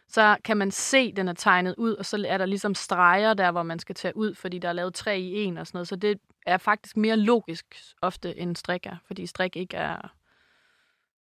så 0.08 0.38
kan 0.44 0.58
man 0.58 0.72
se, 0.72 0.98
at 0.98 1.16
den 1.16 1.28
er 1.28 1.34
tegnet 1.34 1.76
ud, 1.78 1.94
og 1.94 2.06
så 2.06 2.26
er 2.28 2.38
der 2.38 2.46
ligesom 2.46 2.76
streger 2.76 3.34
der, 3.34 3.52
hvor 3.52 3.64
man 3.64 3.80
skal 3.80 3.96
tage 3.96 4.18
ud, 4.18 4.36
fordi 4.36 4.60
der 4.60 4.70
er 4.70 4.74
lavet 4.74 4.94
tre 4.94 5.20
i 5.20 5.44
en 5.44 5.58
og 5.58 5.68
sådan 5.68 5.78
noget. 5.78 5.88
Så 5.88 5.96
det 5.96 6.20
er 6.46 6.58
faktisk 6.58 6.98
mere 6.98 7.18
logisk 7.18 7.66
ofte, 8.02 8.38
end 8.38 8.56
strik 8.56 8.86
er, 8.86 8.96
fordi 9.08 9.26
strik 9.26 9.56
ikke 9.56 9.78
er 9.78 10.14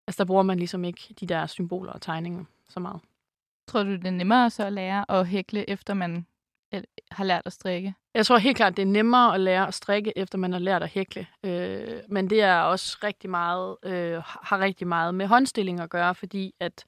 Altså, 0.07 0.23
der 0.23 0.27
bruger 0.27 0.43
man 0.43 0.57
ligesom 0.57 0.83
ikke 0.85 1.13
de 1.19 1.25
der 1.27 1.45
symboler 1.45 1.91
og 1.91 2.01
tegninger 2.01 2.45
så 2.69 2.79
meget. 2.79 3.01
Tror 3.67 3.83
du, 3.83 3.91
det 3.91 4.07
er 4.07 4.11
nemmere 4.11 4.49
så 4.49 4.65
at 4.65 4.73
lære 4.73 5.11
at 5.11 5.27
hækle, 5.27 5.69
efter 5.69 5.93
man 5.93 6.25
har 7.11 7.23
lært 7.23 7.41
at 7.45 7.53
strikke? 7.53 7.93
Jeg 8.13 8.25
tror 8.25 8.37
helt 8.37 8.57
klart, 8.57 8.77
det 8.77 8.81
er 8.81 8.87
nemmere 8.87 9.33
at 9.33 9.39
lære 9.39 9.67
at 9.67 9.73
strikke, 9.73 10.17
efter 10.17 10.37
man 10.37 10.51
har 10.51 10.59
lært 10.59 10.83
at 10.83 10.89
hækle. 10.89 11.27
Øh, 11.43 11.99
men 12.09 12.29
det 12.29 12.41
er 12.41 12.59
også 12.59 12.97
rigtig 13.03 13.29
meget, 13.29 13.77
øh, 13.83 14.21
har 14.25 14.59
rigtig 14.59 14.87
meget 14.87 15.15
med 15.15 15.27
håndstilling 15.27 15.79
at 15.79 15.89
gøre, 15.89 16.15
fordi 16.15 16.53
at 16.59 16.85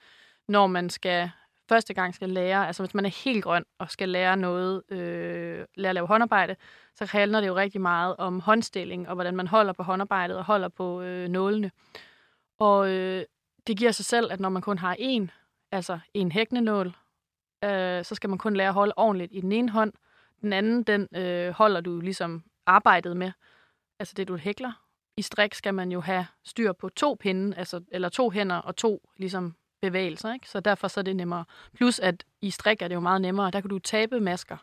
når 0.48 0.68
man 0.68 0.90
skal 0.90 1.30
første 1.70 1.94
gang 1.94 2.16
skal 2.16 2.30
lære, 2.30 2.68
altså 2.68 2.84
hvis 2.84 2.94
man 2.94 3.06
er 3.06 3.24
helt 3.24 3.44
grøn 3.44 3.64
og 3.80 3.92
skal 3.92 4.10
lære 4.10 4.38
noget, 4.38 4.84
øh, 4.90 5.66
lære 5.76 5.90
at 5.90 5.96
lave 5.96 6.08
håndarbejde, 6.08 6.56
så 6.96 7.06
handler 7.06 7.40
det 7.40 7.48
jo 7.48 7.56
rigtig 7.56 7.82
meget 7.82 8.16
om 8.18 8.40
håndstilling 8.40 9.10
og 9.10 9.16
hvordan 9.16 9.36
man 9.36 9.48
holder 9.48 9.74
på 9.74 9.84
håndarbejdet 9.84 10.38
og 10.38 10.46
holder 10.46 10.70
på 10.70 11.02
øh, 11.02 11.28
nålene. 11.28 11.72
Og 12.60 12.90
øh, 12.90 13.24
det 13.68 13.78
giver 13.78 13.92
sig 13.92 14.06
selv, 14.06 14.32
at 14.32 14.40
når 14.40 14.50
man 14.50 14.62
kun 14.62 14.78
har 14.78 14.96
én, 15.00 15.28
altså 15.72 16.00
en 16.14 16.32
hæknenål 16.32 16.94
øh, 17.66 18.06
så 18.06 18.16
skal 18.16 18.30
man 18.30 18.40
kun 18.40 18.56
lære 18.56 18.68
at 18.68 18.74
holde 18.74 18.94
ordentligt 18.98 19.32
i 19.34 19.42
den 19.42 19.52
ene 19.52 19.70
hånd. 19.70 19.94
Den 20.42 20.54
anden, 20.54 20.84
den 20.84 21.08
øh, 21.16 21.52
holder 21.52 21.82
du 21.82 22.00
ligesom 22.00 22.44
arbejdet 22.66 23.18
med, 23.18 23.32
altså 24.00 24.14
det 24.18 24.28
du 24.28 24.36
hækler. 24.36 24.72
I 25.18 25.22
strik 25.22 25.54
skal 25.54 25.74
man 25.74 25.92
jo 25.92 26.02
have 26.02 26.28
styr 26.44 26.72
på 26.72 26.90
to 26.90 27.18
pinde, 27.20 27.58
altså, 27.58 27.82
eller 27.92 28.10
to 28.10 28.30
hænder 28.30 28.56
og 28.56 28.76
to 28.76 29.10
ligesom, 29.18 29.56
bevægelser, 29.82 30.34
ikke? 30.34 30.50
så 30.50 30.60
derfor 30.60 30.88
så 30.88 31.00
er 31.00 31.04
det 31.04 31.16
nemmere. 31.16 31.46
Plus 31.74 32.00
at 32.00 32.26
i 32.42 32.52
strik 32.52 32.82
er 32.82 32.88
det 32.88 32.96
jo 32.96 33.00
meget 33.00 33.22
nemmere, 33.22 33.52
der 33.52 33.62
kan 33.62 33.70
du 33.70 33.80
tabe 33.80 34.20
masker, 34.20 34.58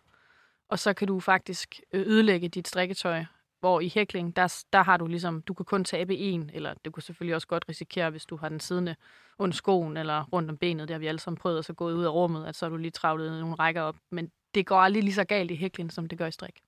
og 0.68 0.78
så 0.78 0.92
kan 0.92 1.08
du 1.08 1.20
faktisk 1.20 1.80
ødelægge 1.92 2.48
dit 2.48 2.68
strikketøj 2.68 3.24
hvor 3.62 3.80
i 3.80 3.88
hækling, 3.94 4.36
der, 4.36 4.64
der 4.72 4.82
har 4.82 4.96
du 4.96 5.06
ligesom, 5.06 5.42
du 5.42 5.54
kan 5.54 5.64
kun 5.64 5.84
tabe 5.84 6.16
en, 6.16 6.50
eller 6.54 6.74
du 6.84 6.90
kan 6.90 7.02
selvfølgelig 7.02 7.34
også 7.34 7.46
godt 7.46 7.64
risikere, 7.68 8.10
hvis 8.10 8.26
du 8.26 8.36
har 8.36 8.48
den 8.48 8.60
siddende 8.60 8.96
under 9.38 9.54
skoen 9.54 9.96
eller 9.96 10.24
rundt 10.32 10.50
om 10.50 10.56
benet, 10.56 10.88
der 10.88 10.94
har 10.94 10.98
vi 10.98 11.06
alle 11.06 11.18
sammen 11.18 11.38
prøvet 11.38 11.58
at 11.58 11.64
så 11.64 11.72
gå 11.72 11.90
ud 11.90 12.04
af 12.04 12.12
rummet, 12.12 12.46
at 12.46 12.56
så 12.56 12.64
har 12.64 12.70
du 12.70 12.76
lige 12.76 12.90
travlet 12.90 13.40
nogle 13.40 13.54
rækker 13.54 13.82
op. 13.82 13.96
Men 14.10 14.30
det 14.54 14.66
går 14.66 14.76
aldrig 14.76 15.02
lige 15.02 15.14
så 15.14 15.24
galt 15.24 15.50
i 15.50 15.56
hækling, 15.56 15.92
som 15.92 16.06
det 16.06 16.18
gør 16.18 16.26
i 16.26 16.32
strik. 16.32 16.60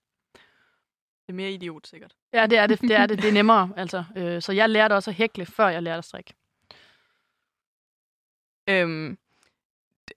Det 1.26 1.32
er 1.32 1.32
mere 1.32 1.52
idiot, 1.52 1.86
sikkert. 1.86 2.14
Ja, 2.32 2.46
det 2.46 2.58
er 2.58 2.66
det. 2.66 2.80
Det 2.80 2.90
er, 2.90 3.06
det. 3.06 3.22
Det 3.22 3.28
er 3.28 3.32
nemmere. 3.42 3.70
Altså. 3.76 4.04
Øh, 4.16 4.42
så 4.42 4.52
jeg 4.52 4.70
lærte 4.70 4.92
også 4.92 5.10
at 5.10 5.14
hækle, 5.14 5.46
før 5.46 5.68
jeg 5.68 5.82
lærte 5.82 5.98
at 5.98 6.04
strikke. 6.04 6.34
Øhm, 8.68 9.18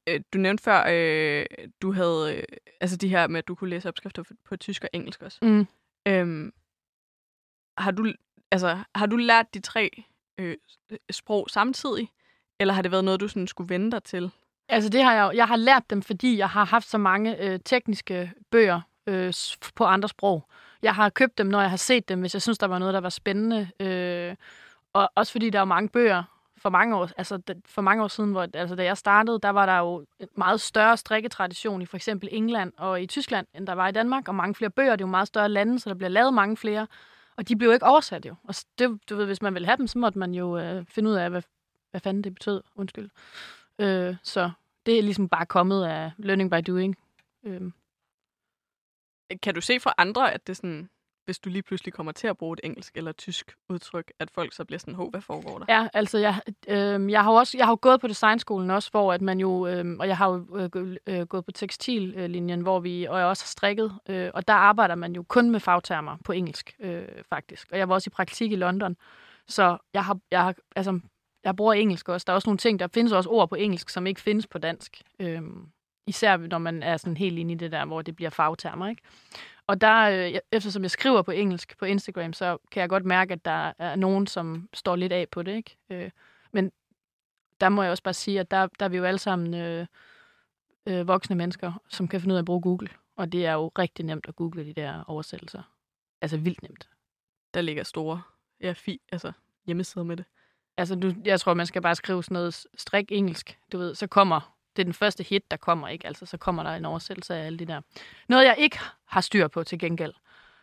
øh, 0.08 0.22
du 0.34 0.38
nævnte 0.38 0.63
før, 0.63 0.86
øh, 0.90 1.46
du 1.82 1.92
havde 1.92 2.36
øh, 2.36 2.44
altså 2.82 2.98
de 2.98 3.10
her 3.10 3.28
med, 3.28 3.38
at 3.38 3.48
du 3.48 3.56
kunne 3.56 3.70
læse 3.70 3.90
opskrifter 3.90 4.24
på 4.46 4.58
tysk 4.58 4.84
og 4.84 4.90
engelsk 4.94 5.22
også. 5.22 5.40
Mm. 5.42 5.68
Øhm, 6.08 6.54
har 7.78 7.92
du, 7.92 8.13
altså, 8.52 8.78
har 8.96 9.06
du 9.06 9.16
lært 9.16 9.54
de 9.54 9.60
tre 9.60 10.04
øh, 10.38 10.56
sprog 11.12 11.48
samtidig, 11.50 12.10
eller 12.60 12.74
har 12.74 12.82
det 12.82 12.92
været 12.92 13.06
noget, 13.06 13.20
du 13.20 13.28
sådan 13.28 13.48
skulle 13.48 13.70
vente 13.70 13.96
dig 13.96 14.04
til? 14.04 14.32
Altså 14.70 14.90
det 14.90 15.04
har 15.04 15.13
jeg 15.13 15.36
Jeg 15.36 15.48
har 15.48 15.56
lært 15.56 15.90
dem, 15.90 16.02
fordi 16.02 16.38
jeg 16.38 16.50
har 16.50 16.66
haft 16.66 16.90
så 16.90 16.98
mange 16.98 17.44
øh, 17.44 17.60
tekniske 17.66 18.32
bøger 18.52 18.82
øh, 19.08 19.34
på 19.76 19.86
andre 19.86 20.10
sprog. 20.10 20.50
Jeg 20.82 20.96
har 20.96 21.10
købt 21.10 21.38
dem, 21.38 21.48
når 21.48 21.62
jeg 21.62 21.70
har 21.70 21.78
set 21.78 22.10
dem, 22.10 22.20
hvis 22.20 22.34
jeg 22.34 22.42
synes, 22.42 22.58
der 22.58 22.68
var 22.68 22.80
noget, 22.80 22.94
der 22.94 23.02
var 23.02 23.10
spændende. 23.10 23.70
Øh, 23.80 24.36
og 24.94 25.12
også 25.16 25.32
fordi 25.32 25.50
der 25.50 25.60
er 25.60 25.66
mange 25.66 25.90
bøger 25.90 26.24
for 26.58 26.70
mange 26.70 26.96
år, 26.96 27.10
altså 27.18 27.40
for 27.66 27.82
mange 27.82 28.04
år 28.04 28.08
siden, 28.08 28.32
hvor, 28.32 28.48
altså 28.54 28.76
da 28.76 28.84
jeg 28.84 28.98
startede, 28.98 29.40
der 29.44 29.50
var 29.50 29.66
der 29.66 29.78
jo 29.78 30.06
en 30.20 30.28
meget 30.36 30.62
større 30.62 30.98
strikketradition 30.98 31.82
i 31.82 31.86
for 31.86 31.98
eksempel 31.98 32.30
England 32.32 32.74
og 32.78 33.02
i 33.02 33.06
Tyskland, 33.06 33.48
end 33.54 33.68
der 33.68 33.74
var 33.74 33.88
i 33.88 33.92
Danmark, 33.92 34.28
og 34.28 34.36
mange 34.36 34.56
flere 34.56 34.72
bøger. 34.72 34.92
Det 34.92 35.02
er 35.02 35.08
jo 35.08 35.12
meget 35.12 35.28
større 35.28 35.50
lande, 35.50 35.80
så 35.80 35.90
der 35.90 35.96
bliver 35.96 36.10
lavet 36.10 36.34
mange 36.34 36.58
flere. 36.58 36.88
Og 37.38 37.47
de 37.47 37.56
blev 37.56 37.73
ikke 37.73 37.86
oversat 37.86 38.26
jo. 38.26 38.36
Og 38.43 38.56
det, 38.80 39.10
du 39.10 39.15
ved, 39.15 39.26
hvis 39.26 39.41
man 39.41 39.54
ville 39.54 39.65
have 39.65 39.78
dem, 39.78 39.88
så 39.88 40.00
måtte 40.00 40.19
man 40.19 40.34
jo 40.34 40.58
øh, 40.58 40.86
finde 40.86 41.10
ud 41.10 41.15
af, 41.15 41.30
hvad, 41.30 41.41
hvad 41.91 42.02
fanden 42.02 42.23
det 42.23 42.34
betød. 42.34 42.62
Undskyld. 42.76 43.10
Øh, 43.80 44.15
så 44.23 44.52
det 44.86 44.97
er 44.97 45.02
ligesom 45.02 45.30
bare 45.30 45.45
kommet 45.45 45.86
af 45.86 46.12
learning 46.17 46.52
by 46.52 46.62
doing. 46.67 46.97
Øh. 47.43 47.71
Kan 49.43 49.54
du 49.54 49.62
se 49.62 49.80
fra 49.80 49.93
andre, 49.97 50.34
at 50.34 50.47
det 50.47 50.58
sådan, 50.58 50.89
hvis 51.28 51.40
du 51.40 51.50
lige 51.50 51.63
pludselig 51.63 51.94
kommer 51.94 52.12
til 52.12 52.28
at 52.28 52.38
bruge 52.38 52.54
et 52.54 52.60
engelsk 52.63 52.98
eller 52.98 53.12
tysk 53.12 53.56
udtryk, 53.70 54.12
at 54.20 54.32
folk 54.32 54.54
så 54.54 54.66
bliver 54.66 54.80
sådan, 54.80 54.94
hov, 54.94 55.10
hvad 55.10 55.22
foregår 55.22 55.60
der? 55.60 55.66
Ja, 55.70 55.88
altså 55.94 56.18
jeg, 56.18 56.42
øh, 56.68 57.12
jeg 57.12 57.24
har 57.24 57.32
jo 57.32 57.36
også, 57.36 57.58
jeg 57.58 57.66
har 57.66 57.72
jo 57.72 57.78
gået 57.82 58.02
på 58.02 58.08
designskolen 58.08 58.72
også, 58.72 58.92
hvor 58.92 59.13
at 59.13 59.22
man 59.22 59.40
jo, 59.40 59.68
øh, 59.68 59.86
og 60.00 60.08
jeg 60.08 60.18
har 60.18 60.30
jo 60.30 60.70
øh, 60.76 60.98
øh, 61.08 61.22
gået 61.22 61.46
på 61.46 61.52
tekstillinjen, 61.52 62.62
hvor 62.62 62.80
vi, 62.80 63.06
og 63.06 63.20
jeg 63.20 63.28
også 63.28 63.44
har 63.44 63.48
strikket, 63.48 64.00
øh, 64.10 64.32
og 64.34 64.48
der 64.48 64.54
arbejder 64.54 64.96
man 64.96 65.13
jo 65.13 65.24
kun 65.24 65.52
med 65.52 65.60
fagtermer 65.60 66.18
på 66.26 66.32
engelsk, 66.32 66.76
øh, 66.80 67.08
faktisk. 67.30 67.68
Og 67.72 67.78
jeg 67.78 67.90
var 67.90 67.96
også 67.96 68.10
i 68.10 68.16
praktik 68.16 68.52
i 68.52 68.56
London, 68.56 68.98
så 69.48 69.78
jeg 69.94 70.06
har, 70.06 70.20
jeg 70.32 70.44
har, 70.44 70.56
altså, 70.76 71.00
jeg 71.44 71.56
bruger 71.56 71.74
engelsk 71.74 72.10
også. 72.10 72.25
Der 72.28 72.34
er 72.34 72.36
også 72.36 72.50
nogle 72.50 72.58
ting, 72.58 72.80
der 72.80 72.88
findes 72.94 73.13
også 73.13 73.30
ord 73.30 73.50
på 73.50 73.56
engelsk, 73.56 73.90
som 73.90 74.08
ikke 74.08 74.21
findes 74.21 74.48
på 74.48 74.58
dansk. 74.58 75.02
Øh, 75.19 75.42
især 76.08 76.38
når 76.38 76.58
man 76.58 76.84
er 76.84 76.98
sådan 76.98 77.17
helt 77.17 77.40
inde 77.40 77.54
i 77.54 77.58
det 77.58 77.71
der, 77.71 77.86
hvor 77.86 78.02
det 78.02 78.15
bliver 78.15 78.30
fagtermer, 78.30 78.90
ikke? 78.90 79.02
Og 79.68 79.82
der, 79.82 80.10
øh, 80.10 80.40
eftersom 80.52 80.82
jeg 80.84 80.92
skriver 80.92 81.22
på 81.22 81.32
engelsk 81.32 81.78
på 81.78 81.86
Instagram, 81.86 82.34
så 82.34 82.58
kan 82.72 82.82
jeg 82.82 82.90
godt 82.90 83.06
mærke, 83.06 83.34
at 83.34 83.46
der 83.46 83.74
er 83.78 83.96
nogen, 83.96 84.28
som 84.28 84.70
står 84.74 84.96
lidt 84.96 85.12
af 85.13 85.30
på 85.30 85.44
det. 85.44 85.56
Ikke? 85.56 85.78
Øh, 85.90 86.12
men 86.52 86.72
der 87.62 87.70
må 87.70 87.82
jeg 87.82 87.92
også 87.92 88.04
bare 88.04 88.13
sige, 88.13 88.40
at 88.40 88.52
der, 88.52 88.68
der 88.80 88.86
er 88.86 88.90
vi 88.90 88.98
jo 88.98 89.04
alle 89.04 89.20
sammen 89.20 89.54
øh, 89.54 89.86
øh, 90.86 91.08
voksne 91.08 91.36
mennesker, 91.36 91.82
som 91.90 92.08
kan 92.08 92.22
finde 92.22 92.34
ud 92.34 92.38
af 92.38 92.42
at 92.42 92.46
bruge 92.46 92.62
Google. 92.62 92.90
Og 93.15 93.32
det 93.32 93.46
er 93.46 93.54
jo 93.54 93.72
rigtig 93.80 94.06
nemt 94.06 94.26
at 94.28 94.36
google 94.36 94.65
de 94.65 94.74
der 94.74 95.04
oversættelser. 95.08 95.62
Altså 96.22 96.38
vildt 96.38 96.63
nemt. 96.63 96.90
Der 97.54 97.62
ligger 97.62 97.84
store 97.84 98.22
ja, 98.62 98.72
fi, 98.72 99.02
altså 99.12 99.32
hjemmesider 99.65 100.06
med 100.06 100.18
det. 100.18 100.26
Altså, 100.78 100.96
du, 100.96 101.13
jeg 101.26 101.40
tror, 101.40 101.54
man 101.54 101.65
skal 101.65 101.82
bare 101.82 101.96
skrive 101.96 102.24
sådan 102.24 102.36
noget 102.36 102.68
strik 102.76 103.12
engelsk, 103.12 103.60
du 103.72 103.78
ved, 103.78 103.96
så 103.96 104.08
kommer 104.08 104.57
det 104.78 104.84
er 104.84 104.86
den 104.86 104.94
første 104.94 105.23
hit, 105.23 105.52
der 105.52 105.58
kommer, 105.58 105.88
ikke? 105.88 106.08
Altså, 106.08 106.25
så 106.25 106.38
kommer 106.38 106.63
der 106.63 106.69
en 106.69 106.86
oversættelse 106.86 107.36
af 107.36 107.46
alle 107.46 107.60
de 107.60 107.65
der. 107.65 107.82
Noget, 108.28 108.46
jeg 108.46 108.56
ikke 108.58 108.80
har 109.06 109.21
styr 109.21 109.48
på 109.48 109.63
til 109.63 109.80
gengæld, 109.80 110.13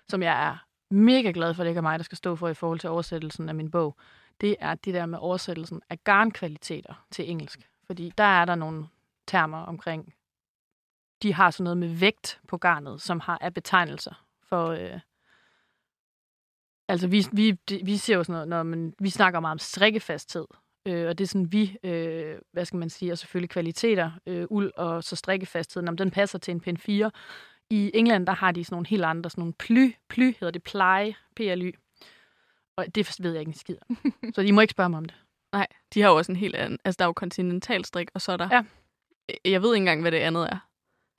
som 0.08 0.22
jeg 0.22 0.48
er 0.48 0.56
mega 0.90 1.30
glad 1.34 1.54
for, 1.54 1.62
at 1.62 1.64
det 1.64 1.70
ikke 1.70 1.78
er 1.78 1.82
mig, 1.82 1.98
der 1.98 2.04
skal 2.04 2.18
stå 2.18 2.36
for 2.36 2.48
i 2.48 2.54
forhold 2.54 2.78
til 2.78 2.90
oversættelsen 2.90 3.48
af 3.48 3.54
min 3.54 3.70
bog, 3.70 3.96
det 4.40 4.56
er 4.60 4.74
det 4.74 4.94
der 4.94 5.06
med 5.06 5.18
oversættelsen 5.18 5.82
af 5.90 6.04
garnkvaliteter 6.04 7.06
til 7.10 7.30
engelsk. 7.30 7.68
Fordi 7.86 8.12
der 8.18 8.24
er 8.24 8.44
der 8.44 8.54
nogle 8.54 8.86
termer 9.26 9.58
omkring, 9.58 10.14
de 11.22 11.34
har 11.34 11.50
sådan 11.50 11.64
noget 11.64 11.76
med 11.76 11.88
vægt 11.88 12.40
på 12.48 12.58
garnet, 12.58 13.02
som 13.02 13.20
har 13.20 13.38
af 13.40 13.54
betegnelser 13.54 14.24
for... 14.42 14.68
Øh, 14.68 15.00
altså, 16.88 17.08
vi, 17.08 17.26
vi, 17.32 17.58
vi 17.84 17.96
ser 17.96 18.16
jo 18.16 18.24
sådan 18.24 18.32
noget, 18.32 18.48
når 18.48 18.62
man, 18.62 18.94
vi 18.98 19.10
snakker 19.10 19.40
meget 19.40 19.52
om 19.52 19.58
strikkefasthed, 19.58 20.46
Øh, 20.86 21.08
og 21.08 21.18
det 21.18 21.24
er 21.24 21.28
sådan, 21.28 21.52
vi, 21.52 21.76
øh, 21.84 22.38
hvad 22.52 22.64
skal 22.64 22.78
man 22.78 22.90
sige, 22.90 23.12
og 23.12 23.18
selvfølgelig 23.18 23.50
kvaliteter, 23.50 24.10
øh, 24.26 24.46
uld 24.50 24.72
og 24.76 25.04
så 25.04 25.16
strikkefastheden, 25.16 25.88
om 25.88 25.96
den 25.96 26.10
passer 26.10 26.38
til 26.38 26.52
en 26.52 26.60
pen 26.60 26.76
4. 26.76 27.10
I 27.70 27.90
England, 27.94 28.26
der 28.26 28.32
har 28.32 28.52
de 28.52 28.64
sådan 28.64 28.74
nogle 28.74 28.86
helt 28.86 29.04
andre, 29.04 29.30
sådan 29.30 29.40
nogle 29.42 29.52
ply, 29.58 29.94
ply 30.08 30.24
hedder 30.40 30.50
det, 30.50 30.62
ply, 30.62 31.12
PLY. 31.36 31.74
Og 32.76 32.86
det 32.94 33.16
ved 33.20 33.30
jeg 33.32 33.40
ikke 33.40 33.48
en 33.50 33.54
skid 33.54 33.76
om. 33.90 33.98
Så 34.34 34.40
I 34.40 34.50
må 34.50 34.60
ikke 34.60 34.70
spørge 34.70 34.88
mig 34.90 34.98
om 34.98 35.04
det. 35.04 35.14
Nej, 35.52 35.66
de 35.94 36.00
har 36.00 36.08
jo 36.10 36.16
også 36.16 36.32
en 36.32 36.36
helt 36.36 36.54
anden... 36.56 36.78
Altså, 36.84 36.96
der 36.98 37.04
er 37.04 37.08
jo 37.08 37.12
kontinentalstrik, 37.12 38.08
og 38.14 38.20
så 38.20 38.32
er 38.32 38.36
der... 38.36 38.48
Ja. 38.52 38.62
Jeg 39.44 39.62
ved 39.62 39.74
ikke 39.74 39.82
engang, 39.82 40.00
hvad 40.00 40.12
det 40.12 40.18
andet 40.18 40.48
er. 40.50 40.58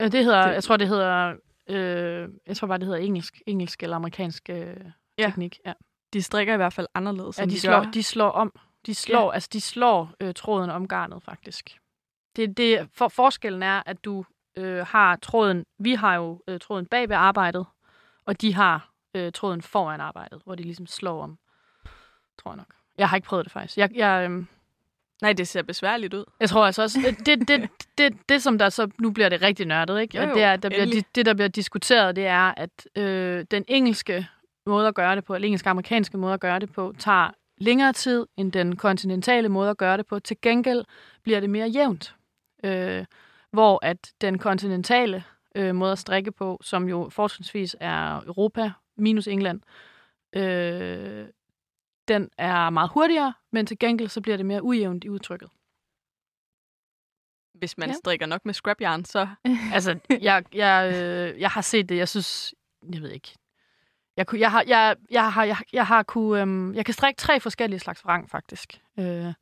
Øh, 0.02 0.12
Det 0.12 0.24
hedder, 0.24 0.46
Det- 0.46 0.54
jeg 0.54 0.64
tror, 0.64 0.76
det 0.76 0.88
hedder, 0.88 1.34
øh, 1.68 2.28
jeg 2.46 2.56
tror 2.56 2.66
bare, 2.68 2.78
det 2.78 2.86
hedder 2.86 3.00
engelsk, 3.00 3.42
engelsk 3.46 3.82
eller 3.82 3.96
amerikansk 3.96 4.50
øh, 4.50 4.76
Ja. 5.18 5.24
teknik. 5.26 5.58
Ja. 5.66 5.72
De 6.12 6.22
strikker 6.22 6.54
i 6.54 6.56
hvert 6.56 6.72
fald 6.72 6.86
anderledes, 6.94 7.38
Ja, 7.38 7.44
de, 7.44 7.50
de 7.50 7.60
slår, 7.60 7.84
gør. 7.84 7.90
de 7.90 8.02
slår 8.02 8.28
om. 8.30 8.58
De 8.86 8.94
slår, 8.94 9.30
ja. 9.30 9.34
altså, 9.34 9.48
de 9.52 9.60
slår 9.60 10.12
øh, 10.20 10.34
tråden 10.34 10.70
om 10.70 10.88
garnet, 10.88 11.22
faktisk. 11.22 11.78
Det, 12.36 12.56
det, 12.56 12.88
for, 12.92 13.08
forskellen 13.08 13.62
er, 13.62 13.82
at 13.86 14.04
du 14.04 14.24
øh, 14.56 14.86
har 14.86 15.16
tråden... 15.16 15.64
Vi 15.78 15.94
har 15.94 16.14
jo 16.14 16.42
øh, 16.48 16.60
tråden 16.60 16.86
bag 16.86 17.08
ved 17.08 17.16
arbejdet, 17.16 17.66
og 18.26 18.40
de 18.40 18.54
har 18.54 18.90
øh, 19.14 19.32
tråden 19.32 19.62
foran 19.62 20.00
arbejdet, 20.00 20.42
hvor 20.44 20.54
de 20.54 20.62
ligesom 20.62 20.86
slår 20.86 21.22
om, 21.22 21.38
tror 22.38 22.50
jeg 22.50 22.56
nok. 22.56 22.74
Jeg 22.98 23.08
har 23.08 23.16
ikke 23.16 23.28
prøvet 23.28 23.44
det, 23.44 23.52
faktisk. 23.52 23.78
Jeg, 23.78 23.90
jeg, 23.94 24.30
øh, 24.30 24.44
Nej, 25.22 25.32
det 25.32 25.48
ser 25.48 25.62
besværligt 25.62 26.14
ud. 26.14 26.24
jeg 26.40 26.48
tror 26.48 26.66
altså 26.66 26.82
også, 26.82 26.98
det, 27.18 27.26
det, 27.26 27.48
det, 27.48 27.70
det, 27.98 28.16
det 28.28 28.42
som 28.42 28.58
der 28.58 28.68
så, 28.68 28.90
nu 28.98 29.10
bliver 29.10 29.28
det 29.28 29.42
rigtig 29.42 29.66
nørdet, 29.66 30.00
ikke? 30.00 30.18
Jo, 30.18 30.28
jo, 30.28 30.34
det, 30.34 30.42
er, 30.42 30.56
der 30.56 30.68
bliver, 30.68 30.82
endelig. 30.82 31.04
det, 31.14 31.26
der 31.26 31.34
bliver 31.34 31.48
diskuteret, 31.48 32.16
det 32.16 32.26
er, 32.26 32.54
at 32.56 32.86
øh, 32.96 33.44
den 33.50 33.64
engelske 33.68 34.28
måde 34.66 34.88
at 34.88 34.94
gøre 34.94 35.16
det 35.16 35.24
på, 35.24 35.34
eller 35.34 35.46
engelsk-amerikanske 35.46 36.18
måde 36.18 36.34
at 36.34 36.40
gøre 36.40 36.58
det 36.58 36.72
på, 36.72 36.94
tager 36.98 37.30
længere 37.58 37.92
tid 37.92 38.26
end 38.36 38.52
den 38.52 38.76
kontinentale 38.76 39.48
måde 39.48 39.70
at 39.70 39.76
gøre 39.76 39.96
det 39.96 40.06
på. 40.06 40.18
Til 40.18 40.36
gengæld 40.42 40.84
bliver 41.22 41.40
det 41.40 41.50
mere 41.50 41.68
jævnt. 41.68 42.16
Øh, 42.64 43.04
hvor 43.50 43.78
at 43.82 44.12
den 44.20 44.38
kontinentale 44.38 45.24
øh, 45.54 45.74
måde 45.74 45.92
at 45.92 45.98
strikke 45.98 46.32
på, 46.32 46.58
som 46.62 46.88
jo 46.88 47.08
fortrinsvis 47.10 47.76
er 47.80 48.20
Europa 48.26 48.72
minus 48.96 49.26
England, 49.26 49.60
øh, 50.36 51.26
den 52.08 52.30
er 52.38 52.70
meget 52.70 52.90
hurtigere, 52.94 53.34
men 53.52 53.66
til 53.66 53.78
gengæld 53.78 54.08
så 54.08 54.20
bliver 54.20 54.36
det 54.36 54.46
mere 54.46 54.62
ujævnt 54.62 55.04
i 55.04 55.08
udtrykket. 55.08 55.48
Hvis 57.54 57.78
man 57.78 57.88
Ja. 57.88 57.94
strikker 57.94 58.26
nok 58.26 58.44
med 58.44 58.54
scrapjern, 58.54 59.04
så... 59.04 59.28
Altså, 59.74 59.98
jeg, 60.20 60.44
jeg, 60.54 60.92
øh, 60.94 61.40
jeg 61.40 61.50
har 61.50 61.60
set 61.60 61.88
det. 61.88 61.96
Jeg 61.96 62.08
synes, 62.08 62.54
jeg 62.92 63.02
ved 63.02 63.10
ikke. 63.10 63.34
Jeg, 64.16 64.26
kunne- 64.26 64.40
jeg 64.40 64.50
har, 64.50 64.64
jeg, 64.66 64.96
jeg 65.10 65.32
har, 65.32 65.44
jeg, 65.44 65.56
jeg 65.72 65.86
har 65.86 66.02
kunne, 66.02 66.40
øhm, 66.40 66.74
jeg 66.74 66.84
kan 66.84 66.94
strikke 66.94 67.18
tre 67.18 67.40
forskellige 67.40 67.80
slags 67.80 68.04
vrang, 68.04 68.30
faktisk. 68.30 68.80
Øh, 68.98 69.32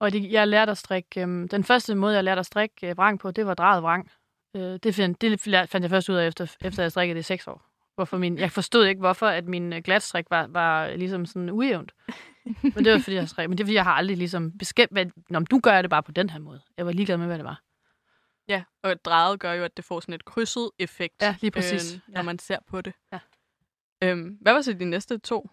og 0.00 0.12
det, 0.12 0.32
jeg 0.32 0.48
lærte 0.48 0.70
at 0.70 0.78
strikke, 0.78 1.20
øhm, 1.20 1.48
den 1.48 1.64
første 1.64 1.94
måde, 1.94 2.14
jeg 2.14 2.24
lærte 2.24 2.38
at 2.38 2.46
strikke 2.46 2.88
øh, 2.90 2.96
vrang 2.98 3.20
på, 3.20 3.30
det 3.30 3.46
var 3.46 3.54
drejet 3.54 3.82
vrang. 3.82 4.10
Øh, 4.56 4.78
det, 4.82 4.94
find, 4.94 5.14
det 5.14 5.40
fandt 5.40 5.82
jeg 5.82 5.90
først 5.90 6.08
ud 6.08 6.14
af, 6.16 6.26
efter, 6.26 6.56
efter 6.60 6.82
jeg 6.82 6.90
strikkede 6.90 7.14
det 7.14 7.20
i 7.20 7.22
seks 7.22 7.46
år. 7.46 7.64
Hvorfor 7.94 8.18
min, 8.18 8.38
jeg 8.38 8.52
forstod 8.52 8.86
ikke, 8.86 8.98
hvorfor 8.98 9.26
at 9.26 9.44
min 9.48 9.72
øh, 9.72 9.82
glatstrik 9.82 10.26
var, 10.30 10.46
var 10.46 10.88
ligesom 10.96 11.26
sådan 11.26 11.50
ujævnt. 11.50 11.92
Men 12.62 12.84
det 12.84 12.92
var, 12.92 12.98
fordi 12.98 13.16
jeg 13.16 13.28
strikkede. 13.28 13.48
Men 13.48 13.58
det 13.58 13.64
er, 13.64 13.66
fordi 13.66 13.74
jeg 13.74 13.84
har 13.84 13.92
aldrig 13.94 14.16
ligesom 14.16 14.58
beskæmt, 14.58 14.92
hvad, 14.92 15.06
Nå, 15.30 15.38
men 15.38 15.46
du 15.46 15.60
gør 15.62 15.82
det 15.82 15.90
bare 15.90 16.02
på 16.02 16.12
den 16.12 16.30
her 16.30 16.38
måde. 16.38 16.60
Jeg 16.76 16.86
var 16.86 16.92
ligeglad 16.92 17.16
med, 17.16 17.26
hvad 17.26 17.38
det 17.38 17.44
var. 17.44 17.60
Ja, 18.48 18.62
og 18.82 19.04
drejet 19.04 19.40
gør 19.40 19.52
jo, 19.52 19.64
at 19.64 19.76
det 19.76 19.84
får 19.84 20.00
sådan 20.00 20.14
et 20.14 20.24
krydset 20.24 20.70
effekt, 20.78 21.14
Ja, 21.22 21.34
lige 21.40 21.50
præcis. 21.50 21.94
Øh, 21.94 22.00
når 22.08 22.18
Ja. 22.20 22.22
man 22.24 22.38
ser 22.38 22.58
på 22.66 22.80
det. 22.80 22.92
Ja. 23.12 23.18
Øhm, 24.04 24.38
hvad 24.40 24.52
var 24.52 24.60
så 24.62 24.72
de 24.72 24.84
næste 24.84 25.18
to? 25.18 25.50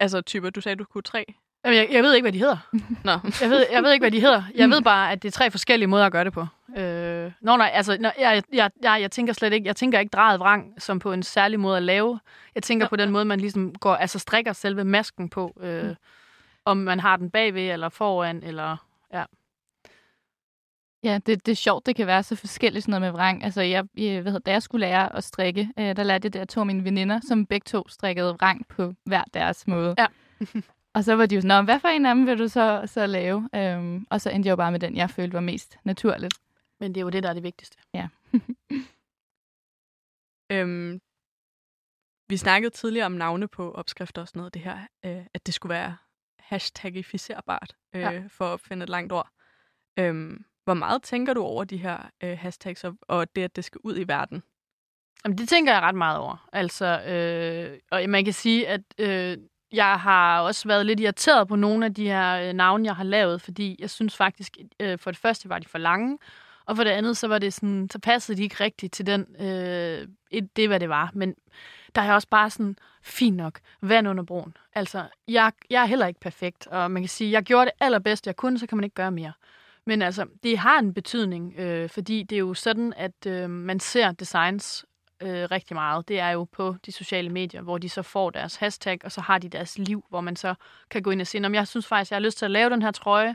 Altså 0.00 0.20
typer, 0.20 0.50
du 0.50 0.60
sagde, 0.60 0.76
du 0.76 0.84
kunne 0.84 1.02
tre? 1.02 1.24
Jamen, 1.64 1.78
jeg, 1.78 1.88
jeg 1.90 2.02
ved 2.02 2.14
ikke, 2.14 2.24
hvad 2.24 2.32
de 2.32 2.38
hedder. 2.38 2.56
Nå, 3.04 3.12
Jeg 3.40 3.50
ved, 3.50 3.66
jeg 3.72 3.82
ved 3.82 3.92
ikke, 3.92 4.02
hvad 4.02 4.10
de 4.10 4.20
hedder. 4.20 4.42
Jeg 4.54 4.70
ved 4.70 4.82
bare, 4.82 5.12
at 5.12 5.22
det 5.22 5.28
er 5.28 5.32
tre 5.32 5.50
forskellige 5.50 5.86
måder 5.86 6.06
at 6.06 6.12
gøre 6.12 6.24
det 6.24 6.32
på. 6.32 6.46
Øh, 6.76 7.32
nå, 7.40 7.56
nej, 7.56 7.70
altså, 7.74 7.96
nå, 8.00 8.08
jeg, 8.18 8.42
jeg, 8.52 8.70
jeg, 8.82 9.00
jeg 9.00 9.10
tænker 9.10 9.32
slet 9.32 9.52
ikke, 9.52 9.66
jeg 9.66 9.76
tænker 9.76 9.98
ikke 9.98 10.10
drejet 10.10 10.40
vrang 10.40 10.82
som 10.82 10.98
på 10.98 11.12
en 11.12 11.22
særlig 11.22 11.60
måde 11.60 11.76
at 11.76 11.82
lave. 11.82 12.20
Jeg 12.54 12.62
tænker 12.62 12.84
Nå, 12.86 12.88
på 12.88 12.96
den 12.96 13.10
måde, 13.10 13.24
man 13.24 13.40
ligesom 13.40 13.74
går, 13.74 13.94
altså 13.94 14.18
strikker 14.18 14.52
selve 14.52 14.84
masken 14.84 15.28
på. 15.28 15.56
Øh, 15.60 15.84
Mm. 15.84 15.94
Om 16.64 16.76
man 16.76 17.00
har 17.00 17.16
den 17.16 17.30
bagved, 17.30 17.70
eller 17.70 17.88
foran, 17.88 18.42
eller... 18.42 18.76
Ja, 19.12 19.24
det, 21.02 21.26
det 21.26 21.48
er 21.48 21.56
sjovt, 21.56 21.86
det 21.86 21.96
kan 21.96 22.06
være 22.06 22.22
så 22.22 22.36
forskelligt 22.36 22.84
sådan 22.84 22.90
noget 23.00 23.12
med 23.12 23.18
vrang. 23.20 23.44
Altså, 23.44 23.60
jeg, 23.62 23.84
jeg, 23.96 24.22
hvad 24.22 24.32
hedder, 24.32 24.44
da 24.44 24.50
jeg 24.50 24.62
skulle 24.62 24.86
lære 24.86 25.16
at 25.16 25.24
strikke, 25.24 25.72
øh, 25.78 25.96
der 25.96 26.02
lærte 26.02 26.26
jeg 26.26 26.32
det 26.32 26.40
af 26.40 26.48
to 26.48 26.60
af 26.60 26.66
mine 26.66 26.84
veninder, 26.84 27.20
som 27.20 27.46
begge 27.46 27.64
to 27.64 27.88
strikkede 27.88 28.34
vrang 28.34 28.68
på 28.68 28.92
hver 29.04 29.24
deres 29.34 29.66
måde. 29.66 29.94
Ja. 29.98 30.06
og 30.94 31.04
så 31.04 31.14
var 31.14 31.26
de 31.26 31.34
jo 31.34 31.40
sådan, 31.40 31.56
"Nå, 31.58 31.62
hvad 31.64 31.80
for 31.80 31.88
en 31.88 32.06
af 32.06 32.14
dem 32.14 32.26
vil 32.26 32.38
du 32.38 32.48
så, 32.48 32.82
så 32.86 33.06
lave? 33.06 33.48
Øhm, 33.54 34.06
og 34.10 34.20
så 34.20 34.30
endte 34.30 34.46
jeg 34.46 34.50
jo 34.50 34.56
bare 34.56 34.72
med 34.72 34.80
den, 34.80 34.96
jeg 34.96 35.10
følte 35.10 35.34
var 35.34 35.40
mest 35.40 35.76
naturligt. 35.84 36.34
Men 36.80 36.94
det 36.94 37.00
er 37.00 37.04
jo 37.04 37.10
det, 37.10 37.22
der 37.22 37.28
er 37.28 37.34
det 37.34 37.42
vigtigste. 37.42 37.78
øhm, 40.52 41.00
vi 42.28 42.36
snakkede 42.36 42.70
tidligere 42.70 43.06
om 43.06 43.12
navne 43.12 43.48
på 43.48 43.72
opskrifter 43.72 44.22
og 44.22 44.28
sådan 44.28 44.40
noget, 44.40 44.54
det 44.54 44.62
her, 44.62 44.78
øh, 45.04 45.26
at 45.34 45.46
det 45.46 45.54
skulle 45.54 45.70
være 45.74 45.96
hashtagificerbart, 46.38 47.76
øh, 47.94 48.00
Ja. 48.00 48.10
ja. 48.10 48.22
for 48.28 48.54
at 48.54 48.60
finde 48.60 48.82
et 48.82 48.88
langt 48.88 49.12
ord. 49.12 49.28
Øhm, 49.98 50.44
hvor 50.64 50.74
meget 50.74 51.02
tænker 51.02 51.34
du 51.34 51.42
over 51.42 51.64
de 51.64 51.76
her 51.76 51.98
øh, 52.22 52.38
hashtags, 52.38 52.84
og, 52.84 52.94
og 53.02 53.36
det, 53.36 53.42
at 53.42 53.56
det 53.56 53.64
skal 53.64 53.80
ud 53.84 53.98
i 53.98 54.08
verden? 54.08 54.42
Jamen, 55.24 55.38
det 55.38 55.48
tænker 55.48 55.72
jeg 55.72 55.82
ret 55.82 55.94
meget 55.94 56.18
over. 56.18 56.48
Altså, 56.52 57.02
øh, 57.02 57.78
og 57.90 58.02
man 58.08 58.24
kan 58.24 58.34
sige, 58.34 58.68
at 58.68 58.80
øh, 58.98 59.38
jeg 59.72 60.00
har 60.00 60.40
også 60.40 60.68
været 60.68 60.86
lidt 60.86 61.00
irriteret 61.00 61.48
på 61.48 61.56
nogle 61.56 61.86
af 61.86 61.94
de 61.94 62.06
her 62.06 62.48
øh, 62.48 62.52
navne, 62.52 62.86
jeg 62.86 62.96
har 62.96 63.04
lavet, 63.04 63.42
fordi 63.42 63.76
jeg 63.78 63.90
synes 63.90 64.16
faktisk, 64.16 64.56
øh, 64.80 64.98
for 64.98 65.10
det 65.10 65.20
første 65.20 65.48
var 65.48 65.58
de 65.58 65.68
for 65.68 65.78
lange, 65.78 66.18
og 66.66 66.76
for 66.76 66.84
det 66.84 66.90
andet, 66.90 67.16
så 67.16 67.28
var 67.28 67.38
det 67.38 67.54
sådan, 67.54 67.88
så 67.92 67.98
passede 67.98 68.38
de 68.38 68.42
ikke 68.42 68.64
rigtigt 68.64 68.92
til 68.92 69.06
den, 69.06 69.26
øh, 69.40 70.08
et, 70.30 70.56
det, 70.56 70.68
hvad 70.68 70.80
det 70.80 70.88
var. 70.88 71.10
Men 71.14 71.34
der 71.94 72.02
er 72.02 72.14
også 72.14 72.28
bare 72.28 72.50
sådan, 72.50 72.76
fint 73.02 73.36
nok, 73.36 73.60
vand 73.82 74.08
under 74.08 74.24
broen. 74.24 74.56
Altså, 74.74 75.04
jeg, 75.28 75.52
jeg 75.70 75.82
er 75.82 75.86
heller 75.86 76.06
ikke 76.06 76.20
perfekt, 76.20 76.66
og 76.66 76.90
man 76.90 77.02
kan 77.02 77.08
sige, 77.08 77.30
jeg 77.30 77.42
gjorde 77.42 77.64
det 77.64 77.72
allerbedste, 77.80 78.28
jeg 78.28 78.36
kunne, 78.36 78.58
så 78.58 78.66
kan 78.66 78.76
man 78.78 78.84
ikke 78.84 78.94
gøre 78.94 79.10
mere. 79.10 79.32
Men 79.86 80.02
altså, 80.02 80.26
det 80.42 80.58
har 80.58 80.78
en 80.78 80.94
betydning, 80.94 81.54
øh, 81.58 81.88
fordi 81.88 82.22
det 82.22 82.36
er 82.36 82.40
jo 82.40 82.54
sådan, 82.54 82.92
at 82.96 83.26
øh, 83.26 83.50
man 83.50 83.80
ser 83.80 84.12
designs 84.12 84.84
øh, 85.22 85.50
rigtig 85.50 85.74
meget. 85.74 86.08
Det 86.08 86.18
er 86.20 86.30
jo 86.30 86.44
på 86.44 86.76
de 86.86 86.92
sociale 86.92 87.28
medier, 87.28 87.62
hvor 87.62 87.78
de 87.78 87.88
så 87.88 88.02
får 88.02 88.30
deres 88.30 88.56
hashtag, 88.56 88.98
og 89.04 89.12
så 89.12 89.20
har 89.20 89.38
de 89.38 89.48
deres 89.48 89.78
liv, 89.78 90.04
hvor 90.08 90.20
man 90.20 90.36
så 90.36 90.54
kan 90.90 91.02
gå 91.02 91.10
ind 91.10 91.20
og 91.20 91.26
sige, 91.26 91.46
om 91.46 91.54
jeg 91.54 91.68
synes 91.68 91.86
faktisk, 91.86 92.10
jeg 92.10 92.16
har 92.16 92.22
lyst 92.22 92.38
til 92.38 92.44
at 92.44 92.50
lave 92.50 92.70
den 92.70 92.82
her 92.82 92.90
trøje, 92.90 93.34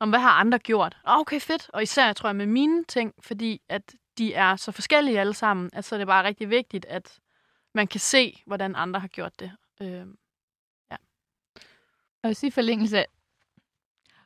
om 0.00 0.08
hvad 0.08 0.20
har 0.20 0.30
andre 0.30 0.58
gjort? 0.58 0.96
Okay, 1.04 1.40
fedt. 1.40 1.70
Og 1.72 1.82
især, 1.82 2.12
tror 2.12 2.28
jeg, 2.28 2.36
med 2.36 2.46
mine 2.46 2.84
ting, 2.84 3.14
fordi 3.20 3.60
at 3.68 3.94
de 4.18 4.34
er 4.34 4.56
så 4.56 4.72
forskellige 4.72 5.20
alle 5.20 5.34
sammen, 5.34 5.70
at 5.72 5.84
så 5.84 5.94
er 5.94 5.98
det 5.98 6.06
bare 6.06 6.24
rigtig 6.24 6.50
vigtigt, 6.50 6.84
at 6.84 7.18
man 7.74 7.86
kan 7.86 8.00
se, 8.00 8.42
hvordan 8.46 8.76
andre 8.76 9.00
har 9.00 9.08
gjort 9.08 9.40
det. 9.40 9.52
Øh, 9.82 10.06
Og 12.22 12.30
i 12.42 12.50
forlængelse 12.50 13.04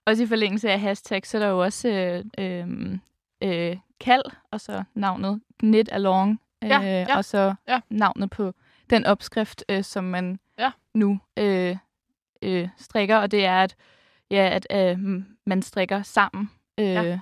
også 0.07 0.23
i 0.23 0.27
forlængelse 0.27 0.71
af 0.71 0.81
hashtag, 0.81 1.27
så 1.27 1.39
er 1.39 1.43
der 1.43 1.49
jo 1.49 1.63
også 1.63 1.89
øh, 1.89 2.25
øh, 2.39 2.99
øh, 3.43 3.77
kald, 4.01 4.23
og 4.51 4.61
så 4.61 4.85
navnet 4.95 5.41
knit 5.59 5.89
along, 5.93 6.41
øh, 6.65 6.69
Ja, 6.71 6.81
ja, 6.81 7.17
og 7.17 7.25
så 7.25 7.55
ja. 7.69 7.81
navnet 7.91 8.31
på 8.31 8.53
den 8.91 9.07
opskrift, 9.07 9.65
øh, 9.69 9.85
som 9.85 10.05
man 10.05 10.39
Ja. 10.59 10.71
nu 10.95 11.19
øh, 11.37 11.77
øh, 12.43 12.69
strikker, 12.77 13.17
og 13.17 13.31
det 13.31 13.45
er, 13.45 13.63
at, 13.63 13.77
ja, 14.31 14.51
at 14.53 14.67
øh, 14.73 15.23
man 15.47 15.63
strikker 15.63 16.03
sammen 16.03 16.51
øh, 16.79 16.87
Ja. 16.87 17.21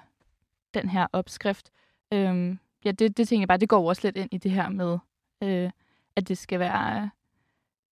den 0.75 0.89
her 0.89 1.07
opskrift. 1.13 1.71
Øh, 2.13 2.57
ja, 2.85 2.91
det, 2.91 3.17
det 3.17 3.29
tænker 3.29 3.41
jeg 3.41 3.49
bare, 3.49 3.59
det 3.59 3.69
går 3.69 3.89
også 3.89 4.03
lidt 4.05 4.17
ind 4.17 4.29
i 4.35 4.39
det 4.39 4.51
her 4.51 4.69
med, 4.69 4.99
øh, 5.43 5.71
at 6.17 6.29
det 6.29 6.39
skal 6.39 6.59
være, 6.59 7.11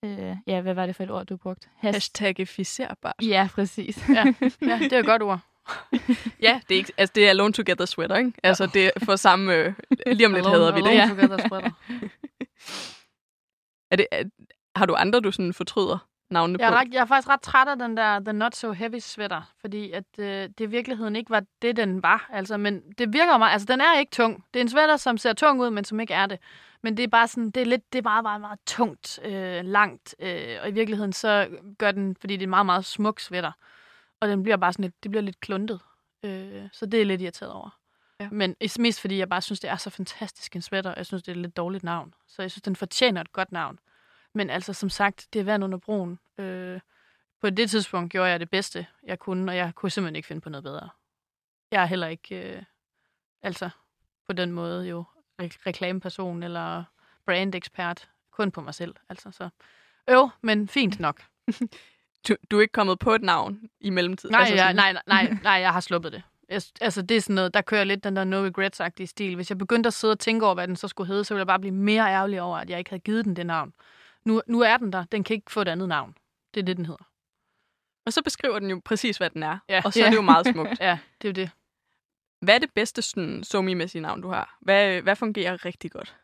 øh, 0.04 0.36
ja, 0.46 0.60
hvad 0.60 0.74
var 0.74 0.86
det 0.86 0.96
for 0.96 1.02
et 1.02 1.10
ord, 1.10 1.26
du 1.26 1.36
brugte? 1.36 1.68
Has- 1.76 1.94
Hashtagificerbart. 1.94 3.14
Ja, 3.22 3.48
præcis. 3.54 4.04
ja, 4.08 4.24
ja, 4.62 4.78
det 4.78 4.92
er 4.92 4.98
et 4.98 5.06
godt 5.06 5.22
ord. 5.22 5.38
Ja, 6.42 6.60
det 6.68 6.74
er, 6.74 6.78
ikke, 6.78 6.92
altså, 6.96 7.12
det 7.14 7.26
er 7.26 7.30
Alone 7.30 7.52
Together 7.52 7.84
Sweater, 7.84 8.16
ikke? 8.16 8.32
Altså, 8.42 8.66
det 8.66 8.86
er 8.86 8.90
for 9.04 9.16
samme... 9.16 9.54
Øh, 9.54 9.74
lige 10.06 10.26
om 10.26 10.34
lidt 10.34 10.46
hader 10.46 10.74
vi 10.74 10.80
det. 10.80 10.88
Alone 10.88 11.08
together 11.14 11.38
spreader. 11.46 11.70
Er 13.90 13.96
det 13.96 14.06
er, 14.12 14.24
har 14.76 14.86
du 14.86 14.94
andre, 14.94 15.20
du 15.20 15.32
sådan 15.32 15.52
fortryder 15.54 16.08
navnene 16.32 16.58
Jeg 16.60 16.66
er, 16.66 16.70
på? 16.70 16.76
ret, 16.76 16.94
jeg 16.94 17.00
er 17.00 17.04
faktisk 17.04 17.28
ret 17.28 17.40
træt 17.40 17.68
af 17.68 17.78
den 17.78 17.96
der 17.96 18.20
The 18.20 18.32
Not 18.32 18.56
So 18.56 18.72
Heavy 18.72 18.98
sweater, 18.98 19.42
fordi 19.60 19.92
at 19.92 20.04
øh, 20.18 20.26
det 20.26 20.60
i 20.60 20.66
virkeligheden 20.66 21.16
ikke 21.16 21.30
var 21.30 21.42
det, 21.62 21.76
den 21.76 22.02
var. 22.02 22.28
Altså, 22.32 22.56
men 22.56 22.82
det 22.98 23.12
virker 23.12 23.38
meget, 23.38 23.52
altså 23.52 23.66
den 23.66 23.80
er 23.80 23.98
ikke 23.98 24.10
tung. 24.10 24.44
Det 24.54 24.60
er 24.60 24.64
en 24.64 24.68
sweater, 24.68 24.96
som 24.96 25.18
ser 25.18 25.32
tung 25.32 25.60
ud, 25.60 25.70
men 25.70 25.84
som 25.84 26.00
ikke 26.00 26.14
er 26.14 26.26
det. 26.26 26.38
Men 26.82 26.96
det 26.96 27.02
er 27.02 27.08
bare 27.08 27.28
sådan, 27.28 27.50
det 27.50 27.60
er 27.60 27.66
lidt, 27.66 27.92
det 27.92 27.98
er 27.98 28.02
meget, 28.02 28.22
meget, 28.22 28.40
meget 28.40 28.58
tungt, 28.66 29.20
øh, 29.24 29.64
langt, 29.64 30.14
øh, 30.18 30.58
og 30.62 30.68
i 30.68 30.72
virkeligheden 30.72 31.12
så 31.12 31.48
gør 31.78 31.92
den, 31.92 32.16
fordi 32.20 32.34
det 32.34 32.42
er 32.42 32.46
en 32.46 32.50
meget, 32.50 32.66
meget 32.66 32.84
smuk 32.84 33.20
sweater, 33.20 33.52
og 34.20 34.28
den 34.28 34.42
bliver 34.42 34.56
bare 34.56 34.72
sådan 34.72 34.82
lidt, 34.82 35.02
det 35.02 35.10
bliver 35.10 35.22
lidt 35.22 35.40
kluntet. 35.40 35.80
Øh, 36.22 36.62
så 36.72 36.86
det 36.86 36.94
er 36.94 36.98
jeg 36.98 37.06
lidt 37.06 37.20
irriteret 37.20 37.52
over. 37.52 37.78
Ja. 38.20 38.28
Men 38.32 38.56
mest 38.78 39.00
fordi, 39.00 39.18
jeg 39.18 39.28
bare 39.28 39.42
synes, 39.42 39.60
det 39.60 39.70
er 39.70 39.76
så 39.76 39.90
fantastisk 39.90 40.56
en 40.56 40.62
sweater, 40.62 40.90
og 40.90 40.96
jeg 40.96 41.06
synes, 41.06 41.22
det 41.22 41.32
er 41.32 41.36
et 41.36 41.42
lidt 41.42 41.56
dårligt 41.56 41.84
navn. 41.84 42.14
Så 42.28 42.42
jeg 42.42 42.50
synes, 42.50 42.62
den 42.62 42.76
fortjener 42.76 43.20
et 43.20 43.32
godt 43.32 43.52
navn. 43.52 43.78
Men 44.34 44.50
altså, 44.50 44.72
som 44.72 44.90
sagt, 44.90 45.26
det 45.32 45.40
er 45.40 45.44
vand 45.44 45.64
under 45.64 45.78
broen. 45.78 46.18
Øh, 46.38 46.80
på 47.40 47.50
det 47.50 47.70
tidspunkt 47.70 48.12
gjorde 48.12 48.30
jeg 48.30 48.40
det 48.40 48.50
bedste, 48.50 48.86
jeg 49.02 49.18
kunne, 49.18 49.52
og 49.52 49.56
jeg 49.56 49.74
kunne 49.74 49.90
simpelthen 49.90 50.16
ikke 50.16 50.26
finde 50.28 50.40
på 50.40 50.48
noget 50.50 50.64
bedre. 50.64 50.88
Jeg 51.70 51.82
er 51.82 51.86
heller 51.86 52.06
ikke, 52.06 52.56
øh, 52.56 52.62
altså 53.42 53.70
på 54.26 54.32
den 54.32 54.52
måde 54.52 54.88
jo, 54.88 55.04
re- 55.42 55.58
reklameperson 55.66 56.42
eller 56.42 56.84
brandekspert. 57.26 58.08
Kun 58.30 58.50
på 58.50 58.60
mig 58.60 58.74
selv, 58.74 58.94
altså 59.08 59.30
så. 59.30 59.48
Jo, 60.12 60.30
men 60.40 60.68
fint 60.68 61.00
nok. 61.00 61.22
Du, 62.28 62.36
du 62.50 62.56
er 62.56 62.60
ikke 62.60 62.72
kommet 62.72 62.98
på 62.98 63.14
et 63.14 63.22
navn 63.22 63.60
i 63.80 63.90
mellemtiden? 63.90 64.32
Nej, 64.32 64.40
altså 64.40 64.54
jeg, 64.54 64.62
sådan- 64.64 64.76
nej, 64.76 64.92
nej, 65.06 65.36
nej, 65.42 65.52
jeg 65.66 65.72
har 65.72 65.80
sluppet 65.80 66.12
det. 66.12 66.22
Jeg, 66.48 66.62
altså, 66.80 67.02
det 67.02 67.16
er 67.16 67.20
sådan 67.20 67.34
noget, 67.34 67.54
der 67.54 67.60
kører 67.62 67.84
lidt 67.84 68.04
den 68.04 68.16
der 68.16 68.24
no 68.24 68.48
regrets-agtige 68.48 69.06
stil. 69.06 69.34
Hvis 69.34 69.50
jeg 69.50 69.58
begyndte 69.58 69.86
at 69.86 69.94
sidde 69.94 70.12
og 70.12 70.18
tænke 70.18 70.44
over, 70.46 70.54
hvad 70.54 70.68
den 70.68 70.76
så 70.76 70.88
skulle 70.88 71.08
hedde, 71.08 71.24
så 71.24 71.34
ville 71.34 71.40
jeg 71.40 71.46
bare 71.46 71.58
blive 71.60 71.74
mere 71.74 72.02
ærgerlig 72.12 72.40
over, 72.42 72.58
at 72.58 72.70
jeg 72.70 72.78
ikke 72.78 72.90
havde 72.90 73.00
givet 73.00 73.24
den 73.24 73.36
det 73.36 73.46
navn. 73.46 73.72
Nu, 74.24 74.42
nu 74.46 74.60
er 74.60 74.76
den 74.76 74.92
der. 74.92 75.04
Den 75.12 75.24
kan 75.24 75.34
ikke 75.34 75.52
få 75.52 75.60
et 75.60 75.68
andet 75.68 75.88
navn. 75.88 76.14
Det 76.54 76.60
er 76.60 76.64
det, 76.64 76.76
den 76.76 76.86
hedder. 76.86 77.04
Og 78.06 78.12
så 78.12 78.22
beskriver 78.22 78.58
den 78.58 78.70
jo 78.70 78.80
præcis, 78.84 79.16
hvad 79.16 79.30
den 79.30 79.42
er. 79.42 79.58
Ja. 79.68 79.82
Og 79.84 79.92
så 79.92 80.00
er 80.00 80.04
Ja. 80.04 80.10
det 80.10 80.16
jo 80.16 80.22
meget 80.22 80.46
smukt. 80.46 80.80
Ja, 80.80 80.98
det 81.22 81.28
er 81.28 81.32
jo 81.32 81.44
det. 81.44 81.50
Hvad 82.40 82.54
er 82.54 82.58
det 82.58 82.70
bedste 82.74 83.02
sådan, 83.02 83.44
somi-mæssige 83.44 84.02
navn, 84.02 84.20
du 84.22 84.28
har? 84.28 84.58
Hvad, 84.60 85.02
hvad 85.02 85.16
fungerer 85.16 85.64
rigtig 85.64 85.90
godt? 85.90 86.16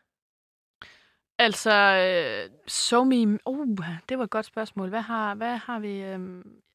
Altså, 1.37 1.71
øh, 1.73 2.49
SoMe... 2.67 3.39
Uh, 3.45 3.77
det 4.09 4.17
var 4.17 4.23
et 4.23 4.29
godt 4.29 4.45
spørgsmål. 4.45 4.89
Hvad 4.89 5.01
har, 5.01 5.35
hvad 5.35 5.57
har 5.57 5.79
vi... 5.79 6.01
Øh, 6.01 6.19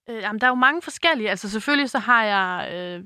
øh, 0.09 0.17
jamen, 0.23 0.41
der 0.41 0.47
er 0.47 0.51
jo 0.51 0.55
mange 0.55 0.83
forskellige. 0.83 1.31
Altså, 1.31 1.51
selvfølgelig 1.51 1.91
så 1.91 1.99
har 1.99 2.25
jeg 2.25 2.73
øh, 2.75 3.05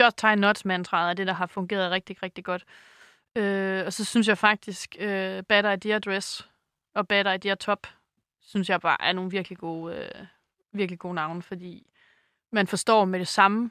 Just 0.00 0.18
Tie 0.18 0.36
Knots 0.36 0.64
mantraet, 0.64 1.10
er 1.10 1.14
det, 1.14 1.26
der 1.26 1.32
har 1.32 1.46
fungeret 1.46 1.90
rigtig, 1.90 2.22
rigtig 2.22 2.44
godt. 2.44 2.64
Øh, 3.36 3.86
og 3.86 3.92
så 3.92 4.04
synes 4.04 4.28
jeg 4.28 4.38
faktisk, 4.38 4.96
øh, 5.00 5.42
Bad 5.42 5.72
Idea 5.76 5.98
Dress 5.98 6.48
og 6.94 7.08
Bad 7.08 7.34
Idea 7.34 7.54
Top, 7.54 7.86
synes 8.40 8.68
jeg 8.68 8.80
bare 8.80 9.02
er 9.02 9.12
nogle 9.12 9.30
virkelig 9.30 9.58
gode, 9.58 9.96
øh, 9.96 10.26
virkelig 10.72 10.98
gode 10.98 11.14
navne, 11.14 11.42
fordi 11.42 11.90
man 12.50 12.66
forstår 12.66 13.04
med 13.04 13.18
det 13.18 13.28
samme, 13.28 13.70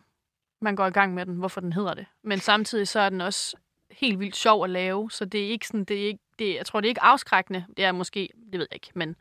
man 0.61 0.75
går 0.75 0.85
i 0.85 0.91
gang 0.91 1.13
med 1.13 1.25
den, 1.25 1.35
hvorfor 1.35 1.61
den 1.61 1.73
hedder 1.73 1.93
det. 1.93 2.05
Men 2.21 2.39
samtidig 2.39 2.87
så 2.87 2.99
er 2.99 3.09
den 3.09 3.21
også 3.21 3.57
helt 3.91 4.19
vildt 4.19 4.35
sjov 4.35 4.63
at 4.63 4.69
lave, 4.69 5.11
så 5.11 5.25
det 5.25 5.45
er 5.45 5.49
ikke 5.49 5.67
sådan, 5.67 5.83
det 5.83 6.01
er 6.01 6.07
ikke, 6.07 6.23
det, 6.39 6.55
jeg 6.55 6.65
tror, 6.65 6.81
det 6.81 6.87
er 6.87 6.91
ikke 6.91 7.03
afskrækkende. 7.03 7.65
Det 7.77 7.85
er 7.85 7.91
måske, 7.91 8.29
det 8.51 8.59
ved 8.59 8.67
jeg 8.71 8.75
ikke, 8.75 8.91
men 8.95 9.15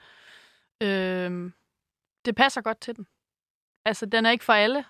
øh, 0.81 1.53
det 2.25 2.37
passer 2.37 2.61
godt 2.61 2.81
til 2.81 2.97
den. 2.97 3.07
Altså, 3.85 4.07
den 4.07 4.27
er 4.27 4.31
ikke 4.31 4.45
for 4.45 4.53
alle, 4.53 4.85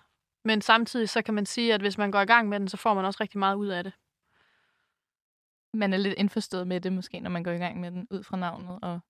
men 0.44 0.60
samtidig 0.62 1.08
så 1.08 1.22
kan 1.22 1.34
man 1.34 1.46
sige, 1.46 1.74
at 1.74 1.80
hvis 1.80 1.98
man 1.98 2.10
går 2.10 2.20
i 2.20 2.26
gang 2.26 2.48
med 2.48 2.60
den, 2.60 2.68
så 2.68 2.76
får 2.76 2.94
man 2.94 3.04
også 3.04 3.18
rigtig 3.20 3.38
meget 3.38 3.56
ud 3.56 3.68
af 3.68 3.84
det. 3.84 3.92
Man 5.76 5.92
er 5.92 5.96
lidt 5.96 6.14
indforstået 6.18 6.66
med 6.66 6.80
det 6.80 6.92
måske, 6.92 7.20
når 7.20 7.30
man 7.30 7.42
går 7.42 7.50
i 7.50 7.58
gang 7.58 7.80
med 7.80 7.90
den 7.90 8.06
ud 8.10 8.22
fra 8.22 8.36
navnet. 8.36 8.78
Og... 8.82 9.00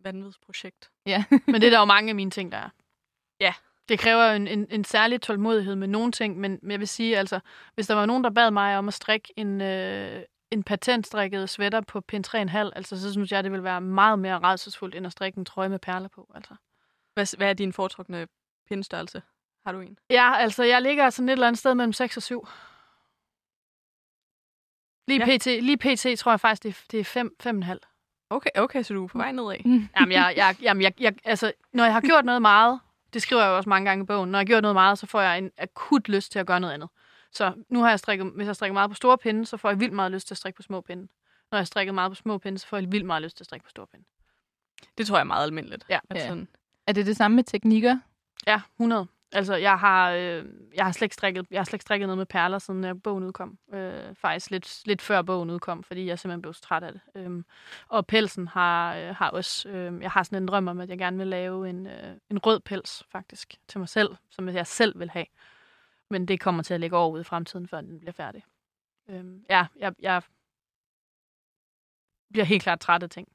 Vanvidsprojekt. 0.00 0.90
Ja. 1.06 1.24
Men 1.46 1.54
det 1.54 1.64
er 1.64 1.70
der 1.70 1.78
jo 1.78 1.84
mange 1.94 2.08
af 2.08 2.14
mine 2.14 2.30
ting, 2.30 2.52
der 2.52 2.58
er. 2.58 2.68
Ja. 3.40 3.54
Det 3.88 3.98
kræver 3.98 4.24
en, 4.24 4.46
en, 4.46 4.66
en 4.70 4.84
særlig 4.84 5.20
tålmodighed 5.20 5.76
med 5.76 5.88
nogle 5.88 6.12
ting, 6.12 6.38
men 6.38 6.58
jeg 6.70 6.78
vil 6.78 6.88
sige, 6.88 7.18
altså, 7.18 7.40
hvis 7.74 7.86
der 7.86 7.94
var 7.94 8.06
nogen, 8.06 8.24
der 8.24 8.30
bad 8.30 8.50
mig 8.50 8.78
om 8.78 8.88
at 8.88 8.94
strikke 8.94 9.32
en, 9.36 9.60
øh, 9.60 10.22
en 10.50 10.62
patentstrikket 10.62 11.50
sweater 11.50 11.80
på 11.80 12.00
pin 12.00 12.24
3,5, 12.26 12.38
altså, 12.56 13.00
så 13.00 13.12
synes 13.12 13.32
jeg, 13.32 13.44
det 13.44 13.52
ville 13.52 13.64
være 13.64 13.80
meget 13.80 14.18
mere 14.18 14.38
redselsfuldt, 14.38 14.94
end 14.94 15.06
at 15.06 15.12
strikke 15.12 15.38
en 15.38 15.44
trøje 15.44 15.68
med 15.68 15.78
perler 15.78 16.08
på. 16.08 16.30
Altså. 16.34 16.54
Hvad, 17.14 17.36
hvad 17.36 17.48
er 17.48 17.52
din 17.52 17.72
foretrukne 17.72 18.26
pindstørrelse? 18.68 19.22
Har 19.66 19.72
du 19.72 19.80
en? 19.80 19.98
Ja, 20.10 20.34
altså, 20.36 20.64
jeg 20.64 20.82
ligger 20.82 21.10
sådan 21.10 21.28
et 21.28 21.32
eller 21.32 21.46
andet 21.46 21.58
sted 21.58 21.74
mellem 21.74 21.92
6 21.92 22.16
og 22.16 22.22
7. 22.22 22.48
Lige, 25.08 25.26
Ja. 25.30 25.36
pt, 25.38 25.46
lige 25.46 25.76
pt 25.76 26.18
tror 26.18 26.32
jeg 26.32 26.40
faktisk, 26.40 26.62
det 26.62 26.68
er, 26.70 26.82
det 26.90 27.00
er 27.00 27.04
5, 27.04 27.36
5,5. 27.42 28.26
Okay, 28.30 28.50
okay, 28.56 28.82
så 28.82 28.94
du 28.94 29.04
er 29.04 29.08
på 29.08 29.18
vej 29.18 29.32
nedad. 29.32 29.56
Jamen, 30.00 30.12
jeg, 30.12 30.34
jeg, 30.36 30.56
jamen 30.62 30.82
jeg, 30.82 30.92
jeg, 31.00 31.14
altså, 31.24 31.52
når 31.72 31.84
jeg 31.84 31.92
har 31.92 32.00
gjort 32.00 32.24
noget 32.24 32.42
meget, 32.42 32.80
det 33.12 33.22
skriver 33.22 33.42
jeg 33.42 33.50
jo 33.50 33.56
også 33.56 33.68
mange 33.68 33.88
gange 33.88 34.02
i 34.02 34.06
bogen, 34.06 34.30
når 34.30 34.38
jeg 34.38 34.40
har 34.40 34.46
gjort 34.46 34.62
noget 34.62 34.74
meget, 34.74 34.98
så 34.98 35.06
får 35.06 35.20
jeg 35.20 35.38
en 35.38 35.50
akut 35.58 36.08
lyst 36.08 36.32
til 36.32 36.38
at 36.38 36.46
gøre 36.46 36.60
noget 36.60 36.74
andet. 36.74 36.88
Så 37.32 37.52
nu 37.68 37.80
har 37.82 37.88
jeg 37.88 37.98
strikket, 37.98 38.32
hvis 38.34 38.46
jeg 38.46 38.56
strikker 38.56 38.72
meget 38.72 38.90
på 38.90 38.94
store 38.94 39.18
pinde, 39.18 39.46
så 39.46 39.56
får 39.56 39.68
jeg 39.68 39.80
vildt 39.80 39.94
meget 39.94 40.12
lyst 40.12 40.26
til 40.26 40.34
at 40.34 40.38
strikke 40.38 40.56
på 40.56 40.62
små 40.62 40.80
pinde. 40.80 41.08
Når 41.50 41.58
jeg 41.58 41.66
strikker 41.66 41.92
meget 41.92 42.10
på 42.10 42.14
små 42.14 42.38
pinde, 42.38 42.58
så 42.58 42.66
får 42.66 42.76
jeg 42.76 42.92
vildt 42.92 43.06
meget 43.06 43.22
lyst 43.22 43.36
til 43.36 43.42
at 43.42 43.46
strikke 43.46 43.64
på 43.64 43.70
store 43.70 43.86
pinde. 43.86 44.04
Det 44.98 45.06
tror 45.06 45.16
jeg 45.16 45.20
er 45.20 45.24
meget 45.24 45.42
almindeligt. 45.46 45.84
Ja. 45.88 45.98
At 46.10 46.16
Ja. 46.16 46.28
sådan, 46.28 46.48
Er 46.86 46.92
det 46.92 47.06
det 47.06 47.16
samme 47.16 47.34
med 47.34 47.44
teknikker? 47.44 47.98
Ja, 48.46 48.60
100. 48.76 49.06
Altså, 49.32 49.54
jeg 49.54 49.78
har, 49.78 50.10
øh, 50.10 50.44
jeg 50.74 50.84
har 50.84 50.92
slet 50.92 51.02
ikke 51.02 51.14
strikket, 51.14 51.46
jeg 51.50 51.60
har 51.60 51.64
slet 51.64 51.74
ikke 51.74 51.82
strikket 51.82 52.08
noget 52.08 52.18
med 52.18 52.26
perler, 52.26 52.58
siden 52.58 52.84
øh, 52.84 52.94
bogen 53.04 53.24
udkom. 53.24 53.58
Øh, 53.72 54.14
faktisk 54.14 54.50
lidt, 54.50 54.82
lidt 54.86 55.02
før 55.02 55.22
bogen 55.22 55.50
udkom, 55.50 55.82
fordi 55.82 56.06
jeg 56.06 56.18
simpelthen 56.18 56.42
blev 56.42 56.54
så 56.54 56.60
træt 56.60 56.82
af 56.82 56.92
det. 56.92 57.00
Øhm, 57.14 57.44
og 57.88 58.06
pelsen 58.06 58.48
har, 58.48 58.96
øh, 58.96 59.14
har 59.14 59.30
også... 59.30 59.68
Øh, 59.68 60.02
jeg 60.02 60.10
har 60.10 60.22
sådan 60.22 60.42
en 60.42 60.48
drøm 60.48 60.68
om, 60.68 60.80
at 60.80 60.88
jeg 60.88 60.98
gerne 60.98 61.16
vil 61.16 61.26
lave 61.26 61.70
en, 61.70 61.86
øh, 61.86 62.16
en 62.30 62.38
rød 62.38 62.60
pels, 62.60 63.04
faktisk, 63.12 63.54
til 63.68 63.78
mig 63.78 63.88
selv, 63.88 64.16
som 64.30 64.48
jeg 64.48 64.66
selv 64.66 64.98
vil 64.98 65.10
have. 65.10 65.26
Men 66.10 66.28
det 66.28 66.40
kommer 66.40 66.62
til 66.62 66.74
at 66.74 66.80
ligge 66.80 66.96
over 66.96 67.10
ude 67.10 67.20
i 67.20 67.24
fremtiden, 67.24 67.68
før 67.68 67.80
den 67.80 67.98
bliver 67.98 68.12
færdig. 68.12 68.44
Øhm, 69.08 69.44
ja, 69.50 69.66
jeg, 69.76 69.94
jeg 69.98 70.22
bliver 72.32 72.44
helt 72.44 72.62
klart 72.62 72.80
træt 72.80 73.02
af 73.02 73.10
ting 73.10 73.28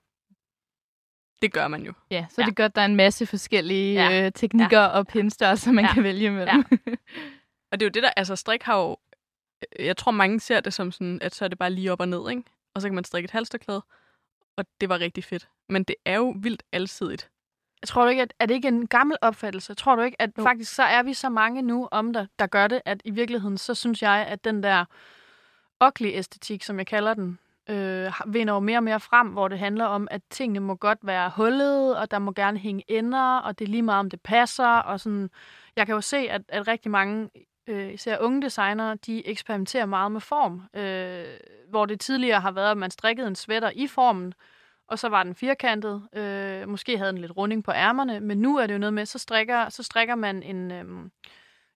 det 1.43 1.53
gør 1.53 1.67
man 1.67 1.85
jo. 1.85 1.93
Ja, 2.11 2.25
så 2.29 2.41
Ja. 2.41 2.45
det 2.45 2.55
godt, 2.55 2.75
der 2.75 2.81
er 2.81 2.85
en 2.85 2.95
masse 2.95 3.25
forskellige 3.25 3.93
Ja. 3.93 4.25
øh, 4.25 4.31
teknikker 4.31 4.79
ja. 4.79 4.87
og 4.87 5.07
pinstørrelser, 5.07 5.71
man 5.71 5.83
Ja. 5.83 5.87
ja. 5.89 5.93
kan 5.93 6.03
vælge 6.03 6.29
mellem. 6.31 6.63
Ja. 6.71 6.95
Og 7.71 7.79
det 7.79 7.85
er 7.85 7.89
jo 7.89 7.91
det 7.91 8.03
der, 8.03 8.09
altså 8.17 8.35
strik 8.35 8.63
har 8.63 8.77
jo, 8.79 8.97
jeg 9.79 9.97
tror 9.97 10.11
mange 10.11 10.39
ser 10.39 10.59
det 10.59 10.73
som 10.73 10.91
sådan, 10.91 11.19
at 11.21 11.35
så 11.35 11.45
er 11.45 11.49
det 11.49 11.57
bare 11.57 11.69
lige 11.71 11.91
op 11.91 11.99
og 11.99 12.07
ned, 12.07 12.29
ikke? 12.29 12.43
Og 12.75 12.81
så 12.81 12.87
kan 12.87 12.95
man 12.95 13.03
strikke 13.03 13.25
et 13.27 13.31
halsterklæde, 13.31 13.83
og 14.57 14.65
det 14.81 14.89
var 14.89 14.99
rigtig 14.99 15.23
fedt. 15.23 15.47
Men 15.69 15.83
det 15.83 15.95
er 16.05 16.15
jo 16.15 16.35
vildt 16.39 16.63
alsidigt. 16.71 17.29
Jeg 17.81 17.87
tror 17.87 18.03
du 18.03 18.09
ikke, 18.09 18.21
at 18.21 18.33
er 18.39 18.45
det 18.45 18.53
ikke 18.55 18.67
en 18.67 18.87
gammel 18.87 19.17
opfattelse? 19.21 19.73
Tror 19.73 19.95
du 19.95 20.01
ikke, 20.01 20.21
at 20.21 20.29
Jo. 20.37 20.43
faktisk 20.43 20.73
så 20.75 20.83
er 20.83 21.03
vi 21.03 21.13
så 21.13 21.29
mange 21.29 21.61
nu 21.61 21.87
om 21.91 22.13
der, 22.13 22.25
der 22.39 22.47
gør 22.47 22.67
det, 22.67 22.81
at 22.85 23.01
i 23.05 23.11
virkeligheden, 23.11 23.57
så 23.57 23.75
synes 23.75 24.01
jeg, 24.01 24.25
at 24.29 24.43
den 24.43 24.63
der 24.63 24.85
ugly 25.85 26.07
æstetik, 26.13 26.63
som 26.63 26.77
jeg 26.77 26.87
kalder 26.87 27.13
den, 27.13 27.39
øh, 27.69 28.11
vinder 28.27 28.53
jo 28.53 28.59
mere 28.59 28.77
og 28.77 28.83
mere 28.83 28.99
frem, 28.99 29.27
hvor 29.27 29.47
det 29.47 29.59
handler 29.59 29.85
om, 29.85 30.07
at 30.11 30.21
tingene 30.29 30.59
må 30.59 30.75
godt 30.75 30.99
være 31.03 31.31
hullet, 31.35 31.97
og 31.97 32.11
der 32.11 32.19
må 32.19 32.31
gerne 32.31 32.57
hænge 32.57 32.83
ender, 32.87 33.37
og 33.37 33.59
det 33.59 33.65
er 33.65 33.69
lige 33.69 33.81
meget, 33.81 33.99
om 33.99 34.09
det 34.09 34.21
passer, 34.21 34.67
og 34.67 34.99
sådan. 34.99 35.29
Jeg 35.75 35.85
kan 35.85 35.95
jo 35.95 36.01
se, 36.01 36.17
at, 36.17 36.41
at 36.47 36.67
rigtig 36.67 36.91
mange, 36.91 37.29
øh, 37.67 37.93
især 37.93 38.17
unge 38.19 38.41
designere, 38.41 38.95
de 38.95 39.27
eksperimenterer 39.27 39.85
meget 39.85 40.11
med 40.11 40.21
form, 40.21 40.61
øh, 40.73 41.37
hvor 41.69 41.85
det 41.85 41.99
tidligere 41.99 42.41
har 42.41 42.51
været, 42.51 42.71
at 42.71 42.77
man 42.77 42.91
strikkede 42.91 43.27
en 43.27 43.35
sweater 43.35 43.71
i 43.75 43.87
formen, 43.87 44.33
og 44.87 44.99
så 44.99 45.09
var 45.09 45.23
den 45.23 45.35
firkantet. 45.35 46.07
Øh, 46.13 46.69
måske 46.69 46.97
havde 46.97 47.11
den 47.11 47.21
lidt 47.21 47.37
runding 47.37 47.63
på 47.63 47.71
ærmerne, 47.71 48.19
men 48.19 48.37
nu 48.37 48.57
er 48.57 48.67
det 48.67 48.73
jo 48.73 48.79
noget 48.79 48.93
med, 48.93 49.05
så 49.05 49.19
strikker, 49.19 49.69
så 49.69 49.83
strikker 49.83 50.15
man 50.15 50.43
en, 50.43 50.71
øh, 50.71 51.09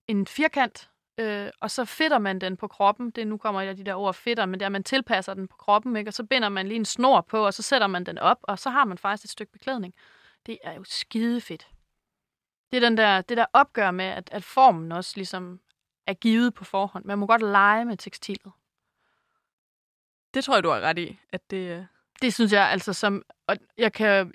en 0.07 0.27
firkant, 0.27 0.89
øh, 1.18 1.49
og 1.61 1.72
så 1.72 1.86
fitter 1.86 2.20
man 2.20 2.39
den 2.39 2.57
på 2.57 2.68
kroppen. 2.68 3.11
Det 3.11 3.28
nu 3.28 3.38
kommer 3.38 3.61
jeg 3.61 3.78
de 3.78 3.84
der 3.84 3.95
ord 3.95 4.13
fitter, 4.13 4.45
men 4.45 4.53
det 4.53 4.61
er, 4.61 4.65
at 4.65 4.72
man 4.72 4.84
tilpasser 4.84 5.34
den 5.34 5.47
på 5.47 5.57
kroppen, 5.57 5.95
ikke? 5.95 6.09
og 6.09 6.13
så 6.13 6.24
binder 6.24 6.49
man 6.49 6.68
lige 6.68 6.76
en 6.76 6.86
snor 6.86 7.22
på, 7.22 7.45
og 7.45 7.53
så 7.53 7.63
sætter 7.63 7.88
man 7.88 8.03
den 8.03 8.18
op, 8.18 8.38
og 8.43 8.59
så 8.59 8.70
har 8.70 8.86
man 8.86 8.97
faktisk 8.97 9.24
et 9.24 9.30
stykke 9.30 9.51
beklædning. 9.51 9.93
Det 10.45 10.57
er 10.63 10.74
jo 10.74 10.84
skide 10.84 11.41
fedt. 11.41 11.68
Det 12.72 12.78
er 12.78 12.89
den 12.89 12.97
der, 12.97 13.22
det 13.22 13.38
der 13.38 13.45
opgør 13.53 13.91
med, 13.91 14.05
at, 14.05 14.30
at 14.32 14.43
formen 14.43 14.91
også 14.91 15.13
ligesom 15.15 15.59
er 16.07 16.13
givet 16.13 16.53
på 16.53 16.63
forhånd. 16.63 17.05
Man 17.05 17.18
må 17.18 17.28
godt 17.28 17.41
lege 17.41 17.86
med 17.86 17.97
tekstilet. 17.97 18.51
Det 20.34 20.43
tror 20.43 20.53
jeg, 20.55 20.63
du 20.63 20.70
har 20.70 20.80
ret 20.80 20.99
i, 20.99 21.20
at 21.32 21.51
det... 21.51 21.78
Øh, 21.78 21.86
det 22.22 22.34
synes 22.34 22.53
jeg 22.53 22.70
altså 22.70 22.93
som... 22.93 23.24
Og 23.47 23.55
jeg 23.78 23.93
kan, 23.93 24.32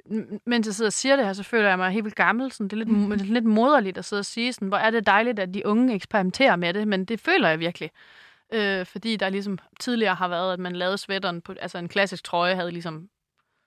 mens 0.47 0.67
jeg 0.67 0.75
sidder 0.75 0.89
og 0.89 0.93
siger 0.93 1.17
det 1.17 1.25
her, 1.25 1.33
så 1.33 1.43
føler 1.43 1.69
jeg 1.69 1.79
mig 1.79 1.91
helt 1.91 2.05
vildt 2.05 2.17
gammel. 2.17 2.53
Sådan, 2.53 2.69
det 2.69 2.73
er 2.81 2.85
lidt, 2.85 3.21
er 3.21 3.25
lidt 3.25 3.45
moderligt 3.45 3.99
at 3.99 4.05
sidde 4.05 4.21
og 4.21 4.27
sige, 4.27 4.53
sådan, 4.53 4.69
hvor 4.69 4.77
er 4.77 4.91
det 4.91 5.07
dejligt, 5.07 5.39
at 5.39 5.55
de 5.55 5.67
unge 5.67 5.95
eksperimenterer 5.95 6.57
med 6.57 6.75
det, 6.75 6.89
men 6.89 7.05
det 7.05 7.21
føler 7.21 7.49
jeg 7.49 7.59
virkelig. 7.59 7.91
Øh, 8.53 8.87
fordi 8.87 9.17
der 9.17 9.29
ligesom 9.29 9.59
tidligere 9.81 10.15
har 10.15 10.29
været, 10.29 10.53
at 10.53 10.59
man 10.59 10.77
lavede 10.77 10.99
sweateren 10.99 11.41
på... 11.41 11.55
Altså 11.61 11.79
en 11.79 11.89
klassisk 11.89 12.25
trøje 12.25 12.55
havde 12.55 12.71
ligesom 12.71 13.09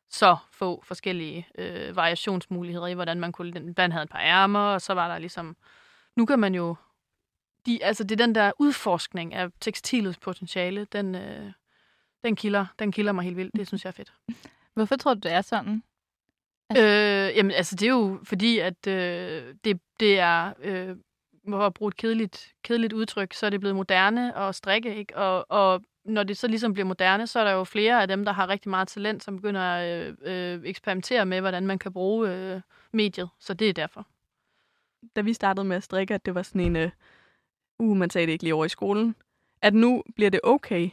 så 0.10 0.38
få 0.52 0.84
forskellige 0.86 1.48
øh, 1.58 1.96
variationsmuligheder 1.96 2.88
i, 2.88 2.94
hvordan 2.94 3.20
man 3.20 3.32
kunne... 3.32 3.54
Den 3.54 3.74
blandt 3.74 3.94
havde 3.94 4.04
et 4.04 4.10
par 4.10 4.20
ærmer, 4.20 4.60
og 4.60 4.82
så 4.82 4.94
var 4.94 5.08
der 5.08 5.18
ligesom... 5.18 5.58
Nu 6.16 6.26
kan 6.26 6.40
man 6.40 6.56
jo... 6.56 6.76
De, 7.66 7.84
altså 7.84 8.04
det 8.04 8.22
er 8.22 8.26
den 8.26 8.36
der 8.36 8.52
udforskning 8.60 9.34
af 9.34 9.50
tekstilets 9.62 10.18
potentiale, 10.18 10.86
den, 10.92 11.16
øh, 11.16 11.52
den, 12.26 12.36
kilder, 12.36 12.66
den 12.80 12.92
kilder 12.92 13.12
mig 13.12 13.24
helt 13.24 13.38
vildt. 13.38 13.56
Det 13.56 13.68
synes 13.68 13.84
jeg 13.84 13.90
er 13.90 13.94
fedt. 13.94 14.14
Hvorfor 14.76 14.96
tror 14.96 15.14
du, 15.14 15.20
det 15.20 15.32
er 15.32 15.42
sådan? 15.42 15.84
Øh, 16.72 17.38
jamen, 17.38 17.52
altså, 17.52 17.76
det 17.76 17.86
er 17.86 17.92
jo 17.92 18.20
fordi, 18.24 18.60
at 18.60 18.88
øh, 18.88 19.56
det, 19.64 19.80
det 20.00 20.20
er, 20.20 20.54
øh, 20.62 20.96
for 21.50 21.66
at 21.66 21.74
bruge 21.74 21.90
et 21.90 21.98
kedeligt, 21.98 22.54
kedeligt 22.64 22.94
udtryk, 22.94 23.34
så 23.34 23.46
er 23.46 23.50
det 23.50 23.60
blevet 23.60 23.76
moderne 23.76 24.38
at 24.38 24.56
strikke, 24.56 24.96
ikke? 24.96 25.18
Og, 25.18 25.46
og 25.50 25.82
når 26.06 26.24
det 26.24 26.38
så 26.38 26.48
ligesom 26.48 26.74
bliver 26.74 26.86
moderne, 26.86 27.28
så 27.28 27.40
er 27.40 27.44
der 27.44 27.52
jo 27.52 27.64
flere 27.64 28.02
af 28.02 28.08
dem, 28.08 28.26
der 28.26 28.32
har 28.32 28.50
rigtig 28.50 28.70
meget 28.70 28.88
talent, 28.88 29.24
som 29.24 29.36
begynder 29.36 29.62
at 29.62 30.08
øh, 30.22 30.54
øh, 30.54 30.62
eksperimentere 30.66 31.26
med, 31.26 31.42
hvordan 31.42 31.68
man 31.68 31.80
kan 31.80 31.94
bruge 31.94 32.30
øh, 32.30 32.62
mediet. 32.94 33.30
Så 33.40 33.54
det 33.54 33.70
er 33.70 33.74
derfor. 33.74 34.08
Da 35.16 35.22
vi 35.22 35.34
startede 35.34 35.66
med 35.66 35.78
at 35.78 35.84
strikke, 35.84 36.14
at 36.14 36.26
det 36.26 36.36
var 36.36 36.42
sådan 36.42 36.62
en... 36.62 36.76
Øh, 36.76 36.92
uh, 37.80 37.98
man 37.98 38.10
sagde 38.10 38.28
det 38.28 38.34
ikke 38.34 38.44
lige 38.44 38.54
over 38.54 38.66
i 38.66 38.70
skolen. 38.70 39.16
At 39.62 39.74
nu 39.74 40.04
bliver 40.16 40.32
det 40.32 40.40
okay. 40.44 40.90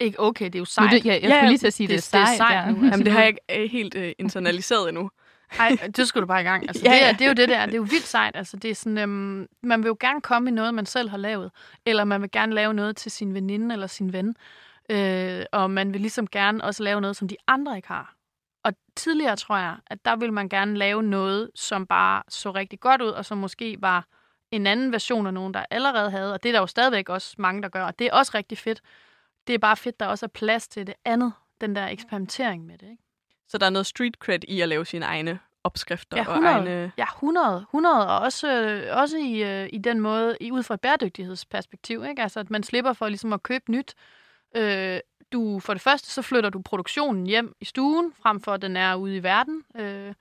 Ikke 0.00 0.20
okay, 0.20 0.44
det 0.44 0.54
er 0.54 0.58
jo 0.58 0.62
Nu, 0.62 0.64
sejt. 0.64 0.90
det, 0.90 1.04
jeg, 1.06 1.14
jeg 1.22 1.28
Ja, 1.30 1.36
skulle 1.36 1.48
lige 1.48 1.58
til 1.58 1.66
at 1.66 1.72
sige, 1.72 1.86
det- 1.88 1.96
det, 2.12 2.14
er 2.14 2.18
det 2.18 2.22
er 2.22 2.36
sejt. 2.36 2.36
sejt 2.36 2.66
ja. 2.66 2.70
nu, 2.70 2.76
altså. 2.76 2.90
Jamen, 2.90 3.04
det 3.06 3.12
har 3.12 3.20
jeg 3.20 3.28
ikke 3.28 3.40
øh, 3.64 3.70
helt 3.70 3.94
øh, 3.94 4.12
internaliseret 4.18 4.88
endnu. 4.88 5.10
Ej, 5.58 5.76
det 5.96 6.08
skulle 6.08 6.20
du 6.22 6.26
bare 6.26 6.40
i 6.40 6.44
gang. 6.44 6.68
Altså, 6.68 6.82
Ja, 6.84 6.90
ja, 6.94 6.96
det, 6.96 7.02
er, 7.02 7.06
ja. 7.06 7.12
det 7.12 7.20
er 7.22 7.26
jo 7.28 7.32
det 7.34 7.48
der. 7.48 7.66
Det 7.66 7.72
er 7.74 7.76
jo 7.76 7.82
vildt 7.82 8.06
sejt. 8.06 8.36
Altså, 8.36 8.56
det 8.56 8.70
er 8.70 8.74
sådan, 8.74 8.98
øhm, 8.98 9.46
man 9.62 9.82
vil 9.82 9.88
jo 9.88 9.96
gerne 10.00 10.20
komme 10.20 10.50
i 10.50 10.52
noget, 10.52 10.74
man 10.74 10.86
selv 10.86 11.08
har 11.10 11.16
lavet. 11.16 11.50
Eller 11.86 12.04
man 12.04 12.22
vil 12.22 12.30
gerne 12.30 12.54
lave 12.54 12.74
noget 12.74 12.96
til 12.96 13.10
sin 13.10 13.34
veninde 13.34 13.72
eller 13.72 13.86
sin 13.86 14.12
ven. 14.12 14.36
Øh, 14.90 15.44
og 15.52 15.70
man 15.70 15.92
vil 15.92 16.00
ligesom 16.00 16.26
gerne 16.26 16.64
også 16.64 16.82
lave 16.82 17.00
noget, 17.00 17.16
som 17.16 17.28
de 17.28 17.36
andre 17.46 17.76
ikke 17.76 17.88
har. 17.88 18.14
Og 18.64 18.72
tidligere 18.96 19.36
tror 19.36 19.56
jeg, 19.56 19.76
at 19.86 20.04
der 20.04 20.16
ville 20.16 20.34
man 20.34 20.48
gerne 20.48 20.76
lave 20.76 21.02
noget, 21.02 21.50
som 21.54 21.86
bare 21.86 22.22
så 22.28 22.50
rigtig 22.50 22.80
godt 22.80 23.02
ud, 23.02 23.08
og 23.08 23.24
som 23.24 23.38
måske 23.38 23.76
var 23.80 24.04
en 24.50 24.66
anden 24.66 24.92
version 24.92 25.26
af 25.26 25.34
nogen, 25.34 25.54
der 25.54 25.64
allerede 25.70 26.10
havde. 26.10 26.32
Og 26.32 26.42
det 26.42 26.48
er 26.48 26.52
der 26.52 26.60
jo 26.60 26.66
stadigvæk 26.66 27.08
også 27.08 27.34
mange, 27.38 27.62
der 27.62 27.68
gør. 27.68 27.84
Og 27.84 27.98
det 27.98 28.06
er 28.06 28.12
også 28.12 28.32
rigtig 28.34 28.58
fedt. 28.58 28.80
Det 29.50 29.54
er 29.54 29.58
bare 29.58 29.76
fedt, 29.76 30.00
der 30.00 30.06
også 30.06 30.26
er 30.26 30.28
plads 30.28 30.68
til 30.68 30.86
det 30.86 30.94
andet. 31.04 31.32
Den 31.60 31.76
der 31.76 31.86
eksperimentering 31.86 32.66
med 32.66 32.78
det, 32.78 32.90
ikke? 32.90 33.02
Så 33.48 33.58
der 33.58 33.66
er 33.66 33.70
noget 33.70 33.86
street 33.86 34.14
cred 34.14 34.38
i 34.48 34.60
at 34.60 34.68
lave 34.68 34.86
sine 34.86 35.04
egne 35.04 35.38
opskrifter 35.64 36.16
Ja, 36.16 36.24
og 36.28 36.34
100. 36.34 36.56
egne... 36.56 36.92
Ja, 36.98 37.04
100. 37.04 37.56
100, 37.56 38.08
og 38.08 38.18
også, 38.18 38.52
øh, 38.52 38.96
også 38.96 39.16
i, 39.18 39.42
øh, 39.42 39.68
i 39.72 39.78
den 39.78 40.00
måde, 40.00 40.36
i, 40.40 40.50
ud 40.50 40.62
fra 40.62 40.74
et 40.74 40.80
bæredygtighedsperspektiv, 40.80 42.04
ikke? 42.04 42.22
Altså, 42.22 42.40
at 42.40 42.50
man 42.50 42.62
slipper 42.62 42.92
for 42.92 43.08
ligesom 43.08 43.32
at 43.32 43.42
købe 43.42 43.72
nyt. 43.72 43.94
Øh, 44.56 44.98
du, 45.32 45.60
for 45.60 45.74
det 45.74 45.82
første, 45.82 46.10
så 46.10 46.22
flytter 46.22 46.50
du 46.50 46.62
produktionen 46.62 47.26
hjem 47.26 47.54
i 47.60 47.64
stuen, 47.64 48.12
frem 48.22 48.40
for 48.40 48.52
at 48.52 48.62
den 48.62 48.76
er 48.76 48.94
ude 48.94 49.16
i 49.16 49.22
verden. 49.22 49.64
Øh, 49.76 50.14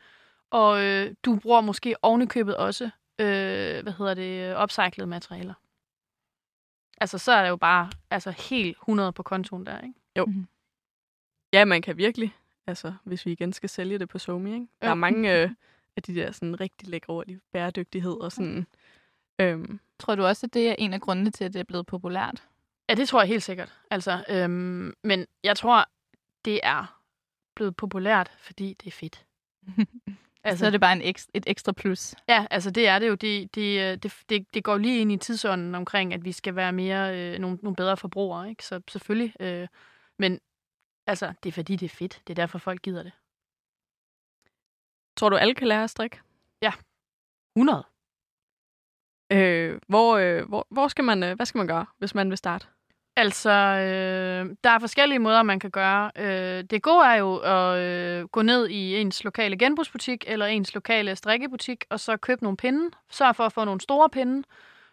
og 0.52 0.84
øh, 0.86 1.16
du 1.26 1.36
bruger 1.36 1.62
måske 1.62 1.96
ovenikøbet 2.02 2.56
også, 2.58 2.90
øh, 3.20 3.84
hvad 3.84 3.94
hedder 3.98 4.14
det, 4.14 4.64
upcyclede 4.64 5.08
materialer. 5.08 5.54
Altså, 7.00 7.18
så 7.18 7.32
er 7.32 7.42
det 7.44 7.50
jo 7.50 7.56
bare 7.56 7.90
altså, 8.10 8.32
helt 8.50 8.78
100 8.78 9.12
på 9.14 9.24
kontoen 9.24 9.66
der, 9.66 9.80
ikke? 9.82 9.94
Ja, 11.54 11.66
man 11.66 11.82
kan 11.82 11.98
virkelig. 11.98 12.36
Altså, 12.68 12.94
hvis 13.04 13.26
vi 13.26 13.32
igen 13.32 13.54
skal 13.54 13.70
sælge 13.70 14.00
det 14.00 14.10
på 14.10 14.20
Somi, 14.20 14.54
ikke? 14.54 14.68
Der 14.82 14.88
Jo. 14.88 14.92
er 14.92 14.96
mange 14.96 15.42
øh, 15.44 15.50
af 15.96 16.04
de 16.04 16.16
der 16.16 16.32
sådan 16.32 16.60
rigtig 16.60 16.88
lækre 16.90 17.14
ord 17.14 17.26
bæredygtighed 17.52 18.12
og 18.22 18.32
sådan... 18.32 18.68
Øhm, 19.42 19.80
Tror 20.00 20.16
du 20.16 20.24
også, 20.26 20.46
at 20.46 20.54
det 20.54 20.70
er 20.70 20.76
en 20.78 20.94
af 20.94 21.02
grundene 21.02 21.32
til, 21.32 21.44
at 21.44 21.54
det 21.54 21.60
er 21.60 21.64
blevet 21.64 21.86
populært? 21.86 22.48
Ja, 22.90 22.94
det 22.96 23.08
tror 23.08 23.22
jeg 23.22 23.28
helt 23.28 23.44
sikkert. 23.44 23.74
Altså, 23.92 24.26
øhm, 24.30 24.94
men 25.04 25.26
jeg 25.44 25.58
tror, 25.58 25.86
det 26.46 26.60
er 26.64 27.02
blevet 27.56 27.76
populært, 27.76 28.32
fordi 28.38 28.74
det 28.74 28.88
er 28.88 28.92
fedt. 28.92 29.26
Altså, 30.44 30.60
så 30.60 30.66
er 30.66 30.70
det 30.70 30.82
bare 30.82 30.94
en 30.94 31.02
ekstra, 31.02 31.32
et 31.34 31.44
ekstra 31.48 31.72
plus. 31.72 32.16
Ja, 32.30 32.46
altså 32.52 32.72
det 32.72 32.88
er 32.88 33.00
det 33.00 33.08
jo. 33.08 33.16
Det, 33.16 33.56
det, 33.56 33.80
øh, 33.82 33.98
det, 33.98 34.16
det, 34.30 34.54
det 34.54 34.64
går 34.64 34.78
lige 34.78 35.02
ind 35.02 35.12
i 35.12 35.18
tidsånden 35.18 35.76
omkring, 35.76 36.14
at 36.14 36.26
vi 36.26 36.32
skal 36.32 36.56
være 36.56 36.72
mere 36.72 37.18
øh, 37.18 37.40
nogle, 37.40 37.58
nogle 37.62 37.76
bedre 37.76 37.98
forbrugere, 37.98 38.50
ikke? 38.50 38.66
Så 38.66 38.82
selvfølgelig. 38.88 39.34
Øh, 39.40 39.68
men 40.20 40.40
altså, 41.08 41.34
det 41.44 41.50
er 41.50 41.54
fordi, 41.54 41.76
det 41.76 41.86
er 41.86 41.96
fedt. 41.96 42.22
Det 42.28 42.34
er 42.34 42.36
derfor, 42.36 42.60
folk 42.60 42.82
gider 42.82 43.04
det. 43.04 43.12
tror 45.18 45.30
du, 45.30 45.36
alle 45.36 45.56
kan 45.56 45.68
lære 45.68 45.84
at 45.84 45.90
strikke? 45.90 46.20
100. 47.56 47.84
Øh, 49.32 49.82
hvor, 49.88 50.18
øh, 50.18 50.48
hvor, 50.48 50.68
hvor 50.70 50.88
skal 50.88 51.04
man, 51.04 51.24
øh, 51.24 51.36
hvad 51.36 51.46
skal 51.46 51.58
man 51.60 51.68
gøre, 51.68 51.86
hvis 51.98 52.16
man 52.16 52.30
vil 52.30 52.38
starte? 52.38 52.68
Altså, 53.20 53.50
øh, 53.50 54.56
der 54.64 54.70
er 54.70 54.80
forskellige 54.80 55.20
måder, 55.20 55.44
man 55.44 55.60
kan 55.60 55.72
gøre. 55.72 56.12
Øh, 56.16 56.64
det 56.64 56.82
gode 56.82 57.06
er 57.06 57.16
jo 57.16 57.38
at 57.38 57.78
øh, 57.80 58.28
gå 58.28 58.42
ned 58.42 58.70
i 58.70 58.96
ens 58.96 59.24
lokale 59.24 59.58
genbrugsbutik 59.58 60.24
eller 60.28 60.46
ens 60.46 60.74
lokale 60.74 61.16
strikkebutik, 61.16 61.86
og 61.90 62.00
så 62.00 62.18
købe 62.18 62.44
nogle 62.44 62.58
pinde. 62.58 62.90
Sørg 63.12 63.36
for 63.36 63.44
at 63.44 63.54
få 63.54 63.66
nogle 63.66 63.82
store 63.82 64.10
pinde. 64.10 64.44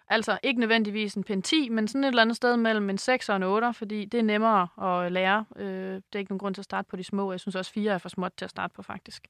Altså 0.09 0.39
ikke 0.43 0.61
nødvendigvis 0.61 1.15
en 1.15 1.25
pind 1.25 1.43
10, 1.43 1.69
men 1.69 1.89
sådan 1.89 2.05
et 2.05 2.09
eller 2.09 2.23
andet 2.23 2.37
sted 2.37 2.57
mellem 2.57 2.91
en 2.91 2.99
6 2.99 3.29
og 3.29 3.37
en 3.37 3.43
8, 3.43 3.73
fordi 3.73 4.05
det 4.05 4.19
er 4.19 4.23
nemmere 4.23 4.69
at 5.05 5.13
lære. 5.13 5.45
Øh, 5.57 5.95
det 5.95 6.03
er 6.15 6.19
ikke 6.19 6.31
nogen 6.31 6.39
grund 6.39 6.55
til 6.55 6.61
at 6.61 6.65
starte 6.65 6.89
på 6.89 6.97
de 6.97 7.05
små. 7.05 7.31
Jeg 7.33 7.41
synes 7.41 7.57
også, 7.57 7.73
4 7.73 7.93
er 7.93 7.99
for 7.99 8.09
småt 8.09 8.33
til 8.37 8.45
at 8.45 8.51
starte 8.51 8.75
på, 8.75 8.83
faktisk. 8.83 9.27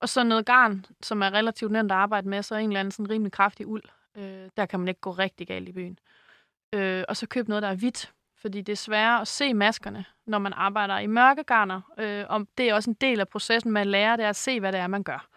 Og 0.00 0.08
så 0.08 0.24
noget 0.24 0.46
garn, 0.46 0.86
som 1.02 1.22
er 1.22 1.34
relativt 1.34 1.72
nemt 1.72 1.92
at 1.92 1.98
arbejde 1.98 2.28
med, 2.28 2.42
så 2.42 2.54
en 2.54 2.68
eller 2.68 2.80
anden 2.80 2.92
sådan 2.92 3.10
rimelig 3.10 3.32
kraftig 3.32 3.66
uld. 3.66 3.84
Øh, 4.16 4.48
der 4.56 4.66
kan 4.66 4.80
man 4.80 4.88
ikke 4.88 5.00
gå 5.00 5.10
rigtig 5.10 5.46
galt 5.46 5.68
i 5.68 5.72
byen. 5.72 5.98
Øh, 6.72 7.04
og 7.08 7.16
så 7.16 7.26
køb 7.26 7.48
noget, 7.48 7.62
der 7.62 7.68
er 7.68 7.74
hvidt, 7.74 8.12
fordi 8.44 8.60
det 8.60 8.72
er 8.72 8.76
sværere 8.76 9.20
at 9.20 9.28
se 9.28 9.54
maskerne, 9.54 10.04
når 10.26 10.38
man 10.38 10.52
arbejder 10.52 10.98
i 10.98 11.06
mørkegarner. 11.06 11.80
Øh, 11.98 12.24
og 12.28 12.46
det 12.58 12.68
er 12.68 12.74
også 12.74 12.90
en 12.90 12.96
del 13.00 13.20
af 13.20 13.28
processen 13.28 13.72
med 13.72 13.80
at 13.80 13.86
lære, 13.86 14.16
det 14.16 14.24
er 14.24 14.28
at 14.28 14.36
se, 14.36 14.60
hvad 14.60 14.72
det 14.72 14.80
er, 14.80 14.86
man 14.86 15.02
gør. 15.02 15.28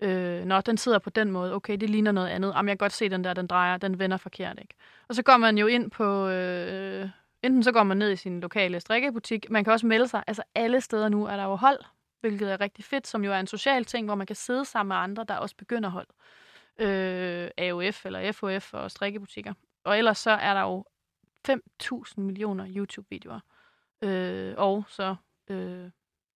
Øh, 0.00 0.44
når 0.44 0.60
den 0.60 0.76
sidder 0.76 0.98
på 0.98 1.10
den 1.10 1.30
måde, 1.30 1.54
okay, 1.54 1.76
det 1.76 1.90
ligner 1.90 2.12
noget 2.12 2.28
andet. 2.28 2.52
Jamen, 2.56 2.68
jeg 2.68 2.78
kan 2.78 2.84
godt 2.84 2.92
se, 2.92 3.08
den 3.08 3.24
der, 3.24 3.34
den 3.34 3.46
drejer, 3.46 3.76
den 3.76 3.98
vender 3.98 4.16
forkert, 4.16 4.58
ikke? 4.62 4.74
Og 5.08 5.14
så 5.14 5.22
går 5.22 5.36
man 5.36 5.58
jo 5.58 5.66
ind 5.66 5.90
på... 5.90 6.28
Øh, 6.28 7.08
enten 7.42 7.62
så 7.62 7.72
går 7.72 7.82
man 7.82 7.96
ned 7.96 8.10
i 8.10 8.16
sin 8.16 8.40
lokale 8.40 8.80
strikkebutik. 8.80 9.50
Man 9.50 9.64
kan 9.64 9.72
også 9.72 9.86
melde 9.86 10.08
sig. 10.08 10.24
Altså, 10.26 10.42
alle 10.54 10.80
steder 10.80 11.08
nu 11.08 11.26
er 11.26 11.36
der 11.36 11.44
jo 11.44 11.54
hold, 11.54 11.78
hvilket 12.20 12.52
er 12.52 12.60
rigtig 12.60 12.84
fedt, 12.84 13.06
som 13.06 13.24
jo 13.24 13.32
er 13.32 13.40
en 13.40 13.46
social 13.46 13.84
ting, 13.84 14.06
hvor 14.06 14.14
man 14.14 14.26
kan 14.26 14.36
sidde 14.36 14.64
sammen 14.64 14.88
med 14.88 14.96
andre, 14.96 15.24
der 15.28 15.36
også 15.36 15.56
begynder 15.56 15.88
hold. 15.88 16.06
Øh, 16.78 17.50
AOF 17.58 18.06
eller 18.06 18.32
FOF 18.32 18.74
og 18.74 18.90
strikkebutikker. 18.90 19.52
Og 19.84 19.98
ellers 19.98 20.18
så 20.18 20.30
er 20.30 20.54
der 20.54 20.60
jo 20.60 20.84
5.000 21.48 22.20
millioner 22.20 22.66
YouTube-videoer. 22.76 23.40
Øh, 24.02 24.54
og 24.56 24.84
så 24.88 25.16
øh, 25.48 25.90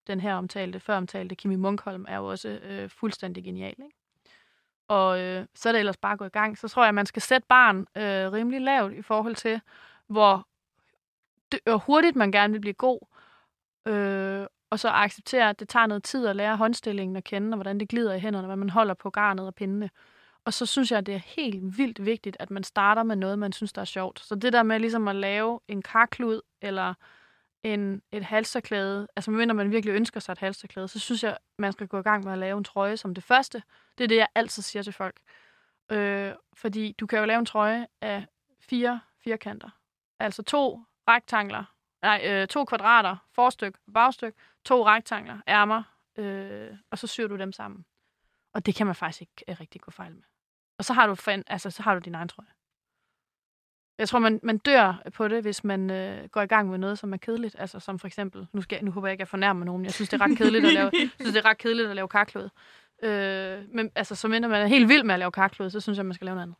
den 0.06 0.20
her 0.20 0.34
omtalte, 0.34 0.80
før 0.80 0.96
omtalte 0.96 1.34
Kimi 1.34 1.56
Munkholm 1.56 2.04
er 2.08 2.16
jo 2.16 2.26
også 2.26 2.48
øh, 2.48 2.90
fuldstændig 2.90 3.44
genial. 3.44 3.74
Ikke? 3.78 3.96
Og 4.88 5.20
øh, 5.20 5.46
så 5.54 5.68
er 5.68 5.72
det 5.72 5.78
ellers 5.78 5.96
bare 5.96 6.16
gået 6.16 6.32
gå 6.32 6.38
i 6.38 6.40
gang. 6.40 6.58
Så 6.58 6.68
tror 6.68 6.82
jeg, 6.82 6.88
at 6.88 6.94
man 6.94 7.06
skal 7.06 7.22
sætte 7.22 7.46
barn 7.48 7.78
øh, 7.78 8.32
rimelig 8.32 8.60
lavt 8.60 8.92
i 8.92 9.02
forhold 9.02 9.34
til, 9.34 9.60
hvor, 10.06 10.48
hvor 11.64 11.76
hurtigt 11.76 12.16
man 12.16 12.32
gerne 12.32 12.52
vil 12.52 12.60
blive 12.60 12.74
god. 12.74 13.00
Øh, 13.86 14.46
og 14.70 14.78
så 14.78 14.88
acceptere, 14.88 15.50
at 15.50 15.60
det 15.60 15.68
tager 15.68 15.86
noget 15.86 16.04
tid 16.04 16.26
at 16.26 16.36
lære 16.36 16.56
håndstillingen 16.56 17.16
at 17.16 17.24
kende, 17.24 17.54
og 17.54 17.56
hvordan 17.56 17.80
det 17.80 17.88
glider 17.88 18.14
i 18.14 18.20
hænderne, 18.20 18.46
hvad 18.46 18.56
man 18.56 18.70
holder 18.70 18.94
på 18.94 19.10
garnet 19.10 19.46
og 19.46 19.54
pindene. 19.54 19.90
Og 20.48 20.54
så 20.54 20.66
synes 20.66 20.90
jeg, 20.90 20.98
at 20.98 21.06
det 21.06 21.14
er 21.14 21.18
helt 21.18 21.78
vildt 21.78 22.04
vigtigt, 22.04 22.36
at 22.40 22.50
man 22.50 22.64
starter 22.64 23.02
med 23.02 23.16
noget, 23.16 23.38
man 23.38 23.52
synes, 23.52 23.72
der 23.72 23.80
er 23.80 23.84
sjovt. 23.84 24.20
Så 24.20 24.34
det 24.34 24.52
der 24.52 24.62
med 24.62 24.80
ligesom 24.80 25.08
at 25.08 25.16
lave 25.16 25.60
en 25.68 25.82
karklud 25.82 26.40
eller 26.60 26.94
en, 27.62 28.02
et 28.12 28.24
halsterklæde, 28.24 29.08
altså 29.16 29.30
medmindre 29.30 29.54
man 29.54 29.70
virkelig 29.70 29.92
ønsker 29.92 30.20
sig 30.20 30.32
et 30.32 30.38
halsterklæde, 30.38 30.88
så 30.88 30.98
synes 30.98 31.24
jeg, 31.24 31.36
man 31.58 31.72
skal 31.72 31.86
gå 31.88 31.98
i 31.98 32.02
gang 32.02 32.24
med 32.24 32.32
at 32.32 32.38
lave 32.38 32.58
en 32.58 32.64
trøje 32.64 32.96
som 32.96 33.14
det 33.14 33.24
første. 33.24 33.62
Det 33.98 34.04
er 34.04 34.08
det, 34.08 34.16
jeg 34.16 34.28
altid 34.34 34.62
siger 34.62 34.82
til 34.82 34.92
folk. 34.92 35.20
Øh, 35.90 36.32
fordi 36.52 36.94
du 37.00 37.06
kan 37.06 37.18
jo 37.18 37.24
lave 37.24 37.38
en 37.38 37.46
trøje 37.46 37.86
af 38.00 38.26
fire 38.60 39.00
firkanter. 39.24 39.70
Altså 40.18 40.42
to 40.42 40.80
rektangler, 41.08 41.64
nej, 42.02 42.22
øh, 42.24 42.46
to 42.46 42.64
kvadrater, 42.64 43.16
forstyk, 43.32 43.78
bagstyk, 43.94 44.34
to 44.64 44.86
rektangler, 44.86 45.38
ærmer, 45.48 45.82
øh, 46.16 46.70
og 46.90 46.98
så 46.98 47.06
syr 47.06 47.26
du 47.26 47.36
dem 47.36 47.52
sammen. 47.52 47.84
Og 48.52 48.66
det 48.66 48.74
kan 48.74 48.86
man 48.86 48.94
faktisk 48.94 49.20
ikke 49.20 49.44
øh, 49.48 49.60
rigtig 49.60 49.80
gå 49.80 49.90
fejl 49.90 50.14
med. 50.14 50.22
Og 50.78 50.84
så 50.84 50.92
har 50.92 51.06
du, 51.06 51.14
fan, 51.14 51.44
altså, 51.46 51.70
så 51.70 51.82
har 51.82 51.94
du 51.94 52.00
din 52.00 52.14
egen 52.14 52.28
trøje. 52.28 52.48
Jeg 53.98 54.08
tror, 54.08 54.18
man, 54.18 54.40
man 54.42 54.58
dør 54.58 55.02
på 55.14 55.28
det, 55.28 55.42
hvis 55.42 55.64
man 55.64 55.90
øh, 55.90 56.28
går 56.28 56.42
i 56.42 56.46
gang 56.46 56.70
med 56.70 56.78
noget, 56.78 56.98
som 56.98 57.12
er 57.12 57.16
kedeligt. 57.16 57.56
Altså 57.58 57.80
som 57.80 57.98
for 57.98 58.06
eksempel, 58.06 58.46
nu, 58.52 58.62
skal, 58.62 58.84
nu 58.84 58.90
håber 58.90 59.08
jeg 59.08 59.12
ikke, 59.12 59.22
jeg 59.22 59.28
fornærmer 59.28 59.64
nogen, 59.64 59.84
jeg 59.84 59.92
synes, 59.92 60.08
det 60.08 60.20
er 60.20 60.24
ret 60.24 60.38
kedeligt 60.38 60.66
at 60.66 60.72
lave, 60.72 60.90
synes, 61.20 61.32
det 61.32 61.36
er 61.36 61.44
ret 61.44 61.58
kedeligt 61.58 61.88
at 61.88 61.96
lave 61.96 62.08
karklud. 62.08 62.48
Øh, 63.02 63.64
men 63.74 63.90
altså, 63.94 64.14
så 64.14 64.28
mindre 64.28 64.48
man 64.48 64.62
er 64.62 64.66
helt 64.66 64.88
vild 64.88 65.04
med 65.04 65.14
at 65.14 65.18
lave 65.18 65.32
karklud, 65.32 65.70
så 65.70 65.80
synes 65.80 65.96
jeg, 65.96 66.06
man 66.06 66.14
skal 66.14 66.24
lave 66.24 66.34
noget 66.34 66.42
andet. 66.42 66.56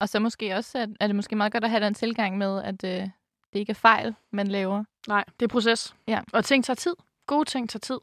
Og 0.00 0.08
så 0.08 0.18
måske 0.18 0.54
også, 0.54 0.78
at, 0.78 0.88
er 1.00 1.06
det 1.06 1.16
måske 1.16 1.36
meget 1.36 1.52
godt 1.52 1.64
at 1.64 1.70
have 1.70 1.84
den 1.84 1.94
tilgang 1.94 2.38
med, 2.38 2.62
at 2.62 2.84
øh, 2.84 3.08
det 3.52 3.58
ikke 3.58 3.70
er 3.70 3.74
fejl, 3.74 4.14
man 4.30 4.48
laver. 4.48 4.84
Nej, 5.08 5.24
det 5.40 5.46
er 5.46 5.48
proces. 5.50 5.96
Ja. 6.06 6.20
Og 6.32 6.44
ting 6.44 6.64
tager 6.64 6.74
tid. 6.74 6.94
Gode 7.26 7.44
ting 7.44 7.70
tager 7.70 7.80
tid. 7.80 7.98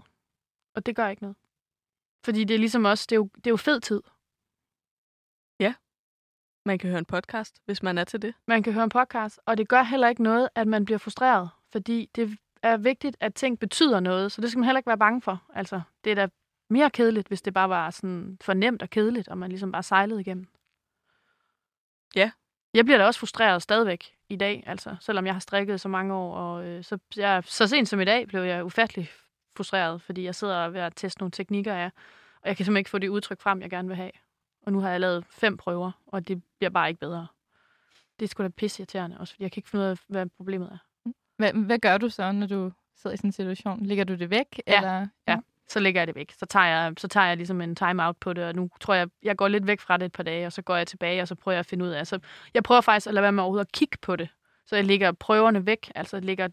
Og 0.75 0.85
det 0.85 0.95
gør 0.95 1.07
ikke 1.07 1.21
noget. 1.21 1.35
Fordi 2.25 2.43
det 2.43 2.53
er 2.53 2.59
ligesom 2.59 2.85
også, 2.85 3.05
det 3.09 3.15
er 3.15 3.19
jo, 3.19 3.29
det 3.35 3.47
er 3.47 3.51
jo 3.51 3.57
fed 3.57 3.79
tid. 3.79 4.01
Man 6.65 6.77
kan 6.77 6.89
høre 6.89 6.99
en 6.99 7.05
podcast, 7.05 7.61
hvis 7.65 7.83
man 7.83 7.97
er 7.97 8.03
til 8.03 8.21
det. 8.21 8.33
Man 8.47 8.63
kan 8.63 8.73
høre 8.73 8.83
en 8.83 8.89
podcast, 8.89 9.39
og 9.45 9.57
det 9.57 9.67
gør 9.67 9.83
heller 9.83 10.07
ikke 10.07 10.23
noget, 10.23 10.49
at 10.55 10.67
man 10.67 10.85
bliver 10.85 10.97
frustreret. 10.97 11.49
Fordi 11.71 12.09
det 12.15 12.37
er 12.63 12.77
vigtigt, 12.77 13.17
at 13.19 13.35
ting 13.35 13.59
betyder 13.59 13.99
noget, 13.99 14.31
så 14.31 14.41
det 14.41 14.49
skal 14.49 14.59
man 14.59 14.65
heller 14.65 14.79
ikke 14.79 14.87
være 14.87 14.97
bange 14.97 15.21
for. 15.21 15.43
Altså, 15.53 15.81
det 16.03 16.11
er 16.11 16.15
da 16.15 16.27
mere 16.69 16.89
kedeligt, 16.89 17.27
hvis 17.27 17.41
det 17.41 17.53
bare 17.53 17.69
var 17.69 17.89
sådan 17.89 18.37
for 18.41 18.53
nemt 18.53 18.81
og 18.81 18.89
kedeligt, 18.89 19.27
og 19.27 19.37
man 19.37 19.49
ligesom 19.49 19.71
bare 19.71 19.83
sejlede 19.83 20.21
igennem. 20.21 20.47
Ja. 22.15 22.31
Jeg 22.73 22.85
bliver 22.85 22.97
da 22.97 23.05
også 23.05 23.19
frustreret 23.19 23.61
stadigvæk 23.61 24.15
i 24.29 24.35
dag, 24.35 24.63
altså, 24.65 24.95
selvom 24.99 25.25
jeg 25.25 25.35
har 25.35 25.39
strikket 25.39 25.81
så 25.81 25.87
mange 25.89 26.13
år, 26.13 26.35
og 26.35 26.65
øh, 26.65 26.83
så, 26.83 26.97
jeg, 27.15 27.43
så 27.45 27.67
sent 27.67 27.89
som 27.89 27.99
i 27.99 28.05
dag 28.05 28.27
blev 28.27 28.41
jeg 28.41 28.65
ufattelig 28.65 29.11
frustreret, 29.57 30.01
fordi 30.01 30.23
jeg 30.23 30.35
sidder 30.35 30.55
og 30.55 30.65
er 30.65 30.69
ved 30.69 30.81
at 30.81 30.93
teste 30.95 31.21
nogle 31.21 31.31
teknikker 31.31 31.73
af, 31.73 31.91
og 32.41 32.47
jeg 32.47 32.57
kan 32.57 32.65
simpelthen 32.65 32.79
ikke 32.79 32.89
få 32.89 32.97
det 32.97 33.07
udtryk 33.07 33.41
frem, 33.41 33.61
jeg 33.61 33.69
gerne 33.69 33.87
vil 33.87 33.97
have. 33.97 34.11
Og 34.65 34.73
nu 34.73 34.79
har 34.79 34.89
jeg 34.91 34.99
lavet 34.99 35.25
fem 35.25 35.57
prøver, 35.57 35.91
og 36.07 36.27
det 36.27 36.43
bliver 36.57 36.69
bare 36.69 36.89
ikke 36.89 36.99
bedre. 36.99 37.27
Det 38.19 38.25
er 38.25 38.29
sgu 38.29 38.43
da 38.43 38.47
pisseirriterende 38.47 39.17
også, 39.19 39.33
fordi 39.33 39.43
jeg 39.43 39.51
kan 39.51 39.59
ikke 39.59 39.69
finde 39.69 39.85
ud 39.85 39.89
af, 39.89 39.97
hvad 40.07 40.25
problemet 40.37 40.69
er. 40.71 41.09
Hvad, 41.37 41.53
hvad 41.53 41.79
gør 41.79 41.97
du 41.97 42.09
så, 42.09 42.31
når 42.31 42.47
du 42.47 42.71
sidder 42.95 43.13
i 43.13 43.17
sådan 43.17 43.27
en 43.27 43.31
situation? 43.31 43.85
Ligger 43.85 44.03
du 44.03 44.15
det 44.15 44.29
væk? 44.29 44.61
Ja, 44.67 44.77
Eller? 44.77 45.07
ja. 45.27 45.37
Så 45.67 45.79
lægger 45.79 46.01
jeg 46.01 46.07
det 46.07 46.15
væk. 46.15 46.33
Så 46.37 46.45
tager 46.45 46.65
jeg, 46.65 46.93
så 46.97 47.07
tager 47.07 47.27
jeg 47.27 47.37
ligesom 47.37 47.61
en 47.61 47.75
time-out 47.75 48.17
på 48.17 48.33
det, 48.33 48.43
og 48.43 48.55
nu 48.55 48.69
tror 48.79 48.93
jeg, 48.93 49.09
jeg 49.23 49.35
går 49.37 49.47
lidt 49.47 49.67
væk 49.67 49.79
fra 49.79 49.97
det 49.97 50.05
et 50.05 50.11
par 50.13 50.23
dage, 50.23 50.45
og 50.45 50.53
så 50.53 50.61
går 50.61 50.75
jeg 50.75 50.87
tilbage, 50.87 51.21
og 51.21 51.27
så 51.27 51.35
prøver 51.35 51.53
jeg 51.53 51.59
at 51.59 51.65
finde 51.65 51.85
ud 51.85 51.89
af. 51.89 52.07
Så 52.07 52.19
jeg 52.53 52.63
prøver 52.63 52.81
faktisk 52.81 53.07
at 53.07 53.13
lade 53.13 53.21
være 53.21 53.31
med 53.31 53.43
overhovedet 53.43 53.65
at 53.65 53.71
kigge 53.71 53.97
på 54.01 54.15
det. 54.15 54.29
Så 54.65 54.75
jeg 54.75 54.85
lægger 54.85 55.11
prøverne 55.11 55.65
væk, 55.65 55.91
altså 55.95 56.19
lægger 56.19 56.47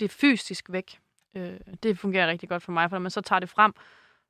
det 0.00 0.10
fysisk 0.10 0.66
væk. 0.72 0.98
Øh, 1.34 1.52
det 1.82 1.98
fungerer 1.98 2.26
rigtig 2.26 2.48
godt 2.48 2.62
for 2.62 2.72
mig, 2.72 2.90
for 2.90 2.96
når 2.96 3.00
man 3.00 3.10
så 3.10 3.20
tager 3.20 3.40
det 3.40 3.48
frem, 3.48 3.74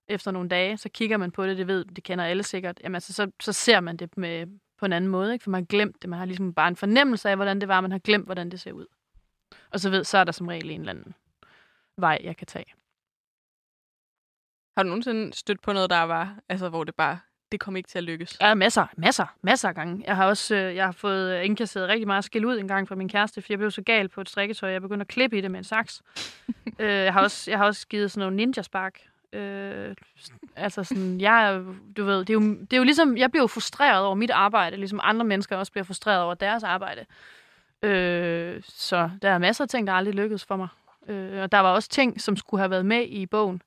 efter 0.08 0.30
nogle 0.30 0.48
dage, 0.48 0.76
så 0.76 0.88
kigger 0.88 1.16
man 1.16 1.30
på 1.30 1.46
det, 1.46 1.58
det 1.58 1.66
ved, 1.66 1.84
det 1.84 2.04
kender 2.04 2.24
alle 2.24 2.42
sikkert, 2.42 2.80
jamen 2.84 2.94
altså, 2.94 3.12
så, 3.12 3.30
så 3.40 3.52
ser 3.52 3.80
man 3.80 3.96
det 3.96 4.16
med, 4.16 4.46
på 4.78 4.86
en 4.86 4.92
anden 4.92 5.10
måde, 5.10 5.32
ikke? 5.32 5.42
for 5.42 5.50
man 5.50 5.60
har 5.60 5.66
glemt 5.66 6.02
det, 6.02 6.10
man 6.10 6.18
har 6.18 6.26
ligesom 6.26 6.54
bare 6.54 6.68
en 6.68 6.76
fornemmelse 6.76 7.30
af, 7.30 7.36
hvordan 7.36 7.60
det 7.60 7.68
var, 7.68 7.80
man 7.80 7.92
har 7.92 7.98
glemt, 7.98 8.24
hvordan 8.24 8.50
det 8.50 8.60
ser 8.60 8.72
ud. 8.72 8.86
Og 9.70 9.80
så 9.80 9.90
ved, 9.90 10.04
så 10.04 10.18
er 10.18 10.24
der 10.24 10.32
som 10.32 10.48
regel 10.48 10.70
en 10.70 10.80
eller 10.80 10.92
anden 10.92 11.14
vej, 11.96 12.18
jeg 12.24 12.36
kan 12.36 12.46
tage. 12.46 12.74
Har 14.76 14.82
du 14.82 14.88
nogensinde 14.88 15.32
stødt 15.32 15.62
på 15.62 15.72
noget, 15.72 15.90
der 15.90 16.02
var, 16.02 16.38
altså 16.48 16.68
hvor 16.68 16.84
det 16.84 16.94
bare, 16.94 17.18
det 17.52 17.60
kom 17.60 17.76
ikke 17.76 17.88
til 17.88 17.98
at 17.98 18.04
lykkes? 18.04 18.40
Ja, 18.40 18.54
masser, 18.54 18.86
masser, 18.96 19.26
masser 19.42 19.68
af 19.68 19.74
gange. 19.74 20.04
Jeg 20.06 20.16
har 20.16 20.26
også 20.26 20.54
øh, 20.56 20.74
jeg 20.74 20.84
har 20.84 20.92
fået 20.92 21.42
indkasseret 21.42 21.88
rigtig 21.88 22.06
meget 22.06 22.24
skil 22.24 22.44
ud 22.44 22.58
en 22.58 22.68
gang 22.68 22.88
fra 22.88 22.94
min 22.94 23.08
kæreste, 23.08 23.42
for 23.42 23.46
jeg 23.50 23.58
blev 23.58 23.70
så 23.70 23.82
gal 23.82 24.08
på 24.08 24.20
et 24.20 24.28
strikketøj, 24.28 24.70
jeg 24.70 24.82
begyndte 24.82 25.02
at 25.02 25.08
klippe 25.08 25.38
i 25.38 25.40
det 25.40 25.50
med 25.50 25.58
en 25.58 25.64
saks. 25.64 26.02
øh, 26.78 26.88
jeg, 26.90 27.12
har 27.12 27.22
også, 27.22 27.50
jeg 27.50 27.58
har 27.58 27.66
også 27.66 27.88
givet 27.88 28.10
sådan 28.10 28.20
nogle 28.20 28.36
ninja-spark. 28.36 29.13
Øh, 29.34 29.94
altså 30.56 30.84
sådan, 30.84 31.20
jeg, 31.20 31.62
du 31.96 32.04
ved, 32.04 32.18
det 32.18 32.30
er, 32.30 32.34
jo, 32.34 32.40
det 32.40 32.72
er 32.72 32.76
jo 32.76 32.84
ligesom, 32.84 33.16
jeg 33.16 33.30
bliver 33.30 33.42
jo 33.42 33.46
frustreret 33.46 34.04
over 34.04 34.14
mit 34.14 34.30
arbejde, 34.30 34.76
ligesom 34.76 35.00
andre 35.02 35.24
mennesker 35.24 35.56
også 35.56 35.72
bliver 35.72 35.84
frustreret 35.84 36.22
over 36.22 36.34
deres 36.34 36.62
arbejde. 36.62 37.06
Øh, 37.82 38.62
så 38.66 39.10
der 39.22 39.30
er 39.30 39.38
masser 39.38 39.64
af 39.64 39.68
ting, 39.68 39.86
der 39.86 39.92
aldrig 39.92 40.14
lykkedes 40.14 40.44
for 40.44 40.56
mig. 40.56 40.68
Øh, 41.08 41.42
og 41.42 41.52
der 41.52 41.58
var 41.58 41.72
også 41.72 41.88
ting, 41.88 42.20
som 42.20 42.36
skulle 42.36 42.60
have 42.60 42.70
været 42.70 42.86
med 42.86 43.02
i 43.02 43.26
bogen, 43.26 43.62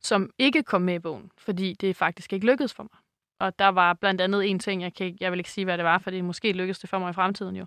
som 0.00 0.30
ikke 0.38 0.62
kom 0.62 0.82
med 0.82 0.94
i 0.94 0.98
bogen, 0.98 1.30
fordi 1.38 1.72
det 1.72 1.96
faktisk 1.96 2.32
ikke 2.32 2.46
lykkedes 2.46 2.74
for 2.74 2.82
mig. 2.82 2.98
Og 3.40 3.58
der 3.58 3.68
var 3.68 3.94
blandt 3.94 4.20
andet 4.20 4.50
en 4.50 4.58
ting, 4.58 4.82
jeg, 4.82 4.94
kan, 4.94 5.16
jeg 5.20 5.32
vil 5.32 5.38
ikke 5.40 5.50
sige, 5.50 5.64
hvad 5.64 5.78
det 5.78 5.84
var, 5.84 5.98
fordi 5.98 6.20
måske 6.20 6.52
lykkedes 6.52 6.78
det 6.78 6.90
for 6.90 6.98
mig 6.98 7.10
i 7.10 7.12
fremtiden 7.12 7.56
jo. 7.56 7.66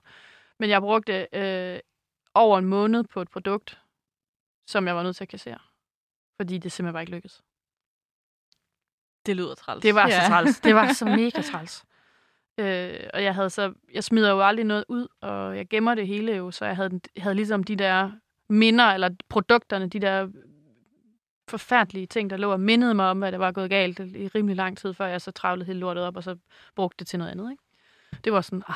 Men 0.60 0.70
jeg 0.70 0.82
brugte 0.82 1.28
øh, 1.34 1.80
over 2.34 2.58
en 2.58 2.66
måned 2.66 3.04
på 3.04 3.22
et 3.22 3.30
produkt, 3.30 3.80
som 4.68 4.88
jeg 4.88 4.96
var 4.96 5.04
nødt 5.04 5.16
til 5.16 5.24
at 5.24 5.30
kassere. 5.30 5.58
Fordi 6.42 6.58
det 6.58 6.72
simpelthen 6.72 6.94
bare 6.94 7.04
ikke 7.04 7.12
lykkedes. 7.12 7.44
Det 9.26 9.36
lyder 9.36 9.56
træls. 9.56 9.82
Det 9.82 9.96
var 9.96 10.08
ja. 10.08 10.22
så 10.22 10.28
træls. 10.28 10.60
Det 10.60 10.76
var 10.76 10.94
så 10.94 11.06
mega 11.22 11.42
træls. 11.42 11.86
Øh, 12.58 13.10
og 13.14 13.24
jeg 13.24 13.36
havde 13.36 13.50
så, 13.50 13.74
jeg 13.94 14.04
smider 14.04 14.32
jo 14.32 14.42
aldrig 14.42 14.66
noget 14.66 14.86
ud, 14.88 15.08
og 15.22 15.58
jeg 15.58 15.70
gemmer 15.70 15.96
det 15.96 16.08
hele 16.08 16.36
jo, 16.36 16.52
så 16.52 16.66
jeg 16.66 16.76
havde, 16.76 17.02
jeg 17.16 17.24
havde 17.24 17.36
ligesom 17.36 17.64
de 17.64 17.76
der 17.76 18.12
minder, 18.50 18.86
eller 18.86 19.10
produkterne, 19.30 19.88
de 19.88 20.00
der 20.00 20.30
forfærdelige 21.48 22.08
ting, 22.08 22.30
der 22.30 22.38
lå 22.38 22.52
og 22.52 22.60
mindede 22.60 22.94
mig 22.94 23.10
om, 23.10 23.24
at 23.24 23.34
det 23.34 23.40
var 23.40 23.52
gået 23.52 23.70
galt 23.70 24.00
i 24.00 24.28
rimelig 24.28 24.56
lang 24.56 24.78
tid, 24.78 24.94
før 24.94 25.06
jeg 25.06 25.22
så 25.22 25.32
travlede 25.32 25.66
hele 25.66 25.80
lortet 25.80 26.04
op, 26.04 26.18
og 26.18 26.24
så 26.24 26.38
brugte 26.76 26.98
det 27.00 27.08
til 27.08 27.20
noget 27.20 27.32
andet. 27.32 27.52
Ikke? 27.52 27.64
Det 28.24 28.34
var 28.34 28.42
sådan, 28.42 28.64
ah. 28.68 28.76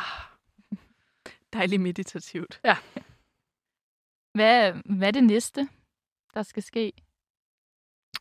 Dejligt 1.54 1.82
meditativt. 1.82 2.60
Ja. 2.64 2.78
Hvad, 4.34 4.74
hvad 4.86 5.08
er 5.08 5.12
det 5.12 5.24
næste, 5.24 5.68
der 6.34 6.44
skal 6.44 6.64
ske? 6.64 6.94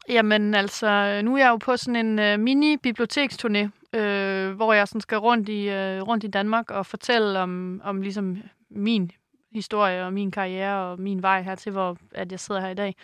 Jamen 0.08 0.54
altså, 0.54 1.20
nu 1.24 1.34
er 1.34 1.38
jeg 1.38 1.48
jo 1.48 1.56
på 1.56 1.76
sådan 1.76 2.06
en 2.06 2.18
øh, 2.18 2.38
mini-biblioteksturné, 2.38 3.98
øh, 3.98 4.50
hvor 4.50 4.72
jeg 4.72 4.88
sådan 4.88 5.00
skal 5.00 5.18
rundt 5.18 5.48
i, 5.48 5.68
øh, 5.68 6.02
rundt 6.02 6.24
i 6.24 6.28
Danmark 6.28 6.70
og 6.70 6.86
fortælle 6.86 7.38
om, 7.40 7.80
om 7.84 8.00
ligesom 8.00 8.36
min 8.70 9.10
historie 9.52 10.04
og 10.04 10.12
min 10.12 10.30
karriere 10.30 10.90
og 10.90 11.00
min 11.00 11.22
vej 11.22 11.42
hertil, 11.42 11.72
hvor 11.72 11.96
at 12.12 12.32
jeg 12.32 12.40
sidder 12.40 12.60
her 12.60 12.68
i 12.68 12.74
dag. 12.74 12.96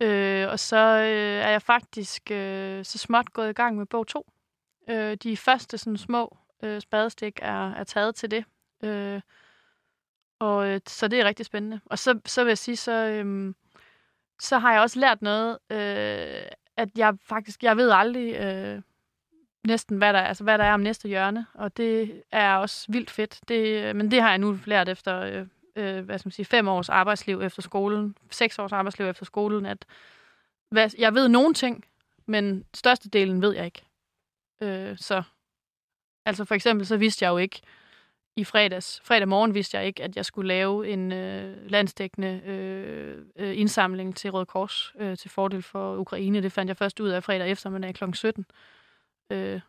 Øh, 0.00 0.48
og 0.48 0.60
så 0.60 0.76
øh, 0.76 1.44
er 1.44 1.50
jeg 1.50 1.62
faktisk 1.62 2.30
øh, 2.30 2.84
så 2.84 2.98
småt 2.98 3.32
gået 3.32 3.50
i 3.50 3.52
gang 3.52 3.76
med 3.76 3.86
bog 3.86 4.06
2. 4.06 4.26
Øh, 4.90 5.16
de 5.22 5.36
første 5.36 5.78
sådan 5.78 5.96
små 5.96 6.36
øh, 6.62 6.80
spadestik 6.80 7.38
er, 7.42 7.72
er 7.72 7.84
taget 7.84 8.14
til 8.14 8.30
det. 8.30 8.44
Øh, 8.84 9.20
og 10.38 10.68
øh, 10.68 10.80
så 10.86 11.08
det 11.08 11.20
er 11.20 11.24
rigtig 11.24 11.46
spændende. 11.46 11.80
Og 11.86 11.98
så, 11.98 12.20
så 12.26 12.44
vil 12.44 12.50
jeg 12.50 12.58
sige, 12.58 12.76
så, 12.76 12.92
øh, 12.92 13.54
så 14.40 14.58
har 14.58 14.72
jeg 14.72 14.80
også 14.80 15.00
lært 15.00 15.22
noget, 15.22 15.58
øh, 15.70 16.46
at 16.76 16.88
jeg 16.96 17.14
faktisk, 17.22 17.62
jeg 17.62 17.76
ved 17.76 17.90
aldrig 17.90 18.34
øh, 18.34 18.82
næsten, 19.66 19.96
hvad 19.96 20.12
der, 20.12 20.20
altså, 20.20 20.44
hvad 20.44 20.58
der 20.58 20.64
er 20.64 20.74
om 20.74 20.80
næste 20.80 21.08
hjørne, 21.08 21.46
og 21.54 21.76
det 21.76 22.22
er 22.32 22.56
også 22.56 22.86
vildt 22.92 23.10
fedt. 23.10 23.40
Det, 23.48 23.84
øh, 23.84 23.96
men 23.96 24.10
det 24.10 24.22
har 24.22 24.28
jeg 24.28 24.38
nu 24.38 24.58
lært 24.64 24.88
efter 24.88 25.20
øh, 25.20 25.46
øh, 25.76 26.04
hvad 26.04 26.18
skal 26.18 26.26
man 26.28 26.32
sige, 26.32 26.46
fem 26.46 26.68
års 26.68 26.88
arbejdsliv 26.88 27.40
efter 27.40 27.62
skolen, 27.62 28.16
seks 28.30 28.58
års 28.58 28.72
arbejdsliv 28.72 29.06
efter 29.06 29.24
skolen, 29.24 29.66
at 29.66 29.86
hvad, 30.70 30.90
jeg 30.98 31.14
ved 31.14 31.28
nogle 31.28 31.54
ting, 31.54 31.84
men 32.26 32.64
størstedelen 32.74 33.42
ved 33.42 33.54
jeg 33.54 33.64
ikke. 33.64 33.82
Øh, 34.62 34.98
så 34.98 35.22
altså 36.26 36.44
for 36.44 36.54
eksempel, 36.54 36.86
så 36.86 36.96
vidste 36.96 37.24
jeg 37.24 37.30
jo 37.30 37.38
ikke 37.38 37.60
i 38.36 38.44
fredags, 38.44 39.00
fredag 39.04 39.28
morgen 39.28 39.54
vidste 39.54 39.76
jeg 39.76 39.86
ikke, 39.86 40.02
at 40.02 40.16
jeg 40.16 40.24
skulle 40.24 40.48
lave 40.48 40.88
en 40.88 41.12
øh, 41.12 41.70
landsdækkende 41.70 42.40
øh, 42.44 43.26
øh, 43.36 43.58
indsamling 43.58 44.16
til 44.16 44.30
Røde 44.30 44.46
Kors 44.46 44.94
øh, 44.98 45.16
til 45.16 45.30
fordel 45.30 45.62
for 45.62 45.96
Ukraine. 45.96 46.42
Det 46.42 46.52
fandt 46.52 46.68
jeg 46.68 46.76
først 46.76 47.00
ud 47.00 47.08
af 47.08 47.24
fredag 47.24 47.50
eftermiddag 47.50 47.94
kl. 47.94 48.04
17. 48.12 48.46
Øh, 49.30 49.60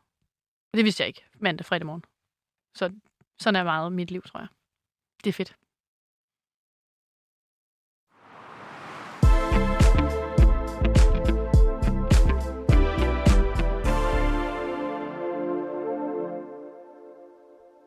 det 0.73 0.85
vidste 0.85 1.01
jeg 1.01 1.07
ikke 1.07 1.25
mandag, 1.39 1.65
fredag 1.65 1.85
morgen. 1.85 2.03
Så 2.75 2.91
sådan 3.39 3.55
er 3.55 3.63
meget 3.63 3.91
mit 3.91 4.11
liv, 4.11 4.21
tror 4.21 4.39
jeg. 4.39 4.47
Det 5.23 5.29
er 5.29 5.33
fedt. 5.33 5.55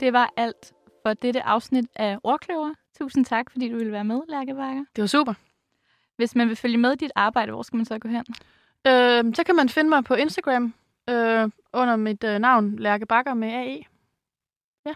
Det 0.00 0.12
var 0.12 0.32
alt 0.36 0.72
for 1.02 1.14
dette 1.14 1.42
afsnit 1.42 1.86
af 1.94 2.18
Ordkløver. 2.22 2.74
Tusind 2.98 3.24
tak, 3.24 3.50
fordi 3.50 3.68
du 3.68 3.76
ville 3.76 3.92
være 3.92 4.04
med, 4.04 4.20
Lærke 4.28 4.54
Bakker. 4.54 4.84
Det 4.96 5.02
var 5.02 5.08
super. 5.08 5.34
Hvis 6.16 6.34
man 6.34 6.48
vil 6.48 6.56
følge 6.56 6.78
med 6.78 6.92
i 6.92 6.96
dit 6.96 7.12
arbejde, 7.14 7.52
hvor 7.52 7.62
skal 7.62 7.76
man 7.76 7.86
så 7.86 7.98
gå 7.98 8.08
hen? 8.08 8.24
Øh, 8.86 9.34
så 9.34 9.42
kan 9.46 9.56
man 9.56 9.68
finde 9.68 9.90
mig 9.90 10.04
på 10.04 10.14
Instagram 10.14 10.74
øh, 11.08 11.50
under 11.72 11.96
mit 11.96 12.24
øh, 12.24 12.38
navn, 12.38 12.76
Lærke 12.76 13.06
Bakker 13.06 13.34
med 13.34 13.48
AE. 13.48 13.82
Ja. 14.86 14.94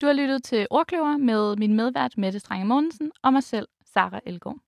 Du 0.00 0.06
har 0.06 0.12
lyttet 0.12 0.44
til 0.44 0.66
Ordkløver 0.70 1.16
med 1.16 1.56
min 1.56 1.76
medvært 1.76 2.18
Mette 2.18 2.38
Strange 2.38 2.64
Mortensen 2.64 3.12
og 3.22 3.32
mig 3.32 3.42
selv, 3.42 3.68
Sara 3.84 4.20
Elgaard. 4.26 4.58